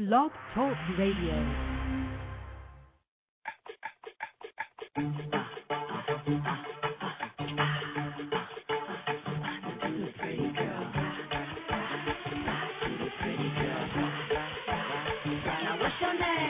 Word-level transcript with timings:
Blog 0.00 0.32
Talk 0.56 0.74
Radio. 0.98 1.36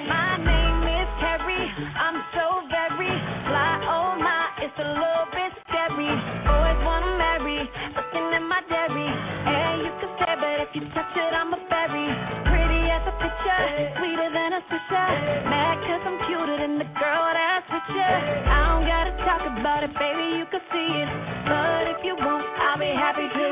My 0.09 0.37
name 0.39 0.83
is 0.89 1.09
Carrie. 1.21 1.69
I'm 1.99 2.19
so 2.35 2.47
very 2.71 3.13
fly. 3.47 3.81
Oh, 3.91 4.17
my, 4.21 4.65
it's 4.65 4.75
a 4.79 4.89
little 4.89 5.29
bit 5.33 5.53
scary. 5.69 6.11
Always 6.49 6.81
wanna 6.85 7.19
marry, 7.19 7.61
looking 7.97 8.29
at 8.35 8.45
my 8.49 8.63
dairy. 8.71 9.11
Hey, 9.47 9.85
you 9.85 9.93
can 10.01 10.11
say, 10.19 10.35
but 10.41 10.61
if 10.65 10.71
you 10.75 10.83
touch 10.95 11.15
it, 11.17 11.35
I'm 11.35 11.55
a 11.55 11.60
sweeter 13.99 14.31
than 14.33 14.51
a 14.59 14.61
swisher. 14.69 15.11
Mad 15.49 15.77
cause 15.87 16.03
I'm 16.05 16.19
cuter 16.29 16.57
than 16.61 16.79
the 16.79 16.89
girl 16.99 17.25
that's 17.33 17.69
with 17.73 17.89
you. 17.95 18.03
I 18.05 18.77
don't 18.77 18.87
gotta 18.87 19.13
talk 19.25 19.43
about 19.47 19.85
it, 19.85 19.93
baby, 19.97 20.39
you 20.39 20.47
can 20.51 20.63
see 20.73 20.89
it. 21.03 21.11
But 21.49 21.89
if 21.95 21.99
you 22.05 22.15
want, 22.17 22.45
I'll 22.61 22.79
be 22.79 22.93
happy 22.93 23.27
to 23.27 23.50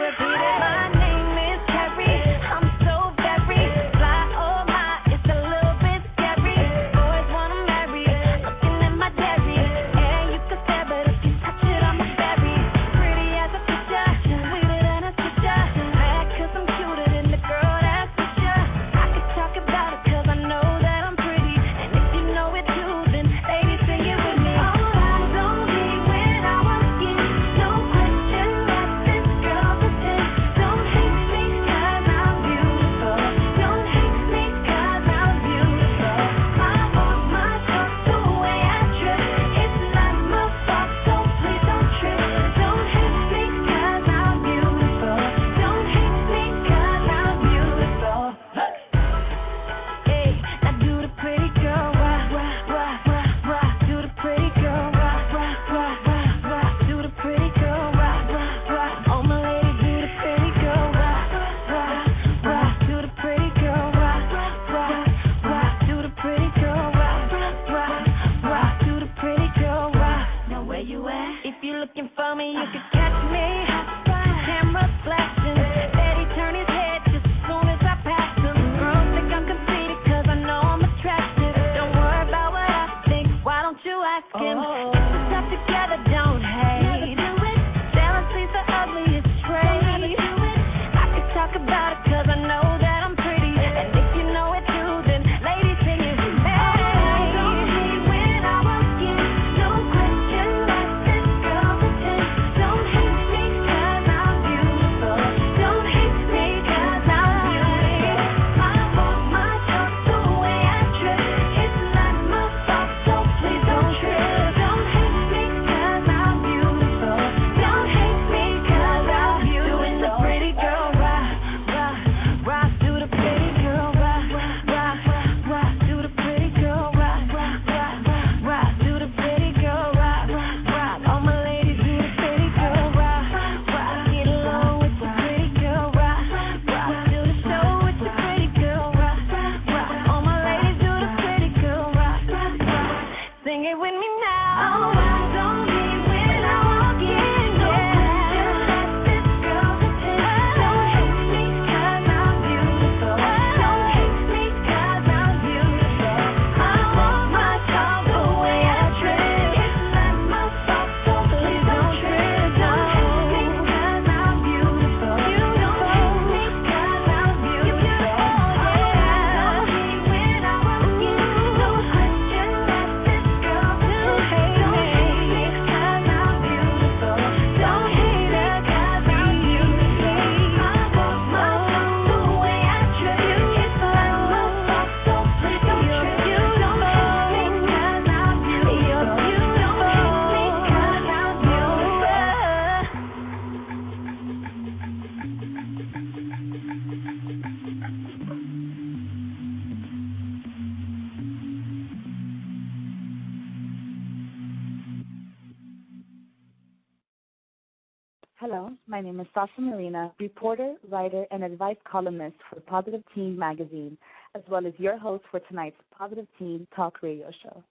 my 208.98 209.02
name 209.04 209.20
is 209.20 209.28
Sasha 209.32 209.60
Marina, 209.60 210.12
reporter, 210.18 210.74
writer, 210.90 211.24
and 211.30 211.44
advice 211.44 211.76
columnist 211.88 212.34
for 212.50 212.58
Positive 212.62 213.00
Teen 213.14 213.38
magazine, 213.38 213.96
as 214.34 214.42
well 214.50 214.66
as 214.66 214.72
your 214.76 214.98
host 214.98 215.22
for 215.30 215.38
tonight's 215.38 215.76
Positive 215.96 216.26
Teen 216.36 216.66
Talk 216.74 217.00
radio 217.00 217.30
show. 217.40 217.62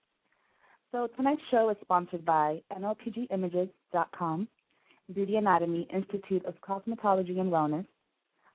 So 0.90 1.06
tonight's 1.18 1.42
show 1.50 1.68
is 1.68 1.76
sponsored 1.82 2.24
by 2.24 2.62
NLPGimages.com, 2.72 4.48
Beauty 5.14 5.36
Anatomy 5.36 5.86
Institute 5.92 6.46
of 6.46 6.54
Cosmetology 6.66 7.38
and 7.38 7.52
Wellness, 7.52 7.84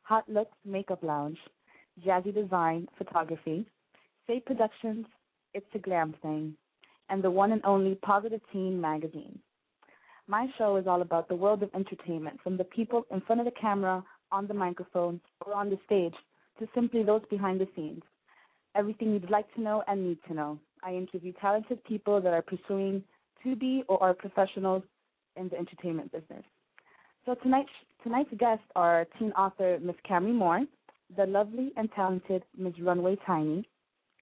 Hot 0.02 0.28
Looks 0.28 0.58
Makeup 0.66 1.04
Lounge, 1.04 1.38
Jazzy 2.04 2.34
Design 2.34 2.88
Photography, 2.98 3.68
Faye 4.26 4.42
Productions, 4.44 5.06
It's 5.54 5.68
a 5.76 5.78
Glam 5.78 6.16
Thing, 6.24 6.56
and 7.10 7.24
the 7.24 7.30
one 7.30 7.52
and 7.52 7.64
only 7.66 7.94
Positive 7.94 8.42
Teen 8.52 8.82
magazine. 8.82 9.38
My 10.28 10.48
show 10.58 10.78
is 10.78 10.88
all 10.88 11.02
about 11.02 11.28
the 11.28 11.36
world 11.36 11.64
of 11.64 11.70
entertainment, 11.76 12.40
from 12.42 12.56
the 12.56 12.64
people 12.64 13.06
in 13.12 13.22
front 13.22 13.42
of 13.42 13.46
the 13.46 13.60
camera, 13.60 14.04
on 14.32 14.48
the 14.48 14.54
microphone, 14.54 15.20
or 15.46 15.54
on 15.54 15.70
the 15.70 15.78
stage, 15.86 16.16
to 16.60 16.68
simply 16.74 17.04
those 17.04 17.22
behind 17.30 17.60
the 17.60 17.68
scenes. 17.76 18.02
Everything 18.76 19.12
you'd 19.12 19.30
like 19.30 19.54
to 19.56 19.62
know 19.62 19.84
and 19.88 20.04
need 20.04 20.18
to 20.28 20.34
know. 20.34 20.60
I 20.82 20.94
interview 20.94 21.34
talented 21.40 21.84
people 21.84 22.22
that 22.22 22.34
are 22.34 22.42
pursuing 22.42 23.04
to 23.44 23.56
be 23.56 23.84
or 23.88 24.02
are 24.02 24.14
professionals 24.14 24.84
in 25.36 25.50
the 25.50 25.58
entertainment 25.58 26.12
business. 26.12 26.44
So 27.26 27.36
tonight's 27.36 27.70
tonight's 28.02 28.34
guests 28.38 28.66
are 28.76 29.06
teen 29.18 29.32
author 29.34 29.80
Miss 29.82 29.96
Camry 30.10 30.34
Moore, 30.34 30.66
the 31.16 31.26
lovely 31.26 31.72
and 31.78 31.90
talented 31.94 32.44
Miss 32.58 32.74
Runway 32.80 33.18
Tiny, 33.26 33.68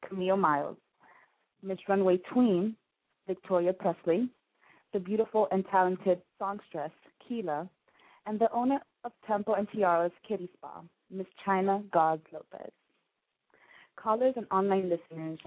Camille 0.08 0.38
Miles, 0.38 0.78
Miss 1.64 1.80
Runway 1.88 2.18
Tween, 2.32 2.76
Victoria 3.28 3.74
Presley, 3.74 4.30
the 4.94 5.00
beautiful 5.00 5.48
and 5.52 5.66
talented 5.72 6.22
songstress, 6.38 6.92
Kyla, 7.28 7.70
and 8.26 8.40
the 8.40 8.52
owner 8.52 8.80
of 9.04 9.12
Tempo 9.28 9.54
and 9.54 9.68
Tiaras 9.72 10.12
Kitty 10.28 10.50
Spa, 10.58 10.82
Miss 11.10 11.28
China 11.46 11.84
Gods 11.92 12.24
Lopez. 12.32 12.72
Callers 13.96 14.34
and 14.36 14.46
online 14.52 14.90
listeners, 14.90 15.40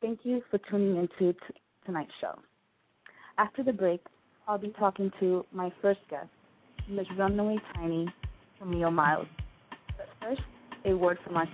thank 0.00 0.20
you 0.22 0.42
for 0.50 0.58
tuning 0.70 0.96
into 0.96 1.32
t- 1.32 1.38
tonight's 1.84 2.12
show. 2.20 2.38
After 3.38 3.62
the 3.62 3.72
break, 3.72 4.00
I'll 4.46 4.58
be 4.58 4.72
talking 4.78 5.10
to 5.20 5.44
my 5.52 5.72
first 5.80 6.00
guest, 6.08 6.28
Miss 6.88 7.06
Runway 7.16 7.58
Tiny, 7.74 8.12
Camille 8.58 8.90
Miles. 8.90 9.26
But 9.96 10.08
first, 10.20 10.40
a 10.84 10.94
word 10.94 11.18
from 11.24 11.36
our 11.36 11.48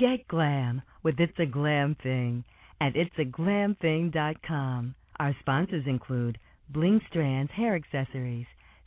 Get 0.00 0.26
glam 0.28 0.80
with 1.02 1.20
It's 1.20 1.38
a 1.38 1.44
Glam 1.44 1.94
Thing 2.02 2.42
at 2.80 2.94
itsaglamthing.com. 2.94 4.94
Our 5.18 5.36
sponsors 5.40 5.84
include 5.86 6.38
Bling 6.70 7.02
Strands 7.10 7.52
Hair 7.52 7.74
Accessories, 7.74 8.46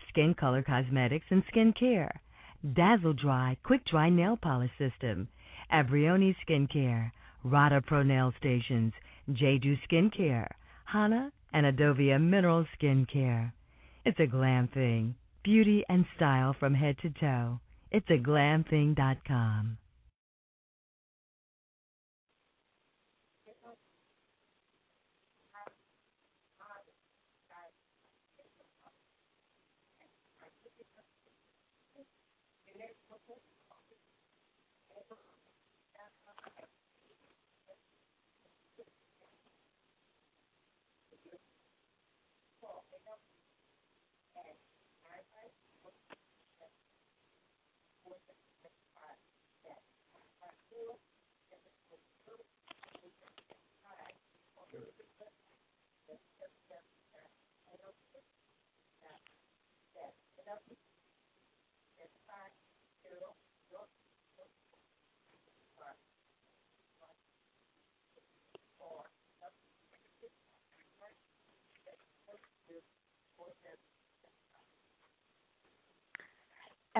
Skin 0.09 0.33
Color 0.33 0.63
Cosmetics 0.63 1.27
and 1.29 1.43
Skin 1.49 1.71
Care, 1.79 2.19
Dazzle 2.73 3.13
Dry 3.13 3.55
Quick 3.61 3.85
Dry 3.85 4.09
Nail 4.09 4.39
Polish 4.41 4.71
System, 4.79 5.27
Abrioni 5.71 6.35
Skincare, 6.43 7.11
Rada 7.43 7.81
Pro 7.81 8.01
Nail 8.01 8.33
Stations, 8.39 8.93
Jeju 9.29 9.77
Skincare, 9.87 10.49
Hana 10.85 11.31
and 11.53 11.67
Adovia 11.67 12.19
Mineral 12.19 12.65
Skincare. 12.75 13.51
It's 14.03 14.19
a 14.19 14.25
glam 14.25 14.67
thing. 14.69 15.13
Beauty 15.43 15.85
and 15.87 16.07
style 16.15 16.55
from 16.59 16.73
head 16.73 16.97
to 17.03 17.11
toe. 17.11 17.59
It's 17.91 18.09
a 18.09 18.17
glamthing.com. 18.17 19.77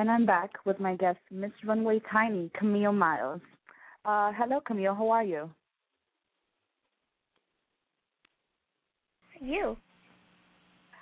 And 0.04 0.12
I'm 0.12 0.26
back 0.26 0.52
with 0.66 0.82
my 0.82 0.98
guest, 0.98 1.20
Miss 1.32 1.54
Runway 1.66 2.02
Tiny, 2.12 2.52
Camille 2.60 2.92
Miles. 2.92 3.40
Uh, 4.04 4.34
hello, 4.36 4.60
Camille. 4.60 4.94
How 4.94 5.10
are 5.12 5.24
you? 5.24 5.50
You. 9.40 9.78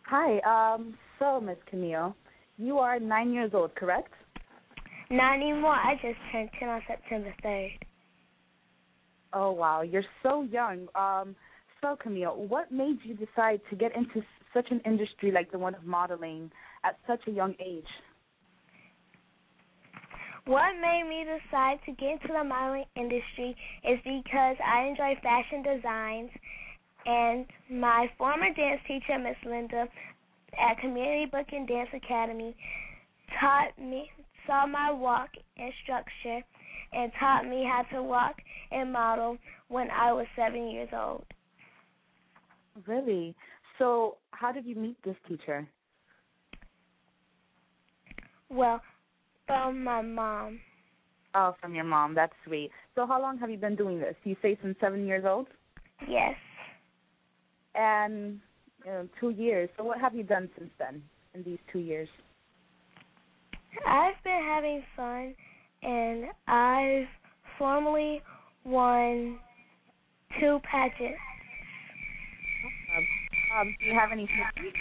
Hi. 0.06 0.38
Um, 0.76 0.94
so, 1.18 1.42
Miss 1.42 1.58
Camille, 1.68 2.16
you 2.60 2.78
are 2.78 3.00
nine 3.00 3.34
years 3.34 3.50
old, 3.56 3.74
correct? 3.74 4.14
Not 5.10 5.34
anymore. 5.38 5.72
I 5.72 5.96
just 5.96 6.20
turned 6.32 6.52
10 6.60 6.70
on 6.70 6.82
September 6.88 7.34
3rd. 7.44 7.72
Oh 9.34 9.52
wow, 9.52 9.82
you're 9.82 10.06
so 10.22 10.44
young. 10.44 10.88
Um, 10.94 11.36
so 11.82 11.98
Camille, 12.00 12.36
what 12.48 12.72
made 12.72 13.00
you 13.02 13.16
decide 13.16 13.62
to 13.72 13.76
get 13.76 13.96
into 13.96 14.22
such 14.54 14.70
an 14.70 14.80
industry 14.86 15.32
like 15.32 15.52
the 15.52 15.58
one 15.58 15.74
of 15.74 15.86
modeling 15.86 16.52
at 16.84 17.00
such 17.08 17.22
a 17.28 17.32
young 17.32 17.56
age? 17.60 17.84
What 20.46 20.74
made 20.82 21.06
me 21.08 21.24
decide 21.24 21.80
to 21.86 21.92
get 21.94 22.14
into 22.14 22.28
the 22.30 22.44
modeling 22.44 22.86
industry 22.96 23.56
is 23.88 24.00
because 24.04 24.58
I 24.66 24.86
enjoy 24.86 25.16
fashion 25.22 25.64
designs, 25.64 26.30
and 27.06 27.46
my 27.70 28.10
former 28.18 28.54
dance 28.54 28.82
teacher, 28.88 29.18
Miss 29.20 29.38
Linda, 29.46 29.88
at 30.60 30.80
Community 30.80 31.26
Book 31.26 31.48
and 31.52 31.68
Dance 31.68 31.90
Academy, 31.94 32.56
taught 33.40 33.78
me 33.80 34.10
saw 34.46 34.66
my 34.66 34.92
walk 34.92 35.30
and 35.58 35.72
structure, 35.84 36.42
and 36.94 37.12
taught 37.20 37.46
me 37.48 37.64
how 37.64 37.84
to 37.94 38.04
walk 38.04 38.36
and 38.72 38.92
model 38.92 39.38
when 39.70 39.90
I 39.92 40.12
was 40.12 40.26
seven 40.36 40.70
years 40.70 40.90
old. 40.94 41.24
Really? 42.86 43.36
So, 43.78 44.18
how 44.32 44.52
did 44.52 44.66
you 44.66 44.76
meet 44.76 44.98
this 45.04 45.16
teacher? 45.28 45.68
Well, 48.50 48.82
from 49.52 49.84
my 49.84 50.02
mom. 50.02 50.60
Oh, 51.36 51.56
from 51.60 51.76
your 51.76 51.84
mom. 51.84 52.16
That's 52.16 52.34
sweet. 52.46 52.72
So, 52.96 53.06
how 53.06 53.22
long 53.22 53.38
have 53.40 53.50
you 53.50 53.58
been 53.58 53.76
doing 53.76 54.00
this? 54.00 54.16
You 54.24 54.36
say 54.42 54.58
since 54.62 54.78
seven 54.80 55.06
years 55.06 55.26
old? 55.28 55.48
Yes. 56.08 56.36
And 57.76 58.40
you 58.86 58.92
know, 58.92 59.08
two 59.20 59.32
years. 59.32 59.70
So, 59.78 59.84
what 59.84 60.00
have 60.00 60.16
you 60.16 60.24
done 60.24 60.50
since 60.58 60.70
then 60.80 61.02
in 61.34 61.44
these 61.44 61.60
two 61.72 61.80
years? 61.80 62.08
I've 63.86 64.22
been 64.24 64.42
having 64.42 64.84
fun, 64.96 65.36
and 65.84 66.26
I've 66.48 67.08
formally 67.58 68.22
won 68.64 69.38
two 70.40 70.60
pageants. 70.70 71.20
Um, 72.96 73.08
um, 73.58 73.76
do 73.80 73.88
you 73.88 73.94
have 73.94 74.12
any 74.12 74.28
siblings? 74.28 74.76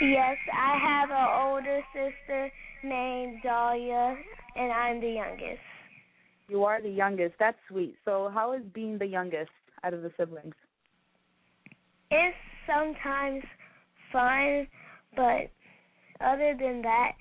Yes, 0.00 0.36
I 0.52 0.78
have 0.78 1.10
an 1.10 1.50
older 1.50 1.80
sister 1.92 2.50
named 2.82 3.40
Dahlia, 3.42 4.16
and 4.56 4.72
I'm 4.72 5.00
the 5.00 5.10
youngest. 5.10 5.60
You 6.48 6.64
are 6.64 6.82
the 6.82 6.90
youngest. 6.90 7.34
That's 7.38 7.56
sweet. 7.68 7.96
So, 8.04 8.30
how 8.32 8.52
is 8.52 8.62
being 8.74 8.98
the 8.98 9.06
youngest 9.06 9.50
out 9.84 9.94
of 9.94 10.02
the 10.02 10.10
siblings? 10.18 10.54
It's 12.10 12.36
sometimes 12.66 13.42
fun, 14.12 14.66
but 15.14 15.50
other 16.20 16.56
than 16.58 16.82
that, 16.82 17.12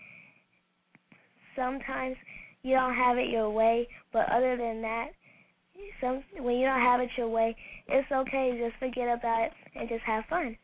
sometimes 1.56 2.16
you 2.64 2.76
don't 2.76 2.96
have 2.96 3.18
it 3.18 3.30
your 3.30 3.50
way. 3.50 3.88
But 4.12 4.32
other 4.32 4.58
than 4.58 4.82
that, 4.82 5.10
some 6.02 6.24
when 6.40 6.58
you 6.58 6.66
don't 6.66 6.82
have 6.82 7.00
it 7.00 7.10
your 7.18 7.30
way, 7.30 7.56
it's 7.88 8.12
okay. 8.12 8.60
Just 8.60 8.80
forget 8.80 9.08
about 9.08 9.46
it 9.46 9.52
and 9.76 9.88
just 9.88 10.04
have 10.04 10.24
fun. 10.30 10.58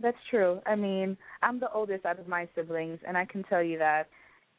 That's 0.00 0.16
true. 0.30 0.60
I 0.66 0.74
mean, 0.74 1.16
I'm 1.42 1.58
the 1.58 1.72
oldest 1.72 2.04
out 2.04 2.18
of 2.18 2.28
my 2.28 2.48
siblings, 2.54 2.98
and 3.06 3.16
I 3.16 3.24
can 3.24 3.42
tell 3.44 3.62
you 3.62 3.78
that 3.78 4.08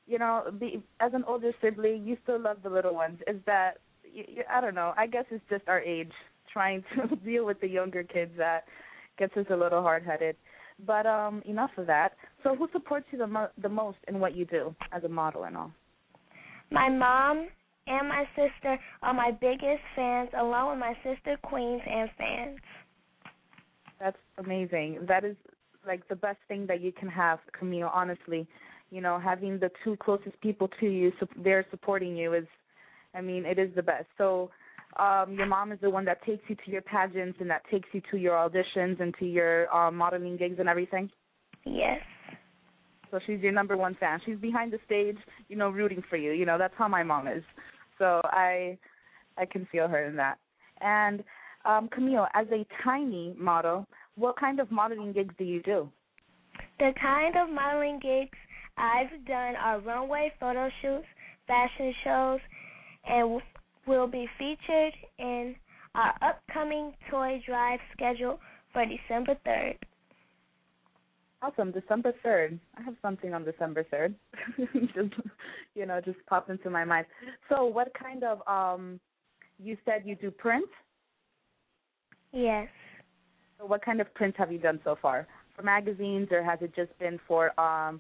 you 0.08 0.18
know, 0.18 0.44
be, 0.58 0.82
as 1.00 1.14
an 1.14 1.24
older 1.28 1.52
sibling, 1.62 2.08
you 2.08 2.18
still 2.24 2.40
love 2.40 2.58
the 2.64 2.70
little 2.70 2.96
ones. 2.96 3.20
Is 3.28 3.36
that 3.46 3.80
I 4.50 4.62
don't 4.62 4.74
know. 4.74 4.94
I 4.98 5.06
guess 5.06 5.26
it's 5.30 5.44
just 5.50 5.68
our 5.68 5.82
age 5.82 6.12
trying 6.54 6.84
to 6.96 7.16
deal 7.26 7.46
with 7.46 7.60
the 7.60 7.68
younger 7.68 8.04
kids 8.04 8.32
that 8.38 8.64
gets 9.20 9.36
us 9.38 9.46
a 9.52 9.56
little 9.56 9.82
hard 9.82 10.04
headed. 10.04 10.36
But 10.86 11.06
um, 11.06 11.42
enough 11.46 11.72
of 11.78 11.88
that. 11.88 12.14
So, 12.44 12.56
who 12.56 12.68
supports 12.72 13.08
you 13.12 13.18
the 13.18 13.28
mo- 13.28 13.50
the 13.62 13.70
most 13.70 13.98
in 14.08 14.20
what 14.20 14.36
you 14.36 14.46
do 14.46 14.76
as 14.92 15.04
a 15.04 15.10
model 15.10 15.44
and 15.44 15.58
all? 15.58 15.72
My 16.72 16.88
mom 16.88 17.48
and 17.88 18.08
my 18.08 18.26
sister 18.36 18.78
are 19.02 19.14
my 19.14 19.32
biggest 19.32 19.82
fans, 19.96 20.30
along 20.38 20.70
with 20.72 20.80
my 20.80 20.94
sister 21.04 21.38
queens 21.44 21.82
and 21.90 22.10
fans. 22.18 22.60
That's 24.00 24.18
amazing. 24.38 25.00
That 25.08 25.24
is 25.24 25.36
like 25.86 26.08
the 26.08 26.16
best 26.16 26.40
thing 26.48 26.68
that 26.68 26.82
you 26.82 26.92
can 26.92 27.10
have, 27.10 27.40
Camille. 27.58 27.90
Honestly, 27.94 28.48
you 28.92 29.02
know, 29.02 29.20
having 29.20 29.60
the 29.60 29.72
two 29.84 29.98
closest 29.98 30.40
people 30.42 30.70
to 30.80 30.86
you, 30.88 31.12
so 31.20 31.28
they're 31.44 31.66
supporting 31.72 32.16
you 32.16 32.34
is, 32.34 32.46
I 33.14 33.22
mean, 33.22 33.46
it 33.46 33.58
is 33.58 33.70
the 33.76 33.84
best. 33.84 34.06
So, 34.18 34.52
um, 34.98 35.34
your 35.34 35.46
mom 35.46 35.72
is 35.72 35.80
the 35.82 35.90
one 35.90 36.06
that 36.06 36.24
takes 36.24 36.44
you 36.48 36.56
to 36.56 36.72
your 36.72 36.82
pageants 36.82 37.38
and 37.40 37.50
that 37.50 37.62
takes 37.70 37.88
you 37.92 38.02
to 38.10 38.18
your 38.18 38.34
auditions 38.34 39.00
and 39.00 39.14
to 39.20 39.26
your 39.26 39.74
um, 39.76 39.96
modeling 39.96 40.38
gigs 40.38 40.56
and 40.60 40.70
everything. 40.70 41.10
Yes. 41.66 42.00
So 43.12 43.20
she's 43.26 43.42
your 43.42 43.52
number 43.52 43.78
one 43.78 43.96
fan. 44.00 44.20
She's 44.26 44.38
behind 44.38 44.74
the 44.74 44.80
stage, 44.86 45.18
you 45.50 45.56
know, 45.56 45.70
rooting 45.70 46.04
for 46.10 46.18
you. 46.18 46.32
You 46.32 46.46
know, 46.46 46.58
that's 46.58 46.74
how 46.78 46.88
my 46.88 47.04
mom 47.04 47.28
is. 47.28 47.44
So 48.00 48.22
I, 48.24 48.78
I 49.38 49.46
can 49.46 49.68
feel 49.72 49.88
her 49.88 50.06
in 50.06 50.16
that. 50.16 50.40
And 50.82 51.24
um, 51.68 51.90
Camille, 51.90 52.28
as 52.34 52.48
a 52.52 52.66
tiny 52.84 53.36
model, 53.38 53.86
what 54.16 54.40
kind 54.40 54.60
of 54.60 54.72
modeling 54.72 55.12
gigs 55.12 55.36
do 55.38 55.44
you 55.44 55.62
do? 55.62 55.90
The 56.80 56.92
kind 57.02 57.36
of 57.36 57.50
modeling 57.50 58.00
gigs 58.02 58.38
I've 58.78 59.26
done 59.26 59.56
are 59.56 59.80
runway 59.82 60.32
photo 60.40 60.70
shoots, 60.82 61.06
fashion 61.46 61.94
shows, 62.04 62.40
and 63.08 63.42
will 63.86 64.08
be 64.08 64.28
featured 64.38 64.94
in 65.20 65.56
our 65.96 66.14
upcoming 66.22 66.94
toy 67.10 67.42
drive 67.46 67.80
schedule 67.94 68.40
for 68.72 68.86
December 68.86 69.36
3rd. 69.46 69.78
Awesome, 71.42 71.72
December 71.72 72.14
3rd. 72.26 72.60
I 72.78 72.82
have 72.84 72.96
something 73.02 73.34
on 73.34 73.44
December 73.44 73.86
3rd. 73.94 74.16
just, 74.96 75.14
you 75.76 75.86
know, 75.86 76.02
just 76.02 76.18
popped 76.28 76.50
into 76.50 76.70
my 76.70 76.84
mind. 76.84 77.06
So, 77.50 77.66
what 77.66 77.92
kind 77.94 78.24
of 78.24 78.42
um 78.48 79.00
you 79.60 79.78
said 79.86 80.04
you 80.06 80.16
do 80.16 80.32
print? 80.32 80.68
Yes. 82.32 82.68
So 83.60 83.66
what 83.66 83.84
kind 83.84 84.02
of 84.02 84.14
prints 84.14 84.38
have 84.38 84.52
you 84.52 84.60
done 84.60 84.80
so 84.84 84.98
far? 85.02 85.28
For 85.56 85.64
magazines 85.64 86.28
or 86.32 86.44
has 86.44 86.60
it 86.62 86.76
just 86.76 86.98
been 87.00 87.20
for 87.28 87.60
um 87.60 88.00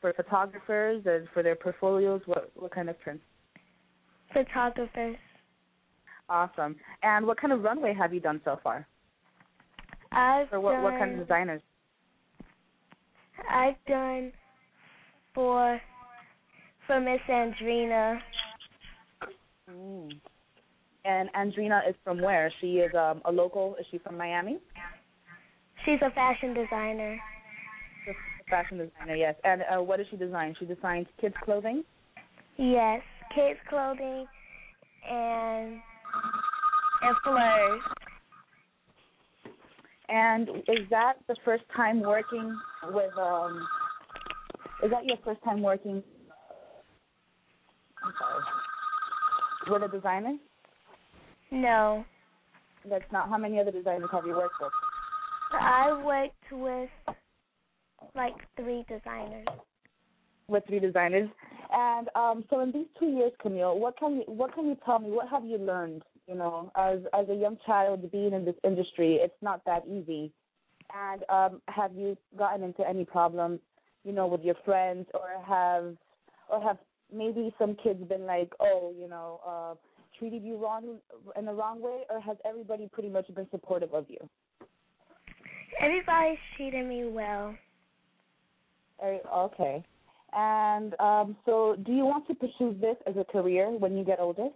for 0.00 0.12
photographers 0.12 1.02
and 1.06 1.28
for 1.32 1.42
their 1.42 1.56
portfolios? 1.56 2.22
What 2.26 2.50
what 2.54 2.72
kind 2.74 2.88
of 2.88 3.00
prints? 3.00 3.24
Photographers. 4.32 5.16
Awesome. 6.28 6.76
And 7.02 7.26
what 7.26 7.40
kind 7.40 7.52
of 7.52 7.62
runway 7.62 7.94
have 7.94 8.14
you 8.14 8.20
done 8.20 8.40
so 8.44 8.58
far? 8.62 8.86
I've 10.12 10.48
For 10.48 10.60
what 10.60 10.72
done, 10.72 10.82
what 10.82 10.98
kind 10.98 11.12
of 11.12 11.26
designers? 11.26 11.62
I've 13.50 13.74
done 13.86 14.32
for 15.34 15.80
for 16.86 17.00
Miss 17.00 17.20
Andrina. 17.28 18.18
And 21.04 21.28
Andrina 21.34 21.88
is 21.88 21.96
from 22.04 22.20
where? 22.20 22.52
She 22.60 22.74
is 22.74 22.94
um, 22.94 23.22
a 23.24 23.32
local. 23.32 23.76
Is 23.80 23.86
she 23.90 23.98
from 23.98 24.16
Miami? 24.16 24.58
She's 25.84 25.98
a 26.00 26.10
fashion 26.10 26.54
designer. 26.54 27.18
A 28.08 28.50
fashion 28.50 28.78
designer, 28.78 29.16
yes. 29.16 29.34
And 29.42 29.62
uh, 29.62 29.82
what 29.82 29.96
does 29.96 30.06
she 30.10 30.16
design? 30.16 30.54
She 30.58 30.64
designs 30.64 31.06
kids' 31.20 31.34
clothing. 31.44 31.82
Yes, 32.56 33.02
kids 33.34 33.58
clothing 33.68 34.26
and 35.10 35.80
and 37.02 37.16
fleurs. 37.24 37.80
And 40.08 40.48
is 40.68 40.88
that 40.90 41.14
the 41.26 41.36
first 41.44 41.64
time 41.74 42.00
working 42.00 42.56
with 42.90 43.16
um? 43.18 43.66
Is 44.84 44.90
that 44.90 45.04
your 45.04 45.16
first 45.24 45.42
time 45.42 45.62
working? 45.62 46.02
I'm 48.04 48.12
sorry. 48.18 49.80
With 49.80 49.90
a 49.90 49.96
designer? 49.96 50.36
No, 51.52 52.04
That's 52.88 53.04
not. 53.12 53.28
How 53.28 53.36
many 53.36 53.60
other 53.60 53.70
designers 53.70 54.08
have 54.10 54.24
you 54.26 54.34
worked 54.34 54.54
with? 54.58 54.72
I 55.52 56.02
worked 56.02 56.50
with 56.50 56.88
like 58.14 58.34
three 58.56 58.86
designers. 58.88 59.46
With 60.48 60.64
three 60.66 60.80
designers. 60.80 61.28
And 61.70 62.08
um, 62.14 62.44
so 62.48 62.60
in 62.60 62.72
these 62.72 62.86
two 62.98 63.10
years, 63.10 63.32
Camille, 63.40 63.78
what 63.78 63.98
can 63.98 64.16
you 64.16 64.24
what 64.26 64.54
can 64.54 64.66
you 64.66 64.78
tell 64.84 64.98
me? 64.98 65.10
What 65.10 65.28
have 65.28 65.44
you 65.44 65.58
learned? 65.58 66.02
You 66.26 66.36
know, 66.36 66.72
as 66.74 67.00
as 67.12 67.28
a 67.28 67.34
young 67.34 67.58
child 67.66 68.10
being 68.10 68.32
in 68.32 68.46
this 68.46 68.56
industry, 68.64 69.16
it's 69.16 69.42
not 69.42 69.62
that 69.66 69.82
easy. 69.86 70.32
And 70.94 71.22
um, 71.28 71.60
have 71.68 71.94
you 71.94 72.16
gotten 72.38 72.62
into 72.62 72.86
any 72.88 73.04
problems, 73.04 73.60
you 74.04 74.12
know, 74.12 74.26
with 74.26 74.42
your 74.42 74.56
friends, 74.64 75.06
or 75.12 75.28
have 75.46 75.96
or 76.48 76.62
have 76.62 76.78
maybe 77.14 77.54
some 77.58 77.76
kids 77.82 78.02
been 78.08 78.24
like, 78.24 78.52
oh, 78.58 78.94
you 78.98 79.06
know, 79.06 79.40
uh, 79.46 79.74
treated 80.22 80.44
you 80.44 80.56
wrong 80.56 80.98
in 81.36 81.44
the 81.44 81.52
wrong 81.52 81.82
way, 81.82 82.02
or 82.08 82.20
has 82.20 82.36
everybody 82.44 82.88
pretty 82.92 83.08
much 83.08 83.26
been 83.34 83.48
supportive 83.50 83.92
of 83.92 84.06
you? 84.08 84.18
Everybody's 85.80 86.38
treated 86.56 86.86
me 86.86 87.08
well. 87.08 87.56
Okay. 89.02 89.82
And 90.32 90.94
um, 91.00 91.36
so, 91.44 91.76
do 91.84 91.90
you 91.90 92.04
want 92.04 92.28
to 92.28 92.34
pursue 92.34 92.76
this 92.80 92.94
as 93.08 93.16
a 93.16 93.24
career 93.24 93.68
when 93.68 93.96
you 93.96 94.04
get 94.04 94.20
older? 94.20 94.48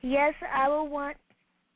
Yes, 0.00 0.32
I 0.50 0.68
will 0.68 0.88
want 0.88 1.18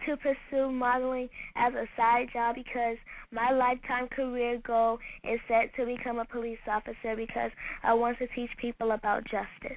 to 0.06 0.16
pursue 0.16 0.72
modeling 0.72 1.28
as 1.54 1.74
a 1.74 1.84
side 1.98 2.28
job 2.32 2.54
because 2.54 2.96
my 3.30 3.52
lifetime 3.52 4.08
career 4.08 4.58
goal 4.66 4.98
is 5.22 5.38
set 5.48 5.74
to 5.76 5.84
become 5.84 6.18
a 6.18 6.24
police 6.24 6.58
officer 6.66 7.14
because 7.14 7.50
I 7.84 7.92
want 7.92 8.18
to 8.20 8.26
teach 8.28 8.50
people 8.58 8.92
about 8.92 9.24
justice. 9.24 9.76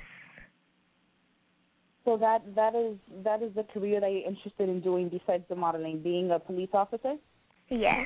So 2.06 2.18
that 2.18 2.44
that 2.56 2.76
is 2.76 2.98
that 3.24 3.42
is 3.42 3.52
the 3.56 3.64
career 3.64 4.00
that 4.00 4.12
you're 4.12 4.28
interested 4.28 4.70
in 4.70 4.80
doing 4.80 5.10
besides 5.10 5.44
the 5.50 5.56
modeling, 5.56 6.02
being 6.02 6.32
a 6.32 6.40
police 6.40 6.70
officer. 6.74 7.16
Yes. 7.70 8.06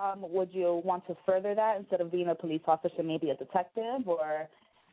Um, 0.00 0.20
would 0.20 0.50
you 0.52 0.82
want 0.84 1.06
to 1.06 1.16
further 1.24 1.54
that 1.54 1.78
instead 1.78 2.02
of 2.02 2.12
being 2.12 2.28
a 2.28 2.34
police 2.34 2.60
officer, 2.66 3.02
maybe 3.02 3.30
a 3.30 3.34
detective, 3.34 4.06
or 4.06 4.48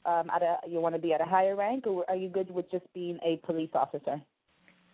um, 0.06 0.30
at 0.34 0.42
a 0.42 0.58
you 0.68 0.80
want 0.80 0.96
to 0.96 1.02
be 1.02 1.14
at 1.14 1.20
a 1.20 1.26
higher 1.26 1.58
rank, 1.58 1.88
or 1.88 2.06
are 2.10 2.16
you 2.16 2.30
good 2.30 2.50
with 2.50 2.72
just 2.72 2.86
being 2.94 3.20
a 3.24 3.38
police 3.46 3.72
officer? 3.74 4.22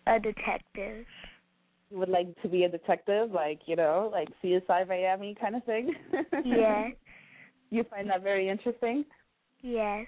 A 0.08 0.18
detective. 0.18 1.06
You 1.90 1.98
would 1.98 2.08
like 2.08 2.40
to 2.42 2.48
be 2.48 2.64
a 2.64 2.68
detective, 2.68 3.30
like 3.30 3.60
you 3.66 3.76
know, 3.76 4.10
like 4.12 4.28
CSI 4.42 4.88
Miami 4.88 5.36
kind 5.40 5.54
of 5.54 5.64
thing. 5.64 5.94
Yes. 6.44 6.92
you 7.70 7.84
find 7.84 8.10
that 8.10 8.22
very 8.24 8.48
interesting. 8.48 9.04
Yes. 9.62 10.06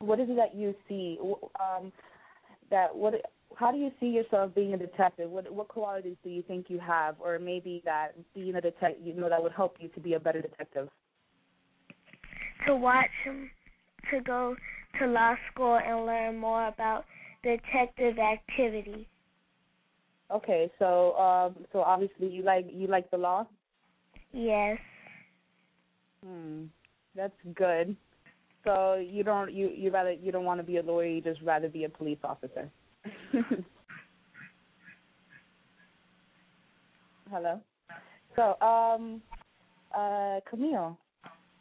What 0.00 0.20
is 0.20 0.28
it 0.30 0.36
that 0.36 0.54
you 0.54 0.74
see? 0.88 1.18
Um, 1.60 1.92
that 2.70 2.94
what? 2.94 3.14
How 3.56 3.72
do 3.72 3.78
you 3.78 3.90
see 3.98 4.06
yourself 4.06 4.54
being 4.54 4.74
a 4.74 4.78
detective? 4.78 5.30
What 5.30 5.52
what 5.52 5.68
qualities 5.68 6.16
do 6.22 6.30
you 6.30 6.42
think 6.42 6.66
you 6.68 6.78
have, 6.78 7.16
or 7.18 7.38
maybe 7.38 7.82
that 7.84 8.12
being 8.34 8.54
a 8.54 8.60
detective, 8.60 9.04
you 9.04 9.14
know, 9.14 9.28
that 9.28 9.42
would 9.42 9.52
help 9.52 9.76
you 9.80 9.88
to 9.88 10.00
be 10.00 10.14
a 10.14 10.20
better 10.20 10.40
detective? 10.40 10.88
To 12.66 12.76
watch 12.76 13.10
to 14.10 14.20
go 14.20 14.54
to 14.98 15.06
law 15.06 15.34
school 15.52 15.78
and 15.84 16.06
learn 16.06 16.38
more 16.38 16.68
about 16.68 17.04
detective 17.42 18.18
activity. 18.18 19.08
Okay, 20.30 20.70
so 20.78 21.16
um, 21.16 21.56
so 21.72 21.80
obviously 21.80 22.28
you 22.28 22.42
like 22.42 22.66
you 22.70 22.86
like 22.86 23.10
the 23.10 23.16
law. 23.16 23.46
Yes. 24.32 24.78
Hmm, 26.24 26.64
that's 27.14 27.36
good. 27.54 27.96
So 28.64 28.94
you 28.94 29.22
don't 29.24 29.52
you 29.52 29.70
you 29.74 29.90
rather 29.90 30.12
you 30.12 30.32
don't 30.32 30.44
want 30.44 30.60
to 30.60 30.64
be 30.64 30.78
a 30.78 30.82
lawyer. 30.82 31.06
You 31.06 31.20
just 31.20 31.40
rather 31.42 31.68
be 31.68 31.84
a 31.84 31.88
police 31.88 32.18
officer. 32.24 32.70
Hello. 37.30 37.60
So 38.36 38.60
um, 38.64 39.22
uh, 39.96 40.40
Camille. 40.48 40.98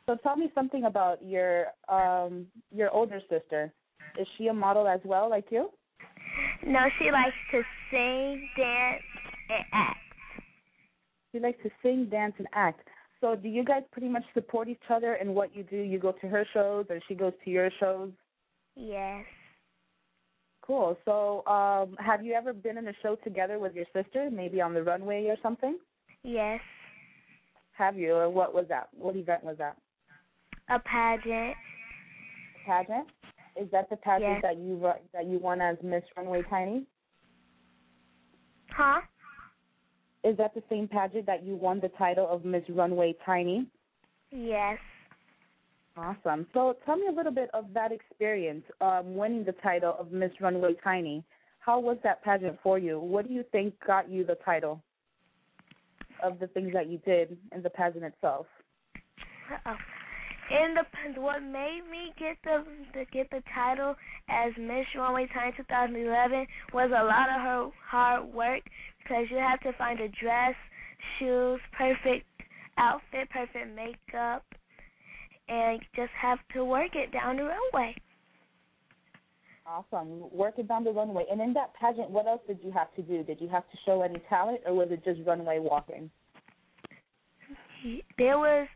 So 0.07 0.15
tell 0.23 0.37
me 0.37 0.49
something 0.55 0.85
about 0.85 1.23
your 1.23 1.67
um 1.89 2.47
your 2.71 2.89
older 2.91 3.21
sister. 3.29 3.71
Is 4.19 4.27
she 4.37 4.47
a 4.47 4.53
model 4.53 4.87
as 4.87 5.01
well, 5.03 5.29
like 5.29 5.45
you? 5.51 5.69
No, 6.65 6.87
she 6.99 7.11
likes 7.11 7.35
to 7.51 7.61
sing, 7.91 8.49
dance, 8.57 9.03
and 9.49 9.65
act. 9.73 9.99
She 11.31 11.39
likes 11.39 11.61
to 11.63 11.69
sing, 11.83 12.07
dance, 12.09 12.33
and 12.37 12.47
act. 12.53 12.87
So 13.21 13.35
do 13.35 13.47
you 13.49 13.63
guys 13.63 13.83
pretty 13.91 14.09
much 14.09 14.23
support 14.33 14.67
each 14.67 14.81
other 14.89 15.15
in 15.15 15.33
what 15.33 15.55
you 15.55 15.63
do? 15.63 15.77
You 15.77 15.99
go 15.99 16.11
to 16.11 16.27
her 16.27 16.45
shows, 16.53 16.85
or 16.89 16.99
she 17.07 17.15
goes 17.15 17.33
to 17.43 17.49
your 17.49 17.71
shows. 17.79 18.11
Yes. 18.75 19.25
Cool. 20.61 20.97
So, 21.05 21.45
um, 21.47 21.95
have 21.97 22.23
you 22.23 22.33
ever 22.33 22.53
been 22.53 22.77
in 22.77 22.87
a 22.89 22.93
show 23.01 23.15
together 23.23 23.57
with 23.57 23.73
your 23.73 23.85
sister, 23.93 24.29
maybe 24.29 24.59
on 24.61 24.73
the 24.73 24.83
runway 24.83 25.25
or 25.27 25.37
something? 25.41 25.77
Yes. 26.23 26.59
Have 27.71 27.97
you? 27.97 28.13
Or 28.13 28.29
what 28.29 28.53
was 28.53 28.65
that? 28.69 28.89
What 28.93 29.15
event 29.15 29.43
was 29.43 29.57
that? 29.57 29.77
A 30.69 30.79
pageant. 30.79 31.55
Pageant? 32.65 33.07
Is 33.55 33.71
that 33.71 33.89
the 33.89 33.95
pageant 33.95 34.33
Yes. 34.33 34.41
that 34.43 34.57
you 34.57 34.93
that 35.13 35.25
you 35.25 35.39
won 35.39 35.61
as 35.61 35.77
Miss 35.81 36.03
Runway 36.15 36.43
Tiny? 36.49 36.85
Huh? 38.71 39.01
Is 40.27 40.35
that 40.37 40.53
the 40.53 40.63
same 40.69 40.89
pageant 40.89 41.25
that 41.27 41.45
you 41.45 41.55
won 41.55 41.79
the 41.79 41.87
title 41.97 42.27
of 42.29 42.43
Miss 42.43 42.63
Runway 42.67 43.15
Tiny? 43.25 43.65
Yes. 44.29 44.77
Awesome. 45.95 46.45
So 46.53 46.75
tell 46.85 46.97
me 46.97 47.07
a 47.07 47.13
little 47.13 47.31
bit 47.31 47.49
of 47.53 47.65
that 47.73 47.93
experience, 47.93 48.63
um, 48.81 49.15
winning 49.15 49.45
the 49.45 49.53
title 49.63 49.95
of 49.97 50.11
Miss 50.11 50.31
Runway 50.41 50.73
Tiny. 50.83 51.23
How 51.59 51.79
was 51.79 51.97
that 52.03 52.21
pageant 52.25 52.59
for 52.61 52.77
you? 52.77 52.99
What 52.99 53.25
do 53.25 53.33
you 53.33 53.45
think 53.53 53.73
got 53.85 54.09
you 54.09 54.25
the 54.25 54.37
title 54.43 54.83
of 56.21 56.39
the 56.39 56.47
things 56.47 56.73
that 56.73 56.89
you 56.89 56.97
did 57.05 57.37
in 57.55 57.63
the 57.63 57.69
pageant 57.69 58.03
itself? 58.03 58.47
Uh-oh. 59.49 59.75
In 60.49 60.75
the 60.75 61.19
what 61.19 61.41
made 61.41 61.81
me 61.91 62.13
get 62.17 62.37
the, 62.43 62.63
the 62.93 63.05
get 63.11 63.29
the 63.31 63.43
title 63.53 63.95
as 64.29 64.53
Miss 64.57 64.85
Runway 64.95 65.27
Tiny 65.33 65.51
2011 65.57 66.47
was 66.73 66.89
a 66.89 67.03
lot 67.03 67.29
of 67.29 67.41
her 67.41 67.69
hard 67.89 68.33
work 68.33 68.61
because 69.07 69.25
you 69.29 69.37
have 69.37 69.59
to 69.61 69.71
find 69.77 69.99
a 69.99 70.09
dress, 70.09 70.55
shoes, 71.17 71.59
perfect 71.77 72.25
outfit, 72.77 73.29
perfect 73.29 73.75
makeup, 73.75 74.43
and 75.47 75.79
just 75.95 76.11
have 76.19 76.39
to 76.53 76.65
work 76.65 76.91
it 76.93 77.11
down 77.11 77.37
the 77.37 77.43
runway. 77.43 77.95
Awesome. 79.65 80.23
Working 80.31 80.65
down 80.65 80.83
the 80.83 80.91
runway. 80.91 81.25
And 81.29 81.41
in 81.41 81.53
that 81.53 81.73
pageant, 81.73 82.09
what 82.09 82.25
else 82.25 82.41
did 82.47 82.59
you 82.63 82.71
have 82.71 82.93
to 82.95 83.01
do? 83.01 83.23
Did 83.23 83.41
you 83.41 83.49
have 83.49 83.69
to 83.69 83.77
show 83.85 84.01
any 84.01 84.21
talent, 84.29 84.61
or 84.65 84.73
was 84.73 84.87
it 84.91 85.03
just 85.03 85.19
runway 85.27 85.59
walking? 85.59 86.09
There 88.17 88.37
was 88.37 88.67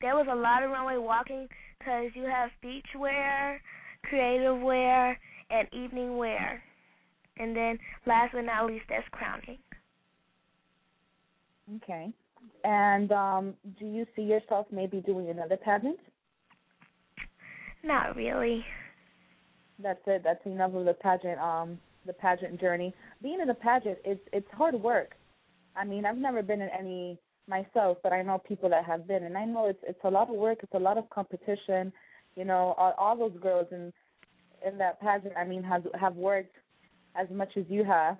there 0.00 0.14
was 0.14 0.26
a 0.30 0.34
lot 0.34 0.62
of 0.62 0.70
runway 0.70 0.96
walking 0.96 1.48
because 1.78 2.10
you 2.14 2.24
have 2.24 2.50
beach 2.62 2.86
wear, 2.96 3.60
creative 4.04 4.60
wear, 4.60 5.18
and 5.50 5.66
evening 5.72 6.16
wear, 6.16 6.62
and 7.38 7.56
then 7.56 7.78
last 8.06 8.32
but 8.32 8.42
not 8.42 8.66
least, 8.66 8.84
there's 8.88 9.04
crowning. 9.10 9.58
Okay. 11.76 12.12
And 12.64 13.12
um, 13.12 13.54
do 13.78 13.86
you 13.86 14.06
see 14.16 14.22
yourself 14.22 14.66
maybe 14.70 15.00
doing 15.00 15.28
another 15.30 15.56
pageant? 15.56 15.98
Not 17.84 18.16
really. 18.16 18.64
That's 19.80 20.00
it. 20.06 20.22
That's 20.24 20.44
enough 20.46 20.74
of 20.74 20.84
the 20.84 20.94
pageant. 20.94 21.38
Um, 21.38 21.78
the 22.08 22.12
pageant 22.12 22.60
journey. 22.60 22.92
Being 23.22 23.40
in 23.40 23.50
a 23.50 23.54
pageant, 23.54 23.98
it's 24.04 24.20
it's 24.32 24.48
hard 24.52 24.74
work. 24.74 25.14
I 25.76 25.84
mean, 25.84 26.04
I've 26.04 26.16
never 26.16 26.42
been 26.42 26.60
in 26.60 26.70
any 26.76 27.18
myself, 27.46 27.98
but 28.02 28.12
I 28.12 28.22
know 28.22 28.38
people 28.38 28.68
that 28.70 28.84
have 28.84 29.06
been, 29.06 29.22
and 29.24 29.38
I 29.38 29.44
know 29.44 29.66
it's 29.66 29.78
it's 29.86 30.00
a 30.02 30.10
lot 30.10 30.28
of 30.28 30.34
work. 30.34 30.58
It's 30.62 30.74
a 30.74 30.78
lot 30.78 30.98
of 30.98 31.08
competition. 31.10 31.92
You 32.34 32.44
know, 32.44 32.74
all, 32.76 32.94
all 32.98 33.16
those 33.16 33.38
girls 33.40 33.68
in 33.70 33.92
in 34.66 34.78
that 34.78 35.00
pageant. 35.00 35.34
I 35.36 35.44
mean, 35.44 35.62
have 35.62 35.86
have 36.00 36.16
worked 36.16 36.56
as 37.18 37.28
much 37.30 37.50
as 37.56 37.64
you 37.68 37.84
have, 37.84 38.16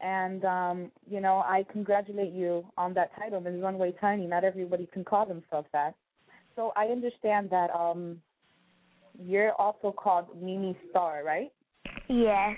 and 0.00 0.44
um, 0.44 0.90
you 1.08 1.20
know, 1.20 1.38
I 1.38 1.64
congratulate 1.72 2.32
you 2.32 2.64
on 2.76 2.94
that 2.94 3.10
title, 3.18 3.40
Ms. 3.40 3.60
Runway 3.62 3.94
Tiny. 4.00 4.26
Not 4.26 4.44
everybody 4.44 4.88
can 4.92 5.04
call 5.04 5.26
themselves 5.26 5.68
that. 5.72 5.94
So 6.54 6.72
I 6.76 6.86
understand 6.86 7.50
that 7.50 7.70
um, 7.70 8.20
you're 9.18 9.52
also 9.52 9.92
called 9.92 10.26
Mimi 10.40 10.76
Star, 10.90 11.22
right? 11.24 11.52
Yes. 12.08 12.56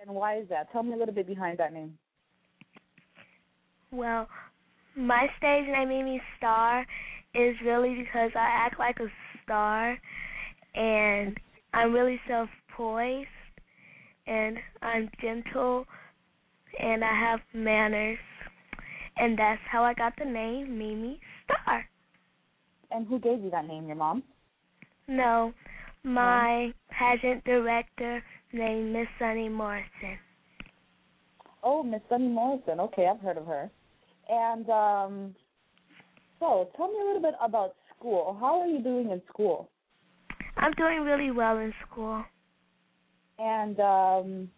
And 0.00 0.14
why 0.14 0.38
is 0.38 0.48
that? 0.48 0.70
Tell 0.72 0.82
me 0.82 0.94
a 0.94 0.96
little 0.96 1.14
bit 1.14 1.26
behind 1.26 1.58
that 1.58 1.72
name. 1.72 1.96
Well, 3.92 4.26
my 4.96 5.26
stage 5.38 5.66
name 5.66 5.88
Mimi 5.88 6.20
Star 6.38 6.84
is 7.34 7.54
really 7.64 7.94
because 7.94 8.30
I 8.34 8.48
act 8.50 8.78
like 8.78 8.98
a 9.00 9.06
star 9.44 9.96
and 10.74 11.38
I'm 11.72 11.92
really 11.92 12.20
self 12.28 12.48
poised 12.76 13.28
and 14.26 14.56
I'm 14.80 15.10
gentle 15.20 15.84
and 16.78 17.04
I 17.04 17.12
have 17.12 17.40
manners 17.54 18.18
and 19.16 19.38
that's 19.38 19.60
how 19.70 19.84
I 19.84 19.94
got 19.94 20.14
the 20.18 20.24
name 20.24 20.78
Mimi 20.78 21.20
Star. 21.44 21.84
And 22.90 23.06
who 23.06 23.18
gave 23.18 23.40
you 23.42 23.50
that 23.50 23.66
name? 23.66 23.86
Your 23.86 23.96
mom? 23.96 24.22
No, 25.08 25.52
my 26.04 26.72
pageant 26.90 27.44
director 27.44 28.22
named 28.52 28.92
Miss 28.92 29.06
Sunny 29.18 29.48
Morrison. 29.48 30.18
Oh, 31.62 31.82
Miss 31.82 32.00
Sunny 32.08 32.28
Morrison. 32.28 32.80
Okay, 32.80 33.06
I've 33.06 33.20
heard 33.20 33.36
of 33.36 33.46
her. 33.46 33.70
And 34.28 34.68
um, 34.70 35.34
so, 36.40 36.68
tell 36.76 36.88
me 36.88 36.98
a 37.00 37.06
little 37.06 37.22
bit 37.22 37.34
about 37.42 37.74
school. 37.96 38.36
How 38.40 38.60
are 38.60 38.66
you 38.66 38.82
doing 38.82 39.10
in 39.10 39.22
school? 39.28 39.68
I'm 40.56 40.72
doing 40.72 41.00
really 41.00 41.30
well 41.30 41.58
in 41.58 41.72
school. 41.88 42.24
And 43.42 43.80
um, 43.80 44.48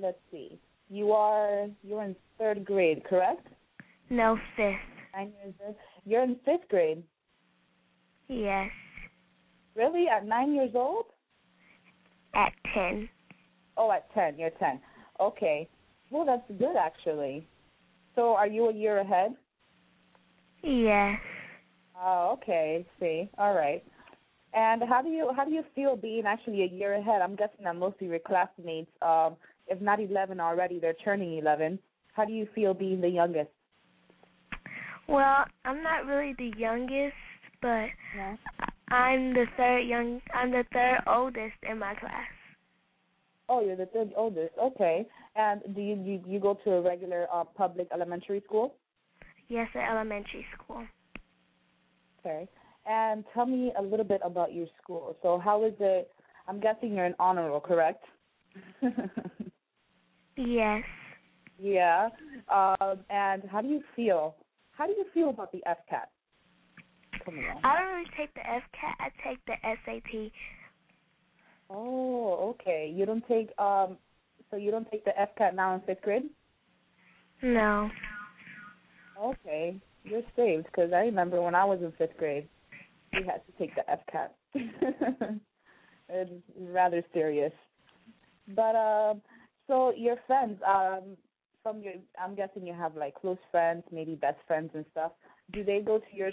let's 0.00 0.18
see. 0.32 0.58
You 0.90 1.12
are 1.12 1.68
you're 1.84 2.02
in 2.02 2.16
third 2.36 2.64
grade, 2.64 3.04
correct? 3.04 3.46
No, 4.10 4.36
fifth. 4.56 4.74
Nine 5.14 5.32
years 5.42 5.54
old. 5.64 5.76
You're 6.04 6.24
in 6.24 6.36
fifth 6.44 6.68
grade. 6.68 7.02
Yes, 8.28 8.70
Really? 9.74 10.06
At 10.08 10.26
nine 10.26 10.52
years 10.54 10.72
old? 10.74 11.06
at 12.34 12.52
10. 12.74 13.08
Oh, 13.76 13.90
at 13.92 14.12
ten. 14.14 14.38
You're 14.38 14.50
ten. 14.58 14.80
Okay. 15.20 15.68
Well, 16.10 16.24
that's 16.26 16.58
good 16.58 16.76
actually. 16.76 17.46
So, 18.14 18.34
are 18.34 18.46
you 18.46 18.68
a 18.68 18.74
year 18.74 18.98
ahead? 18.98 19.34
Yes. 20.62 21.18
Oh, 22.00 22.38
okay. 22.38 22.84
See, 23.00 23.30
all 23.38 23.54
right. 23.54 23.84
And 24.54 24.82
how 24.86 25.00
do 25.00 25.08
you 25.08 25.30
how 25.34 25.44
do 25.44 25.50
you 25.50 25.62
feel 25.74 25.96
being 25.96 26.24
actually 26.26 26.62
a 26.62 26.66
year 26.66 26.94
ahead? 26.94 27.22
I'm 27.22 27.36
guessing 27.36 27.64
that 27.64 27.76
most 27.76 27.96
of 28.00 28.08
your 28.08 28.18
classmates, 28.18 28.90
um, 29.00 29.36
if 29.66 29.80
not 29.80 30.00
eleven 30.00 30.40
already, 30.40 30.78
they're 30.78 30.94
turning 31.04 31.38
eleven. 31.38 31.78
How 32.12 32.24
do 32.26 32.32
you 32.32 32.46
feel 32.54 32.74
being 32.74 33.00
the 33.00 33.08
youngest? 33.08 33.50
Well, 35.08 35.44
I'm 35.64 35.82
not 35.82 36.06
really 36.06 36.34
the 36.38 36.52
youngest, 36.56 37.14
but 37.62 37.86
No. 38.16 38.36
I'm 38.90 39.32
the 39.32 39.46
third 39.56 39.80
young. 39.80 40.20
I'm 40.34 40.50
the 40.50 40.64
third 40.72 40.98
oldest 41.06 41.56
in 41.68 41.78
my 41.78 41.94
class. 41.94 42.28
Oh, 43.48 43.64
you're 43.64 43.76
the 43.76 43.86
third 43.86 44.12
oldest. 44.16 44.52
Okay. 44.62 45.06
And 45.34 45.62
do 45.74 45.80
you 45.80 45.96
you, 45.96 46.22
you 46.26 46.40
go 46.40 46.58
to 46.64 46.72
a 46.72 46.82
regular 46.82 47.26
uh, 47.32 47.44
public 47.44 47.88
elementary 47.92 48.42
school? 48.46 48.74
Yes, 49.48 49.68
an 49.74 49.82
elementary 49.90 50.44
school. 50.54 50.84
Okay. 52.20 52.48
And 52.86 53.24
tell 53.32 53.46
me 53.46 53.72
a 53.78 53.82
little 53.82 54.04
bit 54.04 54.20
about 54.24 54.52
your 54.52 54.66
school. 54.82 55.16
So, 55.22 55.38
how 55.38 55.64
is 55.64 55.74
it? 55.78 56.10
I'm 56.48 56.60
guessing 56.60 56.94
you're 56.94 57.04
an 57.04 57.14
honor 57.18 57.48
roll, 57.48 57.60
correct? 57.60 58.04
Yes. 60.36 60.82
Yeah. 61.58 62.08
Um, 62.48 63.00
and 63.10 63.42
how 63.50 63.60
do 63.60 63.68
you 63.68 63.82
feel? 63.94 64.34
How 64.72 64.86
do 64.86 64.92
you 64.92 65.04
feel 65.12 65.30
about 65.30 65.52
the 65.52 65.62
FCAT? 65.66 66.06
I 67.62 67.78
don't 67.78 67.94
really 67.94 68.10
take 68.16 68.34
the 68.34 68.40
FCAT. 68.40 68.94
I 68.98 69.08
take 69.22 69.38
the 69.46 69.54
SAT. 69.62 70.32
Oh, 71.70 72.50
okay. 72.50 72.92
You 72.94 73.06
don't 73.06 73.26
take 73.28 73.50
um, 73.58 73.96
so 74.50 74.56
you 74.56 74.70
don't 74.70 74.90
take 74.90 75.04
the 75.04 75.12
FCAT 75.12 75.54
now 75.54 75.74
in 75.74 75.80
fifth 75.82 76.02
grade? 76.02 76.24
No. 77.42 77.90
Okay, 79.20 79.76
you're 80.04 80.22
saved 80.36 80.66
because 80.66 80.92
I 80.92 81.00
remember 81.00 81.40
when 81.40 81.54
I 81.54 81.64
was 81.64 81.80
in 81.80 81.92
fifth 81.92 82.16
grade, 82.18 82.48
we 83.12 83.24
had 83.24 83.42
to 83.46 83.52
take 83.58 83.74
the 83.74 83.82
FCAT. 83.90 85.40
it's 86.08 86.32
rather 86.58 87.02
serious. 87.12 87.52
But 88.48 88.76
um, 88.76 89.22
so 89.66 89.92
your 89.96 90.16
friends, 90.26 90.60
um, 90.66 91.16
from 91.62 91.80
your, 91.82 91.94
I'm 92.22 92.34
guessing 92.34 92.66
you 92.66 92.74
have 92.74 92.96
like 92.96 93.14
close 93.14 93.38
friends, 93.50 93.84
maybe 93.92 94.14
best 94.14 94.38
friends 94.46 94.70
and 94.74 94.84
stuff. 94.90 95.12
Do 95.52 95.62
they 95.64 95.80
go 95.80 95.98
to 95.98 96.16
your? 96.16 96.30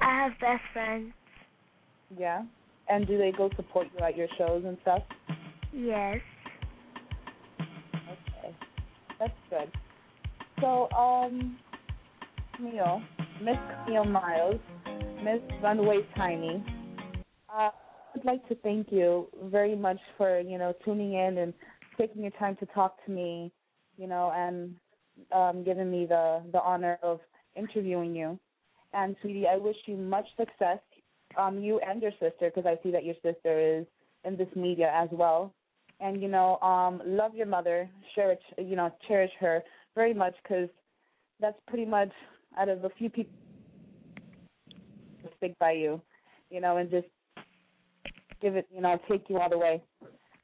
I 0.00 0.24
have 0.24 0.32
best 0.40 0.62
friends. 0.72 1.12
Yeah. 2.18 2.42
And 2.88 3.06
do 3.06 3.16
they 3.18 3.32
go 3.32 3.50
support 3.56 3.88
you 3.96 4.04
at 4.04 4.16
your 4.16 4.28
shows 4.36 4.64
and 4.66 4.76
stuff? 4.82 5.02
Yes. 5.72 6.18
Okay, 7.90 8.54
that's 9.18 9.32
good. 9.48 9.70
So, 10.60 10.90
um, 10.90 11.58
Camille, 12.62 13.02
Miss 13.42 13.56
Camille 13.84 14.04
Miles, 14.04 14.60
Miss 15.24 15.40
Runway 15.62 16.06
Tiny, 16.16 16.64
uh, 17.52 17.70
I'd 18.14 18.24
like 18.24 18.46
to 18.48 18.54
thank 18.56 18.92
you 18.92 19.26
very 19.44 19.74
much 19.74 19.98
for 20.16 20.38
you 20.38 20.58
know 20.58 20.72
tuning 20.84 21.14
in 21.14 21.38
and 21.38 21.54
taking 21.98 22.22
your 22.22 22.30
time 22.32 22.56
to 22.60 22.66
talk 22.66 23.04
to 23.04 23.10
me, 23.10 23.50
you 23.96 24.06
know, 24.06 24.30
and 24.34 24.76
um, 25.32 25.64
giving 25.64 25.90
me 25.90 26.06
the 26.06 26.42
the 26.52 26.60
honor 26.60 26.98
of 27.02 27.18
interviewing 27.56 28.14
you. 28.14 28.38
And 28.92 29.16
sweetie, 29.22 29.46
I 29.48 29.56
wish 29.56 29.76
you 29.86 29.96
much 29.96 30.26
success, 30.36 30.78
um, 31.36 31.58
you 31.58 31.80
and 31.80 32.00
your 32.00 32.12
sister, 32.12 32.52
because 32.54 32.66
I 32.66 32.78
see 32.82 32.92
that 32.92 33.04
your 33.04 33.16
sister 33.24 33.58
is 33.58 33.86
in 34.24 34.36
this 34.36 34.54
media 34.54 34.92
as 34.94 35.08
well. 35.10 35.52
And 35.98 36.22
you 36.22 36.28
know, 36.28 36.58
um, 36.60 37.02
love 37.04 37.34
your 37.34 37.46
mother, 37.46 37.90
cherish 38.14 38.40
you 38.56 38.76
know 38.76 38.92
cherish 39.08 39.32
her 39.40 39.64
very 39.96 40.14
much, 40.14 40.34
because 40.44 40.68
that's 41.40 41.58
pretty 41.66 41.86
much 41.86 42.12
out 42.58 42.68
of 42.68 42.84
a 42.84 42.90
few 42.90 43.10
people 43.10 43.32
stick 45.36 45.58
by 45.58 45.72
you, 45.72 46.00
you 46.50 46.60
know, 46.60 46.76
and 46.76 46.90
just 46.90 47.06
give 48.40 48.56
it, 48.56 48.66
you 48.74 48.80
know, 48.80 48.98
take 49.08 49.24
you 49.28 49.38
all 49.38 49.50
the 49.50 49.58
way. 49.58 49.82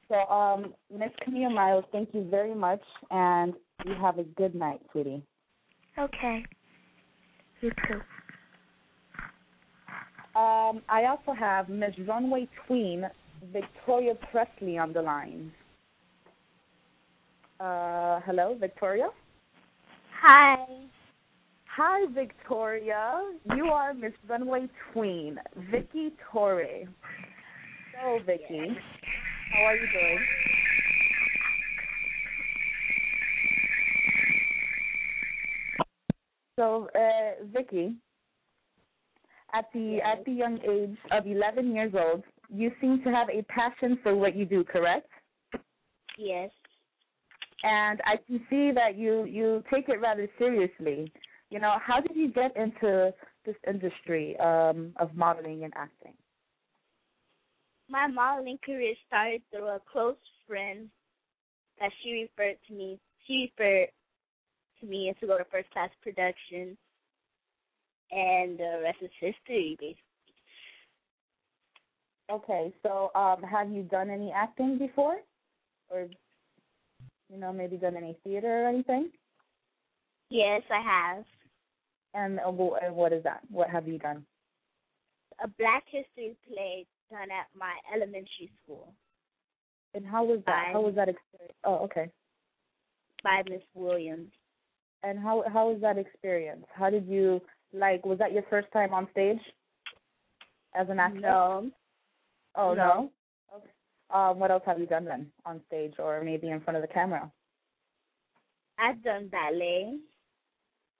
So, 0.07 0.15
um, 0.33 0.73
Miss 0.91 1.11
Camille 1.23 1.51
Miles, 1.51 1.85
thank 1.91 2.09
you 2.13 2.27
very 2.29 2.55
much, 2.55 2.81
and 3.11 3.53
you 3.85 3.93
have 4.01 4.17
a 4.17 4.23
good 4.23 4.55
night, 4.55 4.81
sweetie. 4.91 5.23
Okay. 5.97 6.43
You 7.61 7.71
too. 7.87 7.99
Um, 10.39 10.81
I 10.89 11.05
also 11.05 11.33
have 11.37 11.69
Miss 11.69 11.93
Runway 12.07 12.47
Tween, 12.65 13.05
Victoria 13.51 14.13
Presley 14.31 14.77
on 14.77 14.93
the 14.93 15.01
line. 15.01 15.51
Uh, 17.59 18.21
hello, 18.25 18.55
Victoria. 18.59 19.09
Hi. 20.21 20.65
Hi, 21.81 22.11
Victoria. 22.13 23.21
You 23.55 23.67
are 23.67 23.93
Miss 23.93 24.11
Runway 24.27 24.67
Tween, 24.91 25.39
Vicky 25.71 26.11
Torre. 26.29 26.83
So, 27.93 28.19
Vicky, 28.25 28.77
how 29.53 29.63
are 29.63 29.75
you 29.75 29.87
doing? 29.93 30.19
So, 36.57 36.89
uh, 36.93 37.45
Vicky, 37.53 37.95
at 39.53 39.63
the 39.73 39.99
at 40.01 40.25
the 40.25 40.33
young 40.33 40.59
age 40.69 40.97
of 41.13 41.25
11 41.25 41.73
years 41.73 41.93
old, 41.97 42.25
you 42.53 42.73
seem 42.81 43.01
to 43.05 43.09
have 43.09 43.29
a 43.29 43.41
passion 43.43 43.97
for 44.03 44.17
what 44.17 44.35
you 44.35 44.43
do, 44.43 44.65
correct? 44.65 45.07
Yes. 46.17 46.51
And 47.63 48.01
I 48.05 48.17
can 48.27 48.45
see 48.49 48.71
that 48.75 48.97
you 48.97 49.23
you 49.23 49.63
take 49.73 49.87
it 49.87 50.01
rather 50.01 50.27
seriously. 50.37 51.09
You 51.49 51.59
know, 51.59 51.77
how 51.83 51.99
did 51.99 52.15
you 52.15 52.31
get 52.31 52.55
into 52.55 53.13
this 53.45 53.55
industry 53.67 54.37
um, 54.39 54.93
of 54.97 55.15
modeling 55.15 55.63
and 55.63 55.73
acting? 55.75 56.13
My 57.89 58.05
modeling 58.05 58.59
career 58.63 58.93
started 59.07 59.41
through 59.49 59.67
a 59.67 59.79
close 59.91 60.15
friend 60.47 60.89
that 61.79 61.91
she 62.03 62.27
referred 62.37 62.57
to 62.67 62.73
me. 62.73 62.99
She 63.25 63.51
referred 63.57 63.87
to 64.79 64.85
me 64.85 65.11
to 65.19 65.27
go 65.27 65.37
to 65.39 65.45
first 65.51 65.71
class 65.71 65.89
production, 66.03 66.77
and 68.11 68.59
the 68.59 68.81
rest 68.83 68.97
is 69.01 69.09
history, 69.19 69.75
basically. 69.79 70.03
Okay, 72.31 72.71
so 72.83 73.09
um, 73.15 73.41
have 73.41 73.71
you 73.71 73.81
done 73.81 74.11
any 74.11 74.31
acting 74.31 74.77
before, 74.77 75.17
or 75.89 76.07
you 77.31 77.39
know 77.39 77.51
maybe 77.51 77.75
done 77.75 77.97
any 77.97 78.15
theater 78.23 78.65
or 78.65 78.67
anything? 78.67 79.09
Yes, 80.29 80.61
I 80.71 80.81
have. 80.81 81.25
And 82.13 82.39
uh, 82.39 82.51
and 82.81 82.95
what 82.95 83.13
is 83.13 83.23
that? 83.23 83.41
What 83.51 83.69
have 83.69 83.87
you 83.87 83.99
done? 83.99 84.25
A 85.43 85.47
Black 85.47 85.83
History 85.87 86.35
play 86.47 86.85
done 87.11 87.29
at 87.31 87.47
my 87.57 87.73
elementary 87.93 88.51
school 88.63 88.93
And 89.93 90.05
how 90.05 90.23
was 90.23 90.39
that? 90.45 90.69
How 90.73 90.81
was 90.81 90.95
that 90.95 91.09
experience? 91.09 91.55
Oh, 91.63 91.77
okay. 91.85 92.11
by 93.23 93.43
Miss 93.49 93.61
Williams. 93.73 94.29
And 95.03 95.19
how 95.19 95.43
how 95.51 95.69
was 95.69 95.81
that 95.81 95.97
experience? 95.97 96.65
How 96.73 96.89
did 96.89 97.07
you 97.07 97.41
like? 97.73 98.05
Was 98.05 98.19
that 98.19 98.33
your 98.33 98.43
first 98.49 98.67
time 98.73 98.93
on 98.93 99.07
stage 99.11 99.39
as 100.75 100.89
an 100.89 100.99
actor? 100.99 101.19
No. 101.21 101.69
Oh 102.55 102.73
no. 102.73 102.75
No. 102.75 103.11
Okay. 103.55 103.69
Um, 104.11 104.39
what 104.39 104.51
else 104.51 104.63
have 104.65 104.79
you 104.79 104.87
done 104.87 105.05
then 105.05 105.27
on 105.45 105.61
stage 105.67 105.93
or 105.99 106.21
maybe 106.23 106.49
in 106.49 106.61
front 106.61 106.77
of 106.77 106.81
the 106.81 106.93
camera? 106.93 107.31
I've 108.77 109.03
done 109.03 109.27
ballet, 109.27 109.97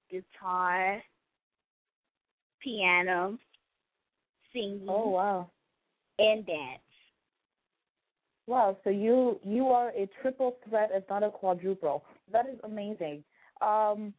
guitar, 0.09 1.01
piano, 2.61 3.37
singing, 4.53 4.87
Oh 4.87 5.09
wow. 5.09 5.49
and 6.19 6.45
dance. 6.45 6.81
Wow, 8.47 8.77
so 8.83 8.89
you 8.89 9.39
you 9.43 9.67
are 9.67 9.89
a 9.89 10.09
triple 10.21 10.57
threat, 10.67 10.89
if 10.93 11.07
not 11.09 11.23
a 11.23 11.29
quadruple. 11.29 12.03
That 12.31 12.47
is 12.47 12.59
amazing. 12.63 13.23
Um, 13.61 14.13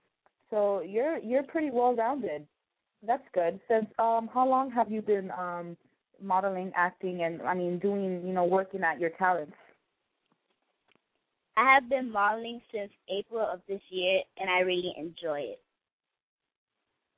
so 0.51 0.81
you're 0.81 1.19
you're 1.19 1.43
pretty 1.43 1.71
well 1.71 1.95
rounded. 1.97 2.47
That's 3.07 3.27
good. 3.35 3.59
Since 3.69 3.87
um, 3.99 4.29
how 4.33 4.47
long 4.49 4.71
have 4.71 4.91
you 4.91 5.03
been 5.03 5.31
um 5.33 5.77
modeling, 6.23 6.71
acting, 6.77 7.23
and 7.25 7.43
I 7.43 7.55
mean 7.55 7.79
doing 7.79 8.25
you 8.27 8.33
know 8.33 8.45
working 8.45 8.85
at 8.85 9.01
your 9.01 9.11
talents? 9.11 9.55
I 11.57 11.75
have 11.75 11.89
been 11.89 12.11
modeling 12.11 12.61
since 12.73 12.93
April 13.11 13.47
of 13.47 13.61
this 13.69 13.83
year, 13.91 14.21
and 14.39 14.49
I 14.49 14.61
really 14.61 14.95
enjoy 14.97 15.41
it. 15.41 15.61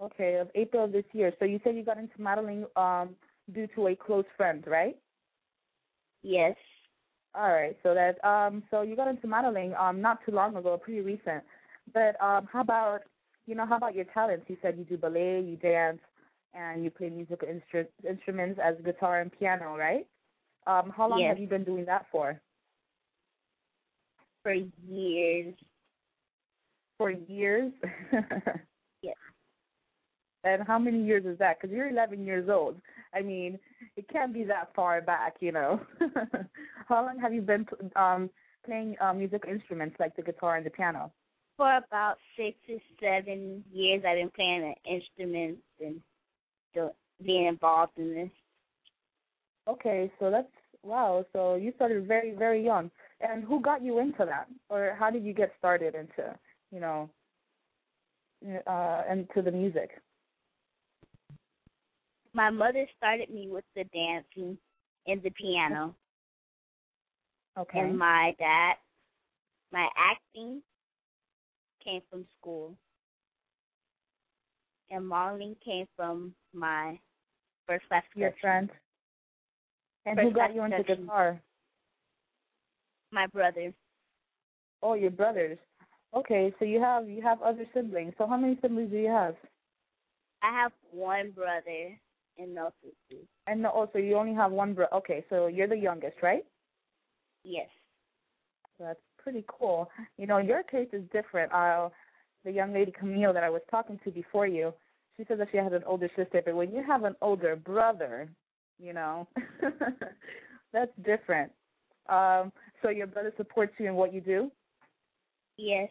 Okay, 0.00 0.34
of 0.36 0.50
April 0.54 0.84
of 0.84 0.92
this 0.92 1.04
year. 1.12 1.32
So 1.38 1.44
you 1.44 1.60
said 1.62 1.76
you 1.76 1.84
got 1.84 1.98
into 1.98 2.20
modeling 2.20 2.66
um 2.76 3.16
due 3.52 3.66
to 3.74 3.88
a 3.88 3.96
close 3.96 4.24
friend, 4.36 4.64
right? 4.66 4.96
Yes. 6.22 6.56
All 7.34 7.50
right. 7.52 7.76
So 7.82 7.94
that 7.94 8.22
um 8.24 8.62
so 8.70 8.82
you 8.82 8.96
got 8.96 9.08
into 9.08 9.26
modeling 9.26 9.74
um 9.74 10.00
not 10.00 10.18
too 10.24 10.32
long 10.32 10.56
ago, 10.56 10.76
pretty 10.78 11.00
recent. 11.00 11.42
But 11.92 12.20
um 12.22 12.48
how 12.52 12.60
about 12.60 13.00
you 13.46 13.54
know, 13.54 13.66
how 13.66 13.76
about 13.76 13.94
your 13.94 14.04
talents? 14.06 14.46
You 14.48 14.56
said 14.62 14.76
you 14.78 14.84
do 14.84 14.96
ballet, 14.96 15.40
you 15.40 15.56
dance, 15.56 16.00
and 16.54 16.84
you 16.84 16.90
play 16.90 17.10
musical 17.10 17.48
instru- 17.48 17.86
instruments 18.08 18.60
as 18.62 18.76
guitar 18.84 19.20
and 19.20 19.30
piano, 19.32 19.76
right? 19.76 20.06
Um 20.66 20.90
how 20.96 21.08
long 21.08 21.24
Yes. 21.24 21.26
have 21.26 21.38
you 21.38 21.46
been 21.48 21.64
doing 21.64 21.84
that 21.86 22.06
for? 22.10 22.40
For 24.42 24.52
years. 24.86 25.54
For 26.98 27.10
years? 27.10 27.72
Yes. 29.02 29.16
And 30.44 30.62
how 30.66 30.78
many 30.78 31.04
years 31.04 31.24
is 31.24 31.38
that? 31.38 31.60
Because 31.60 31.74
you're 31.74 31.88
11 31.88 32.24
years 32.24 32.48
old. 32.48 32.76
I 33.14 33.22
mean, 33.22 33.58
it 33.96 34.08
can't 34.08 34.34
be 34.34 34.44
that 34.44 34.74
far 34.74 35.00
back, 35.00 35.36
you 35.40 35.52
know. 35.52 35.80
how 36.88 37.04
long 37.04 37.18
have 37.20 37.32
you 37.32 37.42
been 37.42 37.66
um 37.94 38.28
playing 38.64 38.96
um 39.00 39.18
musical 39.18 39.50
instruments 39.50 39.96
like 40.00 40.16
the 40.16 40.22
guitar 40.22 40.56
and 40.56 40.66
the 40.66 40.70
piano? 40.70 41.12
For 41.56 41.76
about 41.76 42.16
six 42.36 42.56
or 42.68 42.78
seven 43.00 43.62
years, 43.72 44.02
I've 44.06 44.16
been 44.16 44.30
playing 44.34 44.74
the 44.74 44.90
instruments 44.90 45.62
and 45.80 46.00
being 47.24 47.46
involved 47.46 47.92
in 47.96 48.14
this. 48.14 48.30
Okay, 49.68 50.10
so 50.18 50.30
that's 50.30 50.48
wow. 50.82 51.24
So 51.32 51.54
you 51.54 51.72
started 51.76 52.06
very, 52.08 52.34
very 52.34 52.64
young. 52.64 52.90
And 53.20 53.44
who 53.44 53.60
got 53.60 53.82
you 53.82 54.00
into 54.00 54.24
that, 54.24 54.48
or 54.68 54.96
how 54.98 55.10
did 55.10 55.24
you 55.24 55.32
get 55.32 55.52
started 55.58 55.94
into, 55.94 56.36
you 56.72 56.80
know, 56.80 57.08
uh, 58.66 59.02
into 59.08 59.42
the 59.42 59.52
music? 59.52 59.90
My 62.34 62.50
mother 62.50 62.86
started 62.96 63.30
me 63.30 63.48
with 63.48 63.64
the 63.76 63.84
dancing 63.84 64.56
and 65.06 65.22
the 65.22 65.30
piano, 65.30 65.94
Okay. 67.58 67.80
and 67.80 67.98
my 67.98 68.34
dad, 68.38 68.74
my 69.70 69.88
acting 69.96 70.62
came 71.84 72.00
from 72.10 72.24
school, 72.38 72.74
and 74.90 75.06
modeling 75.06 75.56
came 75.64 75.86
from 75.96 76.34
my 76.54 76.98
first 77.66 77.86
class 77.88 78.04
Your 78.14 78.32
friend. 78.40 78.70
And 80.06 80.16
First 80.16 80.28
who 80.28 80.34
got 80.34 80.54
you 80.54 80.62
into 80.62 80.82
guitar? 80.82 81.40
My 83.10 83.26
brother. 83.26 83.72
Oh, 84.82 84.94
your 84.94 85.10
brothers. 85.10 85.58
Okay, 86.14 86.52
so 86.58 86.64
you 86.64 86.80
have 86.80 87.08
you 87.08 87.22
have 87.22 87.40
other 87.42 87.64
siblings. 87.74 88.14
So 88.18 88.26
how 88.26 88.36
many 88.36 88.58
siblings 88.60 88.90
do 88.90 88.96
you 88.96 89.08
have? 89.08 89.36
I 90.42 90.50
have 90.52 90.72
one 90.90 91.30
brother 91.30 91.98
and 92.38 92.54
no 92.54 92.70
sisters. 92.82 93.26
And 93.46 93.62
no, 93.62 93.72
oh, 93.74 93.88
so 93.92 93.98
you 93.98 94.16
only 94.16 94.34
have 94.34 94.52
one 94.52 94.74
bro. 94.74 94.86
Okay, 94.92 95.24
so 95.28 95.46
you're 95.46 95.68
the 95.68 95.76
youngest, 95.76 96.16
right? 96.22 96.44
Yes. 97.44 97.68
So 98.78 98.84
that's 98.84 99.00
pretty 99.18 99.44
cool. 99.48 99.90
You 100.18 100.26
know, 100.26 100.38
your 100.38 100.62
case 100.62 100.88
is 100.92 101.02
different. 101.12 101.52
Uh, 101.52 101.88
the 102.44 102.52
young 102.52 102.72
lady 102.72 102.92
Camille 102.92 103.32
that 103.32 103.44
I 103.44 103.50
was 103.50 103.62
talking 103.70 103.98
to 104.04 104.10
before 104.10 104.46
you, 104.46 104.72
she 105.16 105.24
said 105.26 105.38
that 105.38 105.48
she 105.50 105.58
has 105.58 105.72
an 105.72 105.82
older 105.86 106.08
sister, 106.16 106.42
but 106.44 106.54
when 106.54 106.72
you 106.72 106.82
have 106.86 107.04
an 107.04 107.14
older 107.20 107.54
brother, 107.56 108.28
you 108.78 108.92
know, 108.92 109.28
that's 110.72 110.90
different. 111.04 111.52
Um, 112.08 112.52
so 112.82 112.88
your 112.88 113.06
brother 113.06 113.32
supports 113.36 113.74
you 113.78 113.86
in 113.86 113.94
what 113.94 114.12
you 114.12 114.20
do. 114.20 114.50
Yes. 115.56 115.90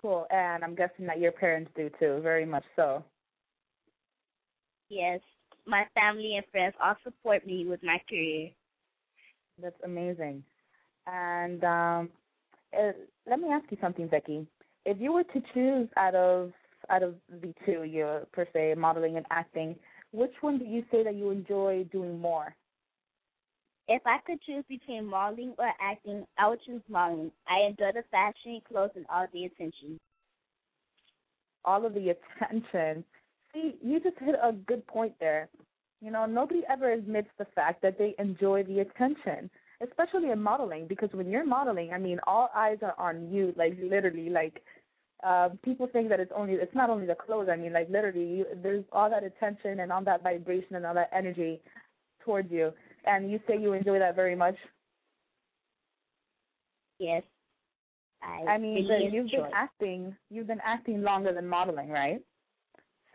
Cool, 0.00 0.26
and 0.30 0.64
I'm 0.64 0.74
guessing 0.74 1.06
that 1.06 1.20
your 1.20 1.32
parents 1.32 1.70
do 1.76 1.90
too, 1.98 2.20
very 2.22 2.44
much 2.44 2.64
so. 2.74 3.04
Yes. 4.88 5.20
My 5.66 5.84
family 5.94 6.36
and 6.36 6.44
friends 6.52 6.74
all 6.82 6.94
support 7.02 7.46
me 7.46 7.66
with 7.66 7.82
my 7.82 8.00
career. 8.08 8.50
That's 9.60 9.80
amazing. 9.84 10.44
And 11.06 11.64
um, 11.64 12.10
uh, 12.76 12.92
let 13.28 13.40
me 13.40 13.48
ask 13.50 13.64
you 13.70 13.78
something, 13.80 14.06
Becky. 14.06 14.46
If 14.84 15.00
you 15.00 15.12
were 15.12 15.24
to 15.24 15.42
choose 15.54 15.88
out 15.96 16.14
of 16.14 16.52
out 16.90 17.02
of 17.02 17.14
the 17.42 17.52
two, 17.64 17.82
you 17.82 18.20
per 18.32 18.46
se, 18.52 18.74
modeling 18.76 19.16
and 19.16 19.26
acting, 19.30 19.74
which 20.12 20.32
one 20.40 20.58
do 20.58 20.64
you 20.64 20.84
say 20.90 21.02
that 21.02 21.16
you 21.16 21.30
enjoy 21.30 21.84
doing 21.90 22.20
more? 22.20 22.54
If 23.88 24.02
I 24.04 24.18
could 24.26 24.40
choose 24.42 24.64
between 24.68 25.06
modeling 25.06 25.54
or 25.58 25.70
acting, 25.80 26.26
I 26.38 26.48
would 26.48 26.60
choose 26.64 26.82
modeling. 26.88 27.30
I 27.48 27.66
enjoy 27.68 27.92
the 27.94 28.02
fashion, 28.10 28.60
clothes, 28.68 28.90
and 28.96 29.06
all 29.08 29.26
the 29.32 29.44
attention. 29.44 29.98
All 31.64 31.84
of 31.84 31.94
the 31.94 32.10
attention. 32.10 33.04
See, 33.56 33.74
you 33.82 34.00
just 34.00 34.18
hit 34.18 34.34
a 34.42 34.52
good 34.52 34.86
point 34.86 35.14
there. 35.18 35.48
You 36.02 36.10
know, 36.10 36.26
nobody 36.26 36.60
ever 36.68 36.92
admits 36.92 37.28
the 37.38 37.46
fact 37.54 37.80
that 37.80 37.96
they 37.96 38.14
enjoy 38.18 38.64
the 38.64 38.80
attention, 38.80 39.48
especially 39.82 40.30
in 40.30 40.42
modeling. 40.42 40.86
Because 40.86 41.08
when 41.12 41.30
you're 41.30 41.46
modeling, 41.46 41.92
I 41.94 41.98
mean, 41.98 42.20
all 42.26 42.50
eyes 42.54 42.78
are 42.82 42.94
on 42.98 43.32
you. 43.32 43.54
Like 43.56 43.78
literally, 43.82 44.28
like 44.28 44.62
uh, 45.26 45.48
people 45.64 45.88
think 45.90 46.10
that 46.10 46.20
it's 46.20 46.32
only 46.36 46.54
it's 46.54 46.74
not 46.74 46.90
only 46.90 47.06
the 47.06 47.14
clothes. 47.14 47.48
I 47.50 47.56
mean, 47.56 47.72
like 47.72 47.88
literally, 47.88 48.26
you, 48.26 48.46
there's 48.62 48.84
all 48.92 49.08
that 49.08 49.24
attention 49.24 49.80
and 49.80 49.90
all 49.90 50.04
that 50.04 50.22
vibration 50.22 50.76
and 50.76 50.84
all 50.84 50.94
that 50.94 51.10
energy 51.16 51.62
towards 52.22 52.50
you. 52.50 52.72
And 53.06 53.30
you 53.30 53.40
say 53.48 53.58
you 53.58 53.72
enjoy 53.72 53.98
that 53.98 54.16
very 54.16 54.36
much. 54.36 54.56
Yes. 56.98 57.22
I, 58.22 58.52
I 58.52 58.58
mean, 58.58 58.86
really 58.86 59.04
you've 59.04 59.26
enjoy. 59.26 59.44
been 59.44 59.50
acting. 59.54 60.16
You've 60.28 60.46
been 60.46 60.60
acting 60.62 61.00
longer 61.02 61.32
than 61.32 61.48
modeling, 61.48 61.88
right? 61.88 62.20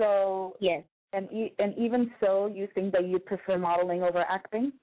So 0.01 0.57
Yes. 0.59 0.83
and 1.13 1.31
e- 1.31 1.53
and 1.59 1.77
even 1.77 2.11
so, 2.19 2.47
you 2.47 2.67
think 2.73 2.91
that 2.93 3.05
you 3.05 3.19
prefer 3.19 3.57
modeling 3.57 4.01
over 4.01 4.25
acting? 4.27 4.73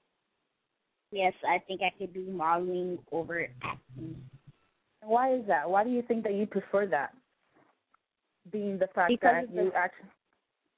Yes, 1.11 1.33
I 1.45 1.59
think 1.67 1.81
I 1.81 1.89
could 1.97 2.13
do 2.13 2.25
modeling 2.31 2.99
over 3.11 3.47
acting. 3.63 4.29
Why 5.01 5.33
is 5.33 5.45
that? 5.47 5.69
Why 5.69 5.83
do 5.83 5.89
you 5.89 6.03
think 6.03 6.23
that 6.23 6.33
you 6.35 6.45
prefer 6.45 6.85
that? 6.87 7.13
Being 8.51 8.77
the 8.77 8.87
fact 8.95 9.09
Because 9.09 9.47
that 9.47 9.53
the- 9.53 9.63
you 9.65 9.73
actually. 9.73 10.09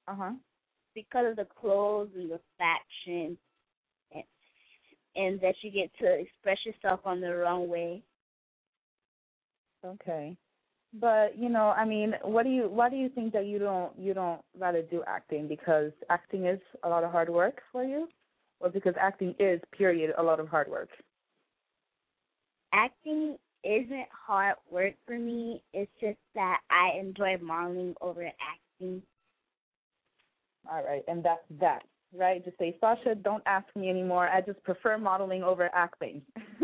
Uh 0.08 0.15
huh. 0.15 0.32
because 0.95 1.25
of 1.32 1.36
the 1.38 1.45
clothes 1.45 2.10
and 2.15 2.30
the 2.32 2.39
fashion, 2.58 3.38
and, 4.13 4.23
and 5.15 5.39
that 5.41 5.56
you 5.62 5.71
get 5.71 5.93
to 5.99 6.06
express 6.19 6.58
yourself 6.65 6.99
on 7.06 7.21
the 7.21 7.34
runway. 7.36 8.01
Okay. 9.86 10.36
But 10.93 11.38
you 11.38 11.49
know, 11.49 11.69
I 11.69 11.86
mean, 11.86 12.15
what 12.23 12.43
do 12.43 12.49
you? 12.49 12.67
Why 12.67 12.89
do 12.89 12.97
you 12.97 13.10
think 13.10 13.32
that 13.34 13.45
you 13.45 13.60
don't 13.60 13.97
you 13.97 14.13
don't 14.13 14.41
rather 14.58 14.82
do 14.82 15.04
acting? 15.08 15.47
Because 15.47 15.91
acting 16.10 16.45
is 16.45 16.60
a 16.84 16.89
lot 16.89 17.04
of 17.04 17.12
hard 17.12 17.30
work 17.30 17.62
for 17.71 17.84
you, 17.84 18.10
or 18.60 18.69
because 18.69 18.93
acting 18.99 19.34
is 19.39 19.62
period 19.77 20.13
a 20.17 20.23
lot 20.23 20.39
of 20.39 20.49
hard 20.49 20.69
work? 20.69 20.89
Acting 22.73 23.38
isn't 23.63 24.08
hard 24.12 24.56
work 24.69 24.93
for 25.06 25.17
me. 25.17 25.63
It's 25.73 25.91
just 26.01 26.17
that 26.36 26.60
I 26.69 26.97
enjoy 26.99 27.38
modeling 27.41 27.95
over 28.01 28.25
acting. 28.25 29.01
All 30.69 30.84
right, 30.84 31.04
and 31.08 31.23
that's 31.23 31.41
that, 31.60 31.84
right? 32.13 32.43
Just 32.43 32.58
say, 32.58 32.75
Sasha, 32.80 33.15
don't 33.15 33.43
ask 33.45 33.65
me 33.75 33.89
anymore. 33.89 34.27
I 34.27 34.41
just 34.41 34.62
prefer 34.63 34.97
modeling 34.97 35.41
over 35.41 35.69
acting. 35.73 36.21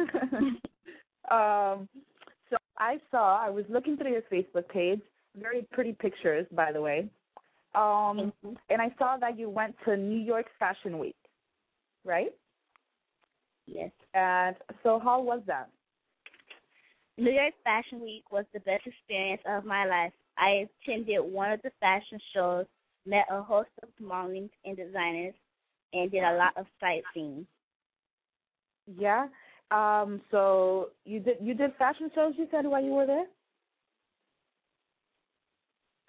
um, 1.31 1.87
I 2.77 2.97
saw, 3.11 3.43
I 3.43 3.49
was 3.49 3.65
looking 3.69 3.97
through 3.97 4.11
your 4.11 4.21
Facebook 4.31 4.67
page, 4.69 5.01
very 5.35 5.67
pretty 5.71 5.93
pictures, 5.93 6.45
by 6.51 6.71
the 6.71 6.81
way. 6.81 7.09
Um, 7.75 8.31
and 8.69 8.81
I 8.81 8.93
saw 8.97 9.17
that 9.17 9.37
you 9.37 9.49
went 9.49 9.75
to 9.85 9.97
New 9.97 10.19
York 10.19 10.47
Fashion 10.57 10.97
Week, 10.99 11.15
right? 12.03 12.33
Yes. 13.67 13.91
And 14.13 14.55
so, 14.83 14.99
how 15.03 15.21
was 15.21 15.41
that? 15.47 15.69
New 17.17 17.31
York 17.31 17.53
Fashion 17.63 17.99
Week 18.01 18.23
was 18.31 18.45
the 18.53 18.59
best 18.61 18.85
experience 18.85 19.41
of 19.47 19.65
my 19.65 19.85
life. 19.85 20.13
I 20.37 20.67
attended 20.85 21.19
one 21.21 21.51
of 21.51 21.61
the 21.63 21.71
fashion 21.79 22.19
shows, 22.33 22.65
met 23.05 23.25
a 23.29 23.41
host 23.41 23.69
of 23.83 23.89
modeling 23.99 24.49
and 24.65 24.77
designers, 24.77 25.33
and 25.93 26.11
did 26.11 26.23
a 26.23 26.37
lot 26.37 26.53
of 26.57 26.65
sightseeing. 26.79 27.45
Yeah. 28.97 29.27
Um, 29.69 30.21
so 30.31 30.89
you 31.05 31.19
did 31.19 31.37
you 31.41 31.53
did 31.53 31.75
fashion 31.77 32.09
shows? 32.15 32.33
You 32.37 32.47
said 32.51 32.65
while 32.65 32.83
you 32.83 32.91
were 32.91 33.05
there. 33.05 33.25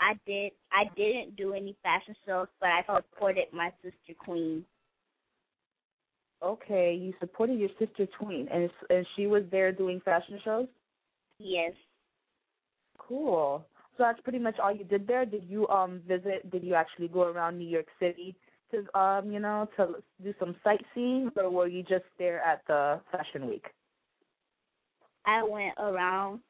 I 0.00 0.14
did. 0.26 0.52
I 0.70 0.84
didn't 0.96 1.36
do 1.36 1.54
any 1.54 1.76
fashion 1.82 2.14
shows, 2.24 2.46
but 2.60 2.68
I 2.68 2.82
supported 2.86 3.46
my 3.52 3.72
sister 3.82 4.14
Queen. 4.16 4.64
Okay, 6.40 6.94
you 6.94 7.12
supported 7.18 7.58
your 7.58 7.70
sister 7.80 8.06
Queen, 8.18 8.48
and 8.52 8.70
and 8.90 9.04
she 9.16 9.26
was 9.26 9.42
there 9.50 9.72
doing 9.72 10.00
fashion 10.04 10.38
shows. 10.44 10.68
Yes. 11.40 11.72
Cool. 12.98 13.64
So 13.96 14.04
that's 14.04 14.20
pretty 14.20 14.38
much 14.38 14.60
all 14.62 14.72
you 14.72 14.84
did 14.84 15.08
there. 15.08 15.26
Did 15.26 15.44
you 15.48 15.66
um 15.68 16.00
visit? 16.06 16.48
Did 16.52 16.62
you 16.62 16.74
actually 16.74 17.08
go 17.08 17.22
around 17.22 17.58
New 17.58 17.68
York 17.68 17.88
City 17.98 18.36
to 18.70 18.98
um 18.98 19.30
you 19.30 19.40
know 19.40 19.68
to 19.76 19.96
do 20.22 20.34
some 20.38 20.56
sightseeing, 20.64 21.30
or 21.36 21.50
were 21.50 21.68
you 21.68 21.82
just 21.82 22.04
there 22.18 22.40
at 22.42 22.62
the 22.66 23.00
fashion 23.10 23.46
week? 23.48 23.66
I 25.26 25.42
went 25.42 25.74
around 25.78 26.40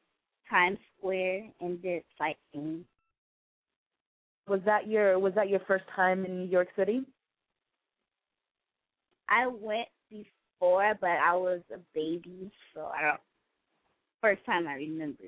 Times 0.49 0.79
Square 0.97 1.49
and 1.59 1.81
did 1.81 2.03
sightseeing. 2.17 2.85
Was 4.47 4.61
that 4.65 4.87
your 4.87 5.19
was 5.19 5.33
that 5.35 5.49
your 5.49 5.59
first 5.67 5.85
time 5.95 6.25
in 6.25 6.39
New 6.39 6.49
York 6.49 6.69
City? 6.75 7.03
I 9.29 9.47
went 9.47 9.87
before, 10.09 10.95
but 10.99 11.09
I 11.09 11.35
was 11.35 11.61
a 11.73 11.77
baby, 11.93 12.51
so 12.73 12.85
I 12.85 13.01
don't. 13.01 13.19
First 14.21 14.45
time 14.45 14.67
I 14.67 14.73
remember. 14.73 15.23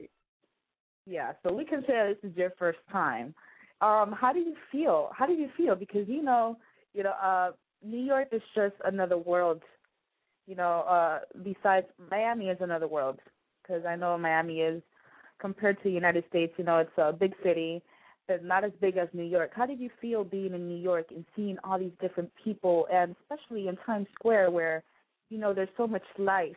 Yeah, 1.05 1.33
so 1.43 1.53
we 1.53 1.65
can 1.65 1.81
say 1.87 2.15
this 2.21 2.31
is 2.31 2.35
your 2.37 2.51
first 2.57 2.79
time. 2.91 3.33
Um, 3.81 4.11
how 4.11 4.31
do 4.33 4.39
you 4.39 4.55
feel? 4.71 5.09
How 5.15 5.25
do 5.25 5.33
you 5.33 5.49
feel? 5.55 5.75
Because 5.75 6.07
you 6.07 6.23
know, 6.23 6.57
you 6.93 7.03
know, 7.03 7.13
uh, 7.21 7.51
New 7.83 7.99
York 7.99 8.29
is 8.31 8.41
just 8.55 8.75
another 8.85 9.17
world. 9.17 9.61
You 10.47 10.55
know, 10.55 10.81
uh, 10.81 11.19
besides 11.43 11.87
Miami 12.09 12.49
is 12.49 12.57
another 12.59 12.87
world. 12.87 13.19
Because 13.61 13.85
I 13.85 13.95
know 13.95 14.17
Miami 14.17 14.59
is 14.61 14.81
compared 15.39 15.77
to 15.77 15.83
the 15.83 15.91
United 15.91 16.23
States. 16.29 16.53
You 16.57 16.63
know, 16.63 16.79
it's 16.79 16.91
a 16.97 17.13
big 17.13 17.33
city, 17.43 17.81
but 18.27 18.43
not 18.43 18.63
as 18.63 18.71
big 18.81 18.97
as 18.97 19.07
New 19.13 19.23
York. 19.23 19.51
How 19.53 19.65
did 19.65 19.79
you 19.79 19.89
feel 20.01 20.23
being 20.23 20.53
in 20.53 20.67
New 20.67 20.81
York 20.81 21.07
and 21.11 21.25
seeing 21.35 21.57
all 21.63 21.79
these 21.79 21.91
different 22.01 22.31
people, 22.43 22.87
and 22.91 23.15
especially 23.21 23.67
in 23.67 23.77
Times 23.85 24.07
Square, 24.15 24.51
where 24.51 24.83
you 25.29 25.37
know 25.37 25.53
there's 25.53 25.69
so 25.77 25.87
much 25.87 26.03
life? 26.17 26.55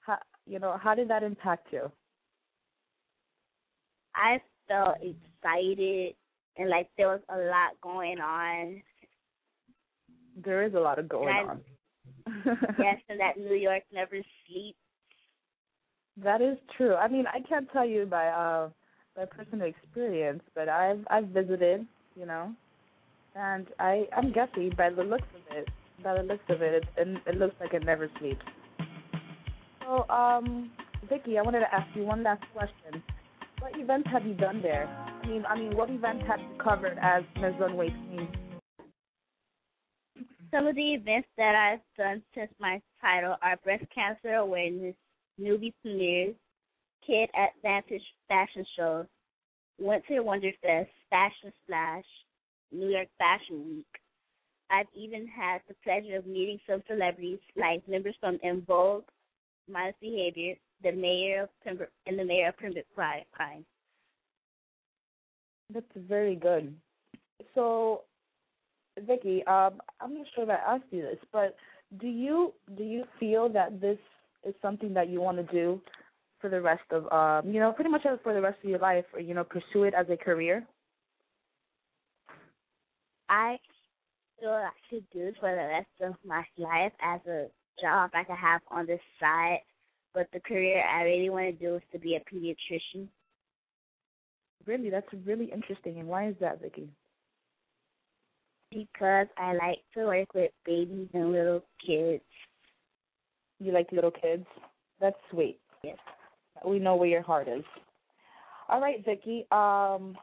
How, 0.00 0.18
you 0.46 0.58
know, 0.58 0.76
how 0.80 0.94
did 0.94 1.08
that 1.08 1.22
impact 1.22 1.68
you? 1.72 1.90
I 4.14 4.40
felt 4.68 4.96
excited 5.00 6.14
and 6.56 6.70
like 6.70 6.88
there 6.96 7.08
was 7.08 7.20
a 7.28 7.38
lot 7.38 7.80
going 7.82 8.20
on. 8.20 8.82
There 10.42 10.62
is 10.64 10.74
a 10.74 10.80
lot 10.80 10.98
of 10.98 11.08
going 11.08 11.28
And 11.28 11.50
on. 11.50 11.60
yes, 12.78 12.98
and 13.08 13.20
that 13.20 13.36
New 13.36 13.54
York 13.54 13.82
never 13.92 14.16
sleeps. 14.46 14.78
That 16.22 16.40
is 16.40 16.56
true. 16.76 16.94
I 16.94 17.08
mean, 17.08 17.26
I 17.26 17.40
can't 17.46 17.70
tell 17.72 17.86
you 17.86 18.06
by 18.06 18.28
uh 18.28 18.70
by 19.16 19.26
personal 19.26 19.66
experience, 19.66 20.42
but 20.54 20.68
I've 20.68 21.04
I've 21.10 21.28
visited, 21.28 21.86
you 22.16 22.26
know, 22.26 22.52
and 23.34 23.66
I 23.78 24.06
I'm 24.16 24.32
guessing 24.32 24.72
by 24.76 24.90
the 24.90 25.02
looks 25.02 25.28
of 25.34 25.56
it, 25.56 25.68
by 26.02 26.14
the 26.14 26.22
looks 26.22 26.44
of 26.48 26.62
it, 26.62 26.82
it, 26.82 26.84
it, 26.96 27.22
it 27.26 27.36
looks 27.38 27.54
like 27.60 27.74
it 27.74 27.84
never 27.84 28.08
sleeps. 28.18 28.44
So, 29.82 30.08
um, 30.08 30.70
Vicky, 31.08 31.38
I 31.38 31.42
wanted 31.42 31.60
to 31.60 31.74
ask 31.74 31.86
you 31.94 32.04
one 32.04 32.22
last 32.22 32.42
question. 32.54 33.02
What 33.60 33.78
events 33.78 34.08
have 34.10 34.26
you 34.26 34.34
done 34.34 34.62
there? 34.62 34.86
I 35.22 35.26
mean, 35.26 35.44
I 35.46 35.56
mean, 35.58 35.76
what 35.76 35.90
events 35.90 36.24
have 36.26 36.40
you 36.40 36.56
covered 36.62 36.98
as 37.00 37.22
Ms. 37.40 37.54
Runway 37.60 37.88
Queen? 37.88 38.28
Some 40.54 40.68
of 40.68 40.76
the 40.76 40.94
events 40.94 41.26
that 41.36 41.56
I've 41.56 41.80
done 41.98 42.22
since 42.32 42.50
my 42.60 42.80
title 43.00 43.34
are 43.42 43.56
breast 43.64 43.82
cancer 43.92 44.34
awareness, 44.34 44.94
newbie 45.40 45.72
premieres, 45.82 46.36
kid 47.04 47.28
advantage 47.34 48.04
fashion 48.28 48.64
shows, 48.78 49.06
Winter 49.80 50.22
Wonderfest, 50.22 50.86
Fashion 51.10 51.52
Splash, 51.64 52.04
New 52.70 52.88
York 52.88 53.08
Fashion 53.18 53.64
Week. 53.68 53.86
I've 54.70 54.86
even 54.94 55.26
had 55.26 55.60
the 55.66 55.74
pleasure 55.82 56.18
of 56.18 56.26
meeting 56.26 56.60
some 56.70 56.84
celebrities 56.86 57.40
like 57.56 57.82
members 57.88 58.14
from 58.20 58.38
En 58.44 58.62
Vogue, 58.64 59.04
Modest 59.68 59.98
Behavior, 60.00 60.54
the 60.84 60.92
mayor 60.92 61.42
of 61.42 61.48
Pembroke, 61.64 61.90
and 62.06 62.16
the 62.16 62.24
mayor 62.24 62.50
of 62.50 62.58
Pembroke 62.58 62.86
Pines. 62.96 63.64
That's 65.72 65.86
very 65.96 66.36
good. 66.36 66.76
So, 67.56 68.02
Vicky, 69.00 69.44
um, 69.46 69.80
I'm 70.00 70.14
not 70.14 70.26
sure 70.34 70.44
if 70.44 70.50
I 70.50 70.74
asked 70.74 70.84
you 70.90 71.02
this, 71.02 71.18
but 71.32 71.56
do 72.00 72.06
you 72.06 72.52
do 72.76 72.84
you 72.84 73.04
feel 73.18 73.48
that 73.50 73.80
this 73.80 73.98
is 74.44 74.54
something 74.62 74.94
that 74.94 75.08
you 75.08 75.20
want 75.20 75.36
to 75.38 75.52
do 75.52 75.80
for 76.40 76.48
the 76.48 76.60
rest 76.60 76.84
of 76.90 77.10
um, 77.12 77.50
you 77.52 77.60
know, 77.60 77.72
pretty 77.72 77.90
much 77.90 78.02
for 78.22 78.34
the 78.34 78.40
rest 78.40 78.58
of 78.62 78.70
your 78.70 78.78
life, 78.78 79.04
or 79.12 79.20
you 79.20 79.34
know, 79.34 79.44
pursue 79.44 79.84
it 79.84 79.94
as 79.94 80.06
a 80.10 80.16
career? 80.16 80.64
I 83.28 83.58
feel 84.38 84.50
I 84.50 84.70
should 84.90 85.04
do 85.12 85.24
this 85.24 85.34
for 85.40 85.50
the 85.50 85.56
rest 85.56 86.12
of 86.12 86.14
my 86.24 86.44
life 86.58 86.92
as 87.00 87.20
a 87.26 87.46
job 87.80 88.10
I 88.14 88.24
could 88.24 88.36
have 88.36 88.60
on 88.68 88.86
the 88.86 88.98
side. 89.18 89.60
But 90.12 90.28
the 90.32 90.40
career 90.40 90.84
I 90.86 91.02
really 91.02 91.30
want 91.30 91.58
to 91.58 91.66
do 91.66 91.76
is 91.76 91.82
to 91.92 91.98
be 91.98 92.14
a 92.14 92.20
pediatrician. 92.20 93.08
Really, 94.66 94.88
that's 94.88 95.08
really 95.26 95.46
interesting. 95.46 95.98
And 95.98 96.08
why 96.08 96.28
is 96.28 96.36
that, 96.40 96.62
Vicky? 96.62 96.88
Because 98.74 99.28
I 99.38 99.54
like 99.54 99.78
to 99.94 100.06
work 100.06 100.34
with 100.34 100.50
babies 100.66 101.08
and 101.14 101.30
little 101.30 101.62
kids. 101.86 102.22
You 103.60 103.72
like 103.72 103.92
little 103.92 104.10
kids? 104.10 104.44
That's 105.00 105.16
sweet. 105.30 105.60
Yes. 105.84 105.96
We 106.66 106.80
know 106.80 106.96
where 106.96 107.08
your 107.08 107.22
heart 107.22 107.46
is. 107.46 107.62
All 108.68 108.80
right, 108.80 109.04
Vicky. 109.04 109.46
Um, 109.52 110.16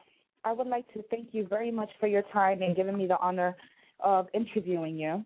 I 0.44 0.52
would 0.52 0.66
like 0.66 0.92
to 0.92 1.02
thank 1.10 1.28
you 1.32 1.46
very 1.46 1.70
much 1.70 1.90
for 1.98 2.08
your 2.08 2.22
time 2.32 2.62
and 2.62 2.76
giving 2.76 2.98
me 2.98 3.06
the 3.06 3.18
honor 3.18 3.56
of 4.00 4.26
interviewing 4.34 4.98
you. 4.98 5.24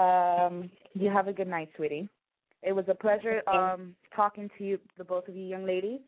Um, 0.00 0.70
you 0.94 1.10
have 1.10 1.28
a 1.28 1.32
good 1.32 1.48
night, 1.48 1.70
sweetie. 1.76 2.08
It 2.62 2.72
was 2.72 2.84
a 2.88 2.94
pleasure 2.94 3.42
um, 3.48 3.94
talking 4.14 4.50
to 4.58 4.64
you, 4.64 4.78
the 4.98 5.04
both 5.04 5.28
of 5.28 5.36
you 5.36 5.44
young 5.44 5.66
ladies. 5.66 6.00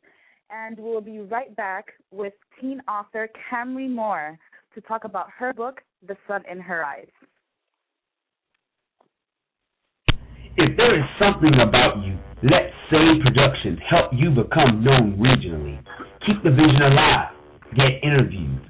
And 0.50 0.78
we'll 0.78 1.00
be 1.00 1.20
right 1.20 1.54
back 1.56 1.86
with 2.10 2.32
teen 2.60 2.80
author 2.88 3.28
Camry 3.50 3.90
Moore 3.90 4.38
to 4.76 4.82
talk 4.82 5.04
about 5.04 5.26
her 5.38 5.54
book, 5.54 5.80
The 6.06 6.16
Sun 6.28 6.42
in 6.50 6.60
Her 6.60 6.84
Eyes. 6.84 7.08
If 10.58 10.76
there 10.76 10.98
is 10.98 11.04
something 11.18 11.52
about 11.66 12.04
you, 12.04 12.16
let 12.42 12.70
Say 12.90 13.18
Productions 13.24 13.78
help 13.88 14.12
you 14.12 14.30
become 14.30 14.84
known 14.84 15.16
regionally. 15.16 15.82
Keep 16.26 16.44
the 16.44 16.50
vision 16.50 16.82
alive. 16.82 17.32
Get 17.74 18.04
interviews. 18.04 18.60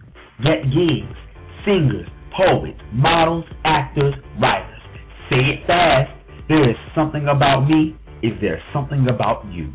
Get 0.43 0.63
gigs. 0.71 1.19
Singers, 1.65 2.07
poets, 2.37 2.79
models, 2.93 3.45
actors, 3.65 4.15
writers. 4.41 4.81
Say 5.29 5.59
it 5.59 5.67
fast. 5.67 6.11
There 6.49 6.71
is 6.71 6.77
something 6.95 7.27
about 7.27 7.67
me. 7.67 7.97
Is 8.23 8.33
there 8.41 8.63
something 8.73 9.09
about 9.09 9.45
you? 9.53 9.73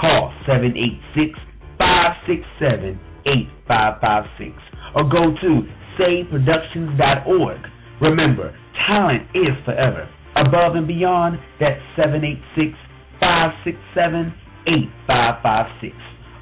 Call 0.00 0.32
786 0.46 1.38
567 1.76 2.98
8556 3.26 4.75
or 4.96 5.04
go 5.04 5.32
to 5.40 5.62
sayproductions.org. 6.00 7.60
Remember, 8.00 8.56
talent 8.88 9.22
is 9.34 9.54
forever. 9.64 10.08
Above 10.34 10.74
and 10.74 10.88
beyond, 10.88 11.38
that's 11.60 11.80
786 11.96 12.76
567 13.20 14.34
8556 14.66 15.94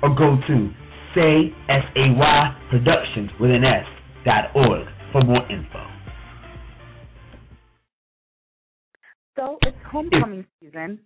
or 0.03 0.14
go 0.17 0.37
to 0.47 0.71
say 1.14 1.55
S 1.69 1.85
A 1.97 2.12
Y 2.17 2.57
Productions 2.71 3.31
with 3.40 3.51
an 3.51 3.64
S 3.64 3.85
dot 4.25 4.51
org 4.55 4.87
for 5.12 5.23
more 5.23 5.47
info. 5.51 5.87
So 9.37 9.59
it's 9.62 9.77
homecoming 9.90 10.47
season. 10.61 11.01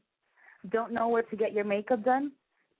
Don't 0.70 0.92
know 0.92 1.08
where 1.08 1.22
to 1.22 1.36
get 1.36 1.52
your 1.52 1.64
makeup 1.64 2.04
done? 2.04 2.32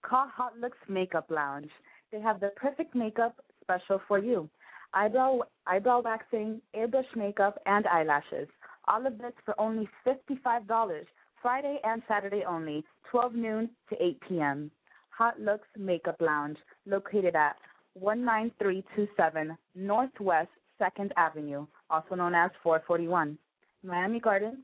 Call 0.03 0.29
Hot 0.35 0.59
Looks 0.59 0.79
Makeup 0.89 1.27
Lounge. 1.31 1.71
They 2.13 2.21
have 2.21 2.41
the 2.41 2.51
perfect 2.57 2.95
makeup 2.95 3.37
special 3.63 4.01
for 4.09 4.19
you. 4.19 4.49
Eyebrow 4.95 5.41
eyebrow 5.67 6.01
waxing, 6.03 6.61
airbrush 6.75 7.15
makeup, 7.15 7.59
and 7.67 7.87
eyelashes. 7.87 8.49
All 8.87 9.07
of 9.07 9.19
this 9.19 9.35
for 9.45 9.55
only 9.61 9.89
fifty-five 10.05 10.67
dollars. 10.67 11.07
Friday 11.41 11.79
and 11.85 12.03
Saturday 12.09 12.43
only, 12.45 12.85
12 13.13 13.35
noon 13.35 13.71
to 13.89 14.03
8 14.03 14.21
p.m. 14.29 14.73
Hot 15.11 15.39
Looks 15.41 15.69
Makeup 15.79 16.17
Lounge, 16.21 16.59
located 16.85 17.37
at 17.37 17.55
19327 17.95 19.57
Northwest 19.77 20.49
2nd 20.81 21.13
Avenue, 21.17 21.65
also 21.91 22.17
known 22.17 22.35
as 22.35 22.51
441, 22.63 23.39
Miami 23.85 24.19
Gardens, 24.19 24.59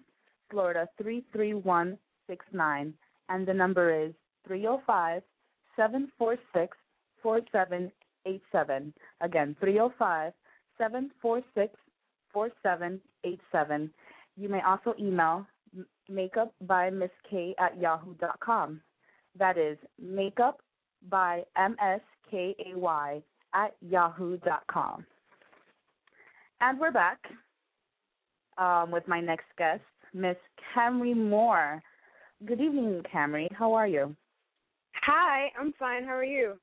Florida 0.51 0.89
33169, 1.01 2.95
and 3.29 3.47
the 3.47 3.55
number 3.55 4.05
is 4.05 4.13
305 4.47 5.23
746 5.77 6.77
4787. 8.25 8.93
Again, 9.21 9.57
305 9.61 10.33
746 10.79 11.75
4787. 12.33 13.91
You 14.37 14.49
may 14.49 14.61
also 14.63 14.95
email 14.99 15.47
makeup 16.09 16.53
by 16.63 16.91
Miss 16.91 17.11
K 17.31 17.55
at 17.59 17.81
yahoo 17.81 18.15
dot 18.15 18.39
com. 18.41 18.81
That 19.39 19.57
is 19.59 19.79
makeup 20.01 20.61
by 21.09 21.45
M 21.57 21.77
S 21.81 22.01
K 22.31 22.55
A 22.67 22.79
Y 22.79 23.23
at 23.55 23.75
yahoo 23.81 24.39
dot 24.39 24.65
com. 24.71 25.07
And 26.61 26.79
we're 26.81 26.93
back 26.93 27.19
um, 28.59 28.91
with 28.91 29.07
my 29.07 29.21
next 29.21 29.47
guest, 29.59 29.83
Miss 30.13 30.37
Camry 30.75 31.17
Moore. 31.17 31.83
Good 32.47 32.61
evening, 32.61 33.03
Camry. 33.13 33.49
How 33.53 33.73
are 33.75 33.87
you? 33.87 34.17
Hi, 35.03 35.49
I'm 35.59 35.73
fine. 35.79 36.05
How 36.05 36.15
are 36.15 36.25
you? 36.25 36.55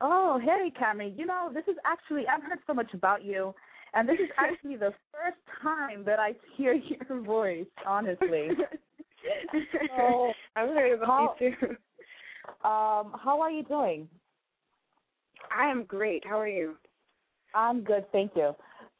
Oh, 0.00 0.40
hey, 0.42 0.72
Camry. 0.80 1.16
You 1.16 1.26
know, 1.26 1.50
this 1.52 1.64
is 1.68 1.76
actually, 1.84 2.24
I've 2.26 2.42
heard 2.42 2.58
so 2.66 2.74
much 2.74 2.94
about 2.94 3.24
you, 3.24 3.54
and 3.94 4.08
this 4.08 4.18
is 4.18 4.30
actually 4.38 4.76
the 4.76 4.94
first 5.12 5.38
time 5.62 6.04
that 6.04 6.18
I 6.18 6.34
hear 6.56 6.74
your 6.74 7.22
voice, 7.22 7.66
honestly. 7.86 8.48
so, 9.96 10.32
I've 10.56 10.68
heard 10.70 10.92
about 10.92 11.06
how, 11.06 11.34
you 11.40 11.54
too. 11.60 11.66
Um, 12.66 13.14
how 13.22 13.38
are 13.40 13.50
you 13.50 13.62
doing? 13.62 14.08
I 15.54 15.70
am 15.70 15.84
great. 15.84 16.24
How 16.26 16.40
are 16.40 16.48
you? 16.48 16.76
I'm 17.54 17.82
good, 17.82 18.10
thank 18.12 18.32
you. 18.36 18.54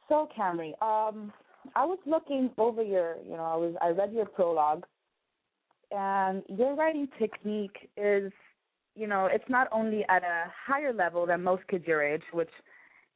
So, 0.09 0.29
Camry, 0.37 0.71
um, 0.83 1.33
I 1.75 1.85
was 1.85 1.99
looking 2.07 2.51
over 2.59 2.83
your, 2.83 3.17
you 3.25 3.37
know, 3.37 3.45
I 3.45 3.57
was 3.57 3.75
I 3.81 3.89
read 3.91 4.13
your 4.13 4.27
prologue, 4.27 4.85
and 5.91 6.43
your 6.49 6.75
writing 6.75 7.09
technique 7.19 7.91
is, 7.97 8.33
you 9.01 9.07
know, 9.07 9.31
it's 9.33 9.49
not 9.49 9.67
only 9.73 10.05
at 10.11 10.23
a 10.23 10.53
higher 10.67 10.93
level 10.93 11.25
than 11.25 11.43
most 11.43 11.67
kids 11.69 11.87
your 11.87 12.03
age, 12.03 12.23
which, 12.35 12.51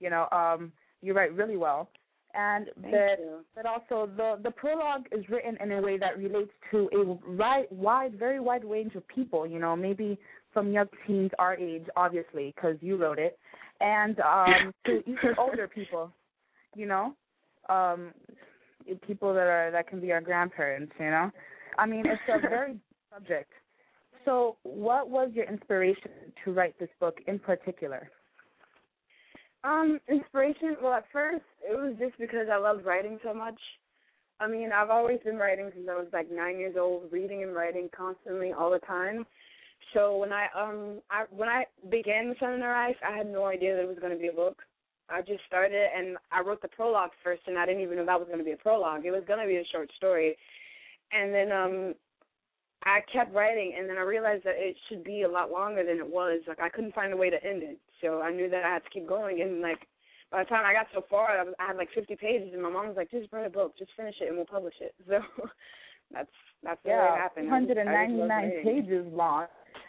you 0.01 0.09
know, 0.09 0.27
um, 0.33 0.73
you 1.03 1.13
write 1.13 1.35
really 1.35 1.59
well, 1.59 1.91
and 2.33 2.71
Thank 2.81 2.95
that 2.95 3.17
you. 3.19 3.41
but 3.55 3.67
also 3.67 4.11
the 4.17 4.41
the 4.43 4.51
prologue 4.51 5.05
is 5.13 5.29
written 5.29 5.59
in 5.61 5.71
a 5.73 5.83
way 5.83 5.99
that 5.99 6.17
relates 6.17 6.53
to 6.71 6.89
a 6.95 7.31
wide, 7.33 7.67
wide, 7.71 8.19
very 8.19 8.41
wide 8.41 8.65
range 8.65 8.95
of 8.95 9.07
people. 9.09 9.47
You 9.47 9.59
know, 9.59 9.77
maybe 9.77 10.19
from 10.55 10.73
young 10.73 10.89
teens 11.07 11.33
our 11.39 11.55
age, 11.55 11.85
obviously, 11.97 12.55
because 12.57 12.77
you 12.81 12.97
wrote 12.97 13.19
it, 13.19 13.39
and 13.81 14.19
um, 14.21 14.73
to 14.87 15.01
even 15.01 15.35
older 15.39 15.69
people. 15.69 16.11
You 16.75 16.87
know, 16.87 17.15
um, 17.69 18.15
people 19.07 19.35
that 19.35 19.47
are 19.47 19.71
that 19.71 19.87
can 19.87 20.01
be 20.01 20.13
our 20.13 20.23
grandparents. 20.23 20.95
You 20.99 21.11
know, 21.11 21.31
I 21.77 21.85
mean, 21.85 22.05
it's 22.07 22.23
a 22.33 22.41
very 22.49 22.79
subject. 23.13 23.53
So, 24.25 24.57
what 24.63 25.11
was 25.11 25.31
your 25.35 25.45
inspiration 25.47 26.11
to 26.45 26.53
write 26.53 26.79
this 26.79 26.89
book 27.01 27.19
in 27.27 27.39
particular? 27.39 28.11
Um, 29.65 29.99
inspiration. 30.09 30.77
Well, 30.83 30.93
at 30.93 31.05
first 31.13 31.45
it 31.63 31.75
was 31.75 31.95
just 31.99 32.19
because 32.19 32.49
I 32.53 32.59
loved 32.59 32.85
writing 32.85 33.19
so 33.25 33.33
much. 33.33 33.59
I 34.41 34.49
mean, 34.49 34.71
I've 34.73 34.91
always 34.91 35.21
been 35.25 35.37
writing 35.37 35.71
since 35.75 35.89
I 35.91 35.95
was 35.95 36.09
like 36.13 36.31
nine 36.31 36.59
years 36.59 36.77
old, 36.79 37.11
reading 37.11 37.43
and 37.43 37.55
writing 37.55 37.89
constantly 37.97 38.53
all 38.53 38.71
the 38.71 38.81
time. 38.81 39.25
So 39.93 40.17
when 40.17 40.33
I 40.33 40.47
um 40.59 41.01
I 41.11 41.25
when 41.31 41.49
I 41.49 41.65
began 41.91 42.29
the 42.29 42.35
Sun 42.41 42.55
in 42.55 42.61
Her 42.61 42.75
Eyes, 42.75 42.97
I 43.07 43.17
had 43.17 43.31
no 43.31 43.47
idea 43.47 43.75
that 43.75 43.83
it 43.83 43.89
was 43.89 43.99
going 43.99 44.13
to 44.13 44.19
be 44.19 44.29
a 44.29 44.33
book. 44.33 44.61
I 45.09 45.21
just 45.21 45.45
started 45.47 45.87
and 45.97 46.17
I 46.33 46.41
wrote 46.41 46.63
the 46.63 46.69
prologue 46.69 47.11
first, 47.23 47.43
and 47.47 47.59
I 47.59 47.67
didn't 47.67 47.83
even 47.83 47.97
know 47.97 48.07
that 48.07 48.19
was 48.19 48.29
going 48.29 48.39
to 48.39 48.45
be 48.45 48.53
a 48.53 48.57
prologue. 48.57 49.05
It 49.05 49.13
was 49.13 49.25
going 49.27 49.41
to 49.41 49.47
be 49.47 49.57
a 49.57 49.65
short 49.73 49.91
story, 49.97 50.37
and 51.13 51.33
then 51.33 51.53
um 51.53 51.95
I 52.83 53.01
kept 53.13 53.35
writing, 53.35 53.75
and 53.79 53.89
then 53.89 53.97
I 53.97 54.03
realized 54.03 54.45
that 54.45 54.57
it 54.57 54.77
should 54.89 55.05
be 55.05 55.23
a 55.23 55.29
lot 55.29 55.51
longer 55.51 55.85
than 55.85 55.99
it 55.99 56.07
was. 56.07 56.41
Like 56.47 56.61
I 56.61 56.69
couldn't 56.69 56.95
find 56.95 57.13
a 57.13 57.17
way 57.17 57.31
to 57.31 57.43
end 57.45 57.63
it, 57.63 57.79
so 58.03 58.21
I 58.21 58.31
knew 58.31 58.51
that 58.51 58.65
I 58.65 58.75
had 58.75 58.85
to 58.85 58.91
keep 58.91 59.09
going. 59.09 59.41
And 59.41 59.61
like 59.63 59.87
by 60.31 60.43
the 60.43 60.49
time 60.49 60.67
I 60.67 60.73
got 60.75 60.87
so 60.93 61.05
far, 61.09 61.31
I, 61.31 61.43
was, 61.45 61.55
I 61.59 61.67
had 61.69 61.77
like 61.77 61.89
50 61.95 62.17
pages, 62.17 62.51
and 62.53 62.63
my 62.63 62.71
mom 62.71 62.89
was 62.89 62.97
like, 62.97 63.11
"Just 63.11 63.33
write 63.33 63.47
a 63.47 63.51
book, 63.51 63.73
just 63.79 63.93
finish 63.97 64.17
it, 64.21 64.29
and 64.29 64.37
we'll 64.37 64.47
publish 64.47 64.75
it." 64.81 64.95
So 65.09 65.21
that's 66.13 66.29
that's 66.63 66.81
the 66.85 66.91
way 66.91 66.95
it 66.97 66.99
Yeah, 66.99 67.17
happened. 67.17 67.53
I 67.53 67.61
just- 67.61 67.71
I 67.71 67.75
just 67.75 67.87
199 67.87 68.63
pages 68.63 69.07
long. 69.13 69.47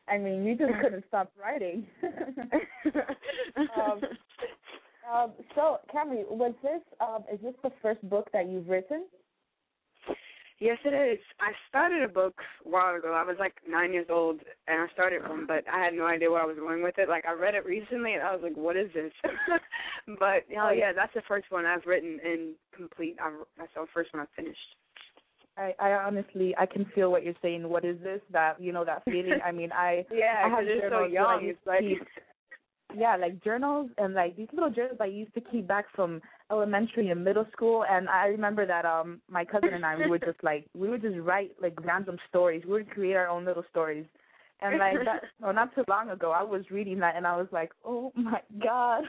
I 0.08 0.18
mean, 0.18 0.46
you 0.46 0.56
just 0.56 0.72
couldn't 0.82 1.04
stop 1.10 1.32
writing. 1.40 1.86
um, 3.76 4.02
um, 5.14 5.32
so, 5.54 5.80
Camry, 5.94 6.24
was 6.30 6.54
this 6.64 6.82
um, 7.02 7.24
is 7.32 7.40
this 7.42 7.54
the 7.64 7.72
first 7.82 8.08
book 8.10 8.28
that 8.34 8.48
you've 8.50 8.68
written? 8.70 9.06
Yes, 10.60 10.78
it 10.86 10.94
is. 10.94 11.20
I 11.42 11.52
started 11.68 12.02
a 12.04 12.08
book 12.08 12.36
a 12.66 12.70
while 12.70 12.96
ago. 12.96 13.14
I 13.14 13.24
was 13.24 13.36
like 13.38 13.56
nine 13.68 13.92
years 13.92 14.08
old, 14.10 14.40
and 14.68 14.82
I 14.82 14.88
started 14.94 15.28
one, 15.28 15.46
but 15.46 15.66
I 15.72 15.84
had 15.84 15.94
no 15.94 16.06
idea 16.06 16.32
where 16.32 16.42
I 16.42 16.46
was 16.46 16.56
going 16.58 16.82
with 16.82 16.98
it. 16.98 17.10
Like 17.10 17.26
I 17.26 17.34
read 17.34 17.56
it 17.56 17.66
recently, 17.66 18.14
and 18.14 18.24
I 18.24 18.32
was 18.32 18.42
like, 18.42 18.56
"What 18.56 18.78
is 18.78 18.90
this?" 18.94 19.12
but 20.20 20.46
oh 20.58 20.72
yeah, 20.72 20.94
that's 20.94 21.14
the 21.14 21.24
first 21.28 21.48
one 21.50 21.66
I've 21.66 21.86
written 21.86 22.20
in 22.24 22.54
complete. 22.76 23.18
I, 23.22 23.32
that's 23.58 23.72
the 23.76 23.86
first 23.94 24.14
one 24.14 24.24
I 24.24 24.42
finished. 24.42 24.60
I, 25.58 25.74
I 25.80 25.92
honestly, 25.92 26.54
I 26.58 26.66
can 26.66 26.86
feel 26.96 27.12
what 27.12 27.24
you're 27.24 27.34
saying. 27.42 27.68
What 27.68 27.84
is 27.86 27.98
this? 28.02 28.22
That 28.32 28.60
you 28.62 28.72
know 28.72 28.86
that 28.86 29.04
feeling. 29.06 29.40
I 29.46 29.52
mean, 29.52 29.72
I 29.74 30.06
Yeah, 30.14 30.42
I 30.46 30.50
have 30.50 30.66
so 30.66 30.82
journals 30.82 31.12
that 31.14 31.20
I 31.20 31.36
young. 31.36 31.44
used 31.44 31.60
It's 31.60 31.68
like 31.68 31.80
keep, 31.82 32.08
yeah, 32.98 33.16
like 33.16 33.44
journals 33.44 33.90
and 33.98 34.14
like 34.14 34.36
these 34.36 34.48
little 34.54 34.70
journals 34.70 34.98
I 35.02 35.06
used 35.06 35.34
to 35.36 35.42
keep 35.42 35.68
back 35.68 35.86
from 35.96 36.22
elementary 36.52 37.10
and 37.10 37.24
middle 37.24 37.46
school. 37.52 37.86
And 37.90 38.08
I 38.10 38.28
remember 38.28 38.66
that 38.66 38.86
um 38.86 39.22
my 39.30 39.46
cousin 39.46 39.74
and 39.74 39.86
I 39.86 39.96
we 39.98 40.08
would 40.10 40.24
just 40.24 40.44
like 40.44 40.66
we 40.76 40.90
would 40.90 41.02
just 41.02 41.18
write 41.20 41.52
like 41.62 41.74
random 41.86 42.18
stories. 42.30 42.64
We 42.66 42.72
would 42.74 42.90
create 42.90 43.16
our 43.16 43.28
own 43.28 43.46
little 43.46 43.66
stories. 43.70 44.06
And 44.62 44.78
like 44.80 45.04
that, 45.06 45.22
no, 45.42 45.52
not 45.52 45.76
too 45.76 45.84
long 45.90 46.10
ago, 46.10 46.32
I 46.32 46.44
was 46.44 46.64
reading 46.72 47.00
that 47.00 47.16
and 47.16 47.28
I 47.28 47.36
was 47.36 47.48
like, 47.52 47.72
oh 47.84 48.12
my 48.16 48.42
god, 48.64 49.04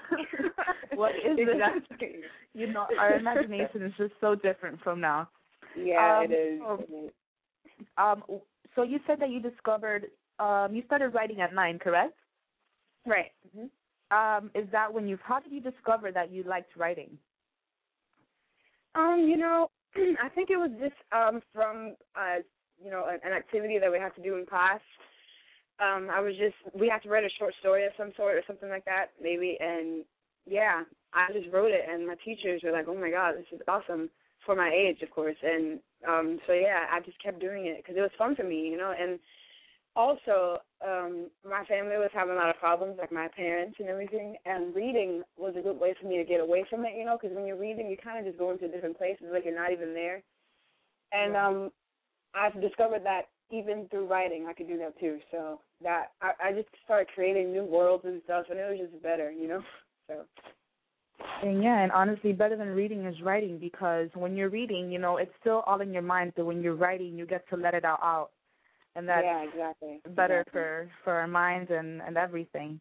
what 0.94 1.12
is 1.24 1.36
this? 1.36 1.98
You 2.54 2.66
know, 2.68 2.86
our 2.98 3.16
imagination 3.16 3.82
is 3.82 3.92
just 3.98 4.14
so 4.20 4.34
different 4.34 4.80
from 4.82 4.98
now. 5.00 5.28
Yeah, 5.76 6.20
Um, 6.20 6.32
it 6.32 6.34
is. 6.34 6.58
so- 6.60 7.10
Um, 7.98 8.22
so 8.74 8.82
you 8.82 8.98
said 9.06 9.20
that 9.20 9.30
you 9.30 9.40
discovered 9.40 10.06
um 10.38 10.74
you 10.74 10.82
started 10.86 11.10
writing 11.10 11.40
at 11.40 11.54
nine, 11.54 11.78
correct? 11.78 12.14
Right. 13.06 13.30
hmm 13.54 13.66
um, 14.10 14.50
is 14.54 14.66
that 14.72 14.92
when 14.92 15.08
you? 15.08 15.18
How 15.22 15.40
did 15.40 15.52
you 15.52 15.60
discover 15.60 16.12
that 16.12 16.30
you 16.30 16.42
liked 16.44 16.76
writing? 16.76 17.18
Um, 18.94 19.26
you 19.28 19.36
know, 19.36 19.68
I 20.22 20.28
think 20.28 20.50
it 20.50 20.56
was 20.56 20.70
just 20.80 20.96
um 21.12 21.40
from 21.52 21.96
uh 22.16 22.42
you 22.82 22.90
know 22.90 23.06
an, 23.08 23.18
an 23.24 23.32
activity 23.32 23.78
that 23.78 23.90
we 23.90 23.98
had 23.98 24.14
to 24.16 24.22
do 24.22 24.36
in 24.36 24.46
class. 24.46 24.80
Um, 25.78 26.08
I 26.10 26.20
was 26.20 26.34
just 26.38 26.54
we 26.74 26.88
had 26.88 27.02
to 27.02 27.08
write 27.08 27.24
a 27.24 27.36
short 27.38 27.54
story 27.60 27.84
of 27.84 27.92
some 27.98 28.12
sort 28.16 28.36
or 28.36 28.42
something 28.46 28.68
like 28.68 28.84
that 28.86 29.06
maybe, 29.20 29.58
and 29.60 30.04
yeah, 30.46 30.82
I 31.12 31.32
just 31.32 31.52
wrote 31.52 31.72
it, 31.72 31.82
and 31.88 32.06
my 32.06 32.14
teachers 32.24 32.62
were 32.62 32.72
like, 32.72 32.86
"Oh 32.88 32.94
my 32.94 33.10
god, 33.10 33.34
this 33.36 33.46
is 33.52 33.60
awesome." 33.68 34.10
For 34.44 34.54
my 34.54 34.70
age, 34.72 35.02
of 35.02 35.10
course, 35.10 35.36
and 35.42 35.80
um 36.08 36.38
so 36.46 36.52
yeah, 36.52 36.86
I 36.90 37.00
just 37.00 37.20
kept 37.22 37.40
doing 37.40 37.66
it 37.66 37.78
because 37.78 37.96
it 37.96 38.00
was 38.00 38.14
fun 38.16 38.36
for 38.36 38.44
me, 38.44 38.68
you 38.68 38.78
know, 38.78 38.94
and 38.98 39.18
also 39.96 40.58
um 40.86 41.28
my 41.48 41.64
family 41.64 41.96
was 41.96 42.10
having 42.12 42.34
a 42.34 42.36
lot 42.36 42.50
of 42.50 42.58
problems 42.58 42.96
like 43.00 43.10
my 43.10 43.28
parents 43.34 43.76
and 43.80 43.88
everything 43.88 44.36
and 44.44 44.74
reading 44.74 45.22
was 45.38 45.54
a 45.58 45.62
good 45.62 45.80
way 45.80 45.94
for 46.00 46.06
me 46.06 46.18
to 46.18 46.24
get 46.24 46.40
away 46.40 46.64
from 46.68 46.84
it 46.84 46.92
you 46.96 47.04
know 47.04 47.18
because 47.20 47.34
when 47.34 47.46
you're 47.46 47.58
reading 47.58 47.88
you 47.88 47.96
kind 47.96 48.18
of 48.18 48.24
just 48.26 48.38
go 48.38 48.50
into 48.50 48.68
different 48.68 48.96
places 48.96 49.26
like 49.32 49.44
you're 49.44 49.54
not 49.54 49.72
even 49.72 49.94
there. 49.94 50.22
And 51.12 51.34
um 51.34 51.70
i've 52.34 52.60
discovered 52.60 53.04
that 53.04 53.22
even 53.50 53.88
through 53.90 54.06
writing 54.06 54.46
i 54.48 54.52
could 54.52 54.68
do 54.68 54.76
that 54.76 54.98
too 55.00 55.18
so 55.30 55.60
that 55.82 56.12
i 56.20 56.32
i 56.44 56.52
just 56.52 56.68
started 56.84 57.08
creating 57.14 57.52
new 57.52 57.64
worlds 57.64 58.04
and 58.04 58.20
stuff 58.24 58.46
and 58.50 58.58
it 58.58 58.70
was 58.70 58.88
just 58.90 59.02
better 59.02 59.30
you 59.30 59.48
know 59.48 59.62
so. 60.08 60.24
And 61.42 61.62
yeah, 61.62 61.80
and 61.80 61.92
honestly, 61.92 62.32
better 62.32 62.56
than 62.56 62.68
reading 62.68 63.06
is 63.06 63.20
writing 63.22 63.58
because 63.58 64.08
when 64.14 64.36
you're 64.36 64.50
reading, 64.50 64.90
you 64.90 64.98
know, 64.98 65.16
it's 65.16 65.32
still 65.40 65.62
all 65.66 65.80
in 65.80 65.92
your 65.92 66.02
mind. 66.02 66.32
But 66.36 66.44
when 66.44 66.62
you're 66.62 66.74
writing, 66.74 67.16
you 67.16 67.26
get 67.26 67.48
to 67.48 67.56
let 67.56 67.74
it 67.74 67.84
all 67.84 67.98
out, 68.02 68.30
and 68.96 69.08
that's 69.08 69.24
yeah 69.24 69.42
exactly 69.42 70.00
better 70.14 70.40
exactly. 70.40 70.52
for 70.52 70.90
for 71.04 71.12
our 71.14 71.26
minds 71.28 71.70
and 71.70 72.02
and 72.02 72.16
everything. 72.16 72.80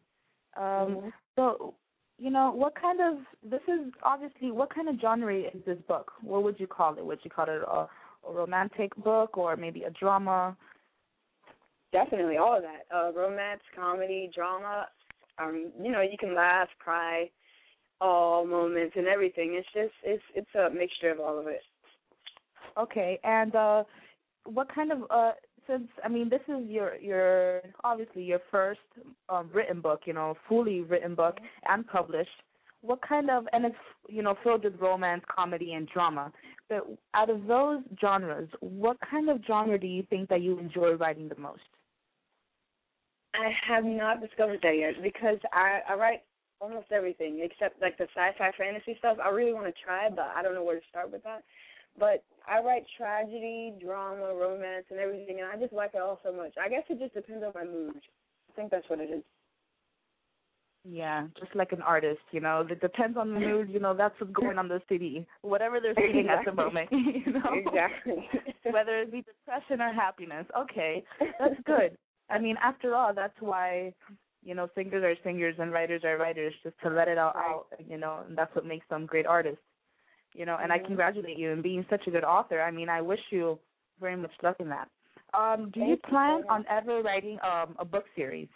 Um, 0.56 0.96
Mhm. 0.96 1.12
So, 1.36 1.74
you 2.18 2.30
know, 2.30 2.50
what 2.50 2.74
kind 2.74 3.00
of 3.00 3.18
this 3.42 3.60
is 3.68 3.92
obviously 4.02 4.50
what 4.50 4.70
kind 4.74 4.88
of 4.88 4.98
genre 5.00 5.38
is 5.38 5.64
this 5.66 5.78
book? 5.86 6.12
What 6.22 6.42
would 6.44 6.58
you 6.58 6.66
call 6.66 6.96
it? 6.98 7.04
Would 7.04 7.20
you 7.24 7.30
call 7.30 7.44
it 7.48 7.62
a, 7.62 7.88
a 8.28 8.32
romantic 8.32 8.96
book 8.96 9.36
or 9.36 9.56
maybe 9.56 9.82
a 9.84 9.90
drama? 9.90 10.56
Definitely 11.92 12.38
all 12.38 12.56
of 12.56 12.62
that. 12.62 12.82
Uh 12.94 13.12
romance, 13.12 13.60
comedy, 13.74 14.30
drama. 14.34 14.88
Um, 15.38 15.70
you 15.82 15.92
know, 15.92 16.00
you 16.00 16.16
can 16.18 16.34
laugh, 16.34 16.68
cry, 16.78 17.30
all 18.00 18.46
moments 18.46 18.94
and 18.96 19.06
everything. 19.06 19.54
It's 19.54 19.68
just 19.74 19.94
it's 20.02 20.22
it's 20.34 20.54
a 20.54 20.70
mixture 20.70 21.10
of 21.10 21.20
all 21.20 21.38
of 21.38 21.46
it. 21.46 21.62
Okay, 22.78 23.18
and 23.24 23.54
uh, 23.54 23.84
what 24.44 24.72
kind 24.74 24.92
of 24.92 24.98
uh, 25.10 25.32
since 25.66 25.88
I 26.04 26.08
mean 26.08 26.28
this 26.28 26.40
is 26.48 26.68
your 26.68 26.96
your 26.96 27.62
obviously 27.84 28.22
your 28.22 28.40
first 28.50 28.80
um, 29.28 29.50
written 29.52 29.80
book, 29.80 30.02
you 30.04 30.12
know, 30.12 30.34
fully 30.48 30.80
written 30.80 31.14
book 31.14 31.38
and 31.68 31.86
published. 31.86 32.30
What 32.82 33.00
kind 33.06 33.30
of 33.30 33.46
and 33.52 33.64
it's 33.64 33.76
you 34.08 34.22
know 34.22 34.36
filled 34.42 34.64
with 34.64 34.80
romance, 34.80 35.22
comedy, 35.34 35.72
and 35.74 35.88
drama. 35.88 36.32
But 36.68 36.86
out 37.14 37.30
of 37.30 37.46
those 37.46 37.80
genres, 38.00 38.48
what 38.60 38.96
kind 39.08 39.30
of 39.30 39.40
genre 39.46 39.78
do 39.78 39.86
you 39.86 40.04
think 40.08 40.28
that 40.28 40.42
you 40.42 40.58
enjoy 40.58 40.92
writing 40.94 41.28
the 41.28 41.40
most? 41.40 41.60
I 43.34 43.50
have 43.68 43.84
not 43.84 44.20
discovered 44.20 44.60
that 44.62 44.76
yet 44.76 45.02
because 45.02 45.38
I 45.52 45.80
I 45.88 45.94
write 45.94 46.22
almost 46.60 46.90
everything 46.90 47.40
except 47.42 47.80
like 47.82 47.98
the 47.98 48.06
sci-fi 48.14 48.50
fantasy 48.56 48.96
stuff. 48.98 49.18
I 49.22 49.28
really 49.30 49.52
want 49.52 49.66
to 49.66 49.84
try, 49.84 50.08
but 50.08 50.32
I 50.34 50.42
don't 50.42 50.54
know 50.54 50.64
where 50.64 50.80
to 50.80 50.86
start 50.88 51.12
with 51.12 51.22
that. 51.24 51.42
But 51.98 52.24
I 52.46 52.60
write 52.60 52.84
tragedy, 52.96 53.74
drama, 53.82 54.34
romance, 54.34 54.84
and 54.90 55.00
everything, 55.00 55.40
and 55.40 55.48
I 55.48 55.56
just 55.56 55.72
like 55.72 55.92
it 55.94 56.00
all 56.00 56.20
so 56.22 56.32
much. 56.32 56.54
I 56.62 56.68
guess 56.68 56.84
it 56.88 56.98
just 56.98 57.14
depends 57.14 57.44
on 57.44 57.52
my 57.54 57.64
mood. 57.64 57.96
I 57.96 58.52
think 58.54 58.70
that's 58.70 58.88
what 58.88 59.00
it 59.00 59.10
is. 59.10 59.22
Yeah, 60.88 61.26
just 61.38 61.54
like 61.56 61.72
an 61.72 61.82
artist, 61.82 62.20
you 62.30 62.40
know, 62.40 62.64
it 62.70 62.80
depends 62.80 63.16
on 63.18 63.34
the 63.34 63.40
mood. 63.40 63.70
You 63.70 63.80
know, 63.80 63.92
that's 63.92 64.14
what's 64.20 64.32
going 64.32 64.56
on 64.56 64.68
the 64.68 64.80
CD, 64.88 65.26
whatever 65.42 65.80
they're 65.80 65.94
feeling 65.96 66.28
at 66.28 66.44
the 66.44 66.52
moment. 66.52 66.88
You 66.92 67.32
know, 67.32 67.54
Exactly. 67.54 68.28
whether 68.70 69.00
it 69.00 69.10
be 69.10 69.22
depression 69.22 69.80
or 69.80 69.92
happiness. 69.92 70.46
Okay, 70.56 71.02
that's 71.40 71.60
good. 71.64 71.96
I 72.30 72.38
mean, 72.38 72.56
after 72.62 72.94
all, 72.94 73.12
that's 73.12 73.34
why 73.40 73.92
you 74.44 74.54
know 74.54 74.68
singers 74.76 75.02
are 75.02 75.16
singers 75.24 75.56
and 75.58 75.72
writers 75.72 76.02
are 76.04 76.18
writers, 76.18 76.54
just 76.62 76.76
to 76.84 76.90
let 76.90 77.08
it 77.08 77.18
all 77.18 77.32
out. 77.34 77.66
You 77.88 77.98
know, 77.98 78.20
and 78.28 78.38
that's 78.38 78.54
what 78.54 78.64
makes 78.64 78.86
them 78.88 79.06
great 79.06 79.26
artists. 79.26 79.58
You 80.34 80.44
know, 80.44 80.58
and 80.62 80.72
I 80.72 80.78
Mhm. 80.78 80.86
congratulate 80.86 81.38
you 81.38 81.50
in 81.50 81.62
being 81.62 81.86
such 81.88 82.06
a 82.06 82.10
good 82.10 82.24
author. 82.24 82.60
I 82.60 82.70
mean, 82.70 82.88
I 82.88 83.00
wish 83.00 83.20
you 83.30 83.58
very 84.00 84.16
much 84.16 84.32
luck 84.42 84.60
in 84.60 84.68
that. 84.68 84.88
Um, 85.34 85.70
do 85.70 85.80
you 85.80 85.86
Thank 85.86 86.02
you 86.06 86.08
plan 86.08 86.44
on 86.48 86.64
ever 86.68 87.02
writing 87.02 87.38
um 87.42 87.76
a 87.78 87.84
book 87.84 88.04
series? 88.14 88.48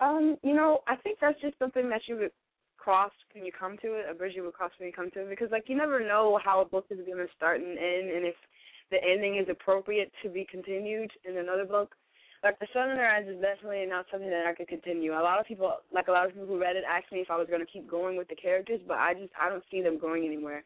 Um, 0.00 0.36
you 0.42 0.54
know, 0.54 0.82
I 0.86 0.96
think 0.96 1.18
that's 1.20 1.40
just 1.40 1.58
something 1.58 1.88
that 1.88 2.02
you 2.06 2.16
would 2.16 2.32
cross 2.76 3.12
when 3.32 3.44
you 3.44 3.52
come 3.52 3.78
to 3.78 3.94
it, 3.94 4.06
a 4.10 4.14
bridge 4.14 4.34
you 4.36 4.44
would 4.44 4.52
cross 4.52 4.70
when 4.78 4.88
you 4.88 4.92
come 4.92 5.10
to 5.12 5.20
it, 5.22 5.30
because 5.30 5.50
like 5.50 5.68
you 5.68 5.76
never 5.76 6.00
know 6.00 6.38
how 6.44 6.60
a 6.60 6.64
book 6.64 6.86
is 6.90 6.98
going 7.06 7.18
to 7.18 7.26
start 7.34 7.60
and 7.60 7.78
end, 7.78 8.10
and 8.10 8.24
if 8.24 8.34
the 8.90 8.98
ending 9.02 9.38
is 9.38 9.48
appropriate 9.48 10.12
to 10.22 10.28
be 10.28 10.46
continued 10.50 11.10
in 11.24 11.38
another 11.38 11.64
book. 11.64 11.96
Like 12.44 12.58
the 12.58 12.66
Sun 12.72 12.90
in 12.90 12.96
Their 12.96 13.10
Eyes 13.10 13.26
is 13.28 13.40
definitely 13.40 13.84
not 13.86 14.06
something 14.10 14.30
that 14.30 14.46
I 14.46 14.54
could 14.54 14.68
continue. 14.68 15.12
A 15.12 15.20
lot 15.22 15.40
of 15.40 15.46
people, 15.46 15.72
like 15.92 16.08
a 16.08 16.12
lot 16.12 16.26
of 16.26 16.32
people 16.32 16.46
who 16.46 16.60
read 16.60 16.76
it, 16.76 16.84
asked 16.88 17.10
me 17.12 17.20
if 17.20 17.30
I 17.30 17.36
was 17.36 17.48
going 17.48 17.64
to 17.64 17.70
keep 17.72 17.90
going 17.90 18.16
with 18.16 18.28
the 18.28 18.34
characters, 18.36 18.80
but 18.86 18.98
I 18.98 19.14
just 19.14 19.32
I 19.40 19.48
don't 19.48 19.64
see 19.70 19.82
them 19.82 19.98
going 19.98 20.24
anywhere 20.24 20.62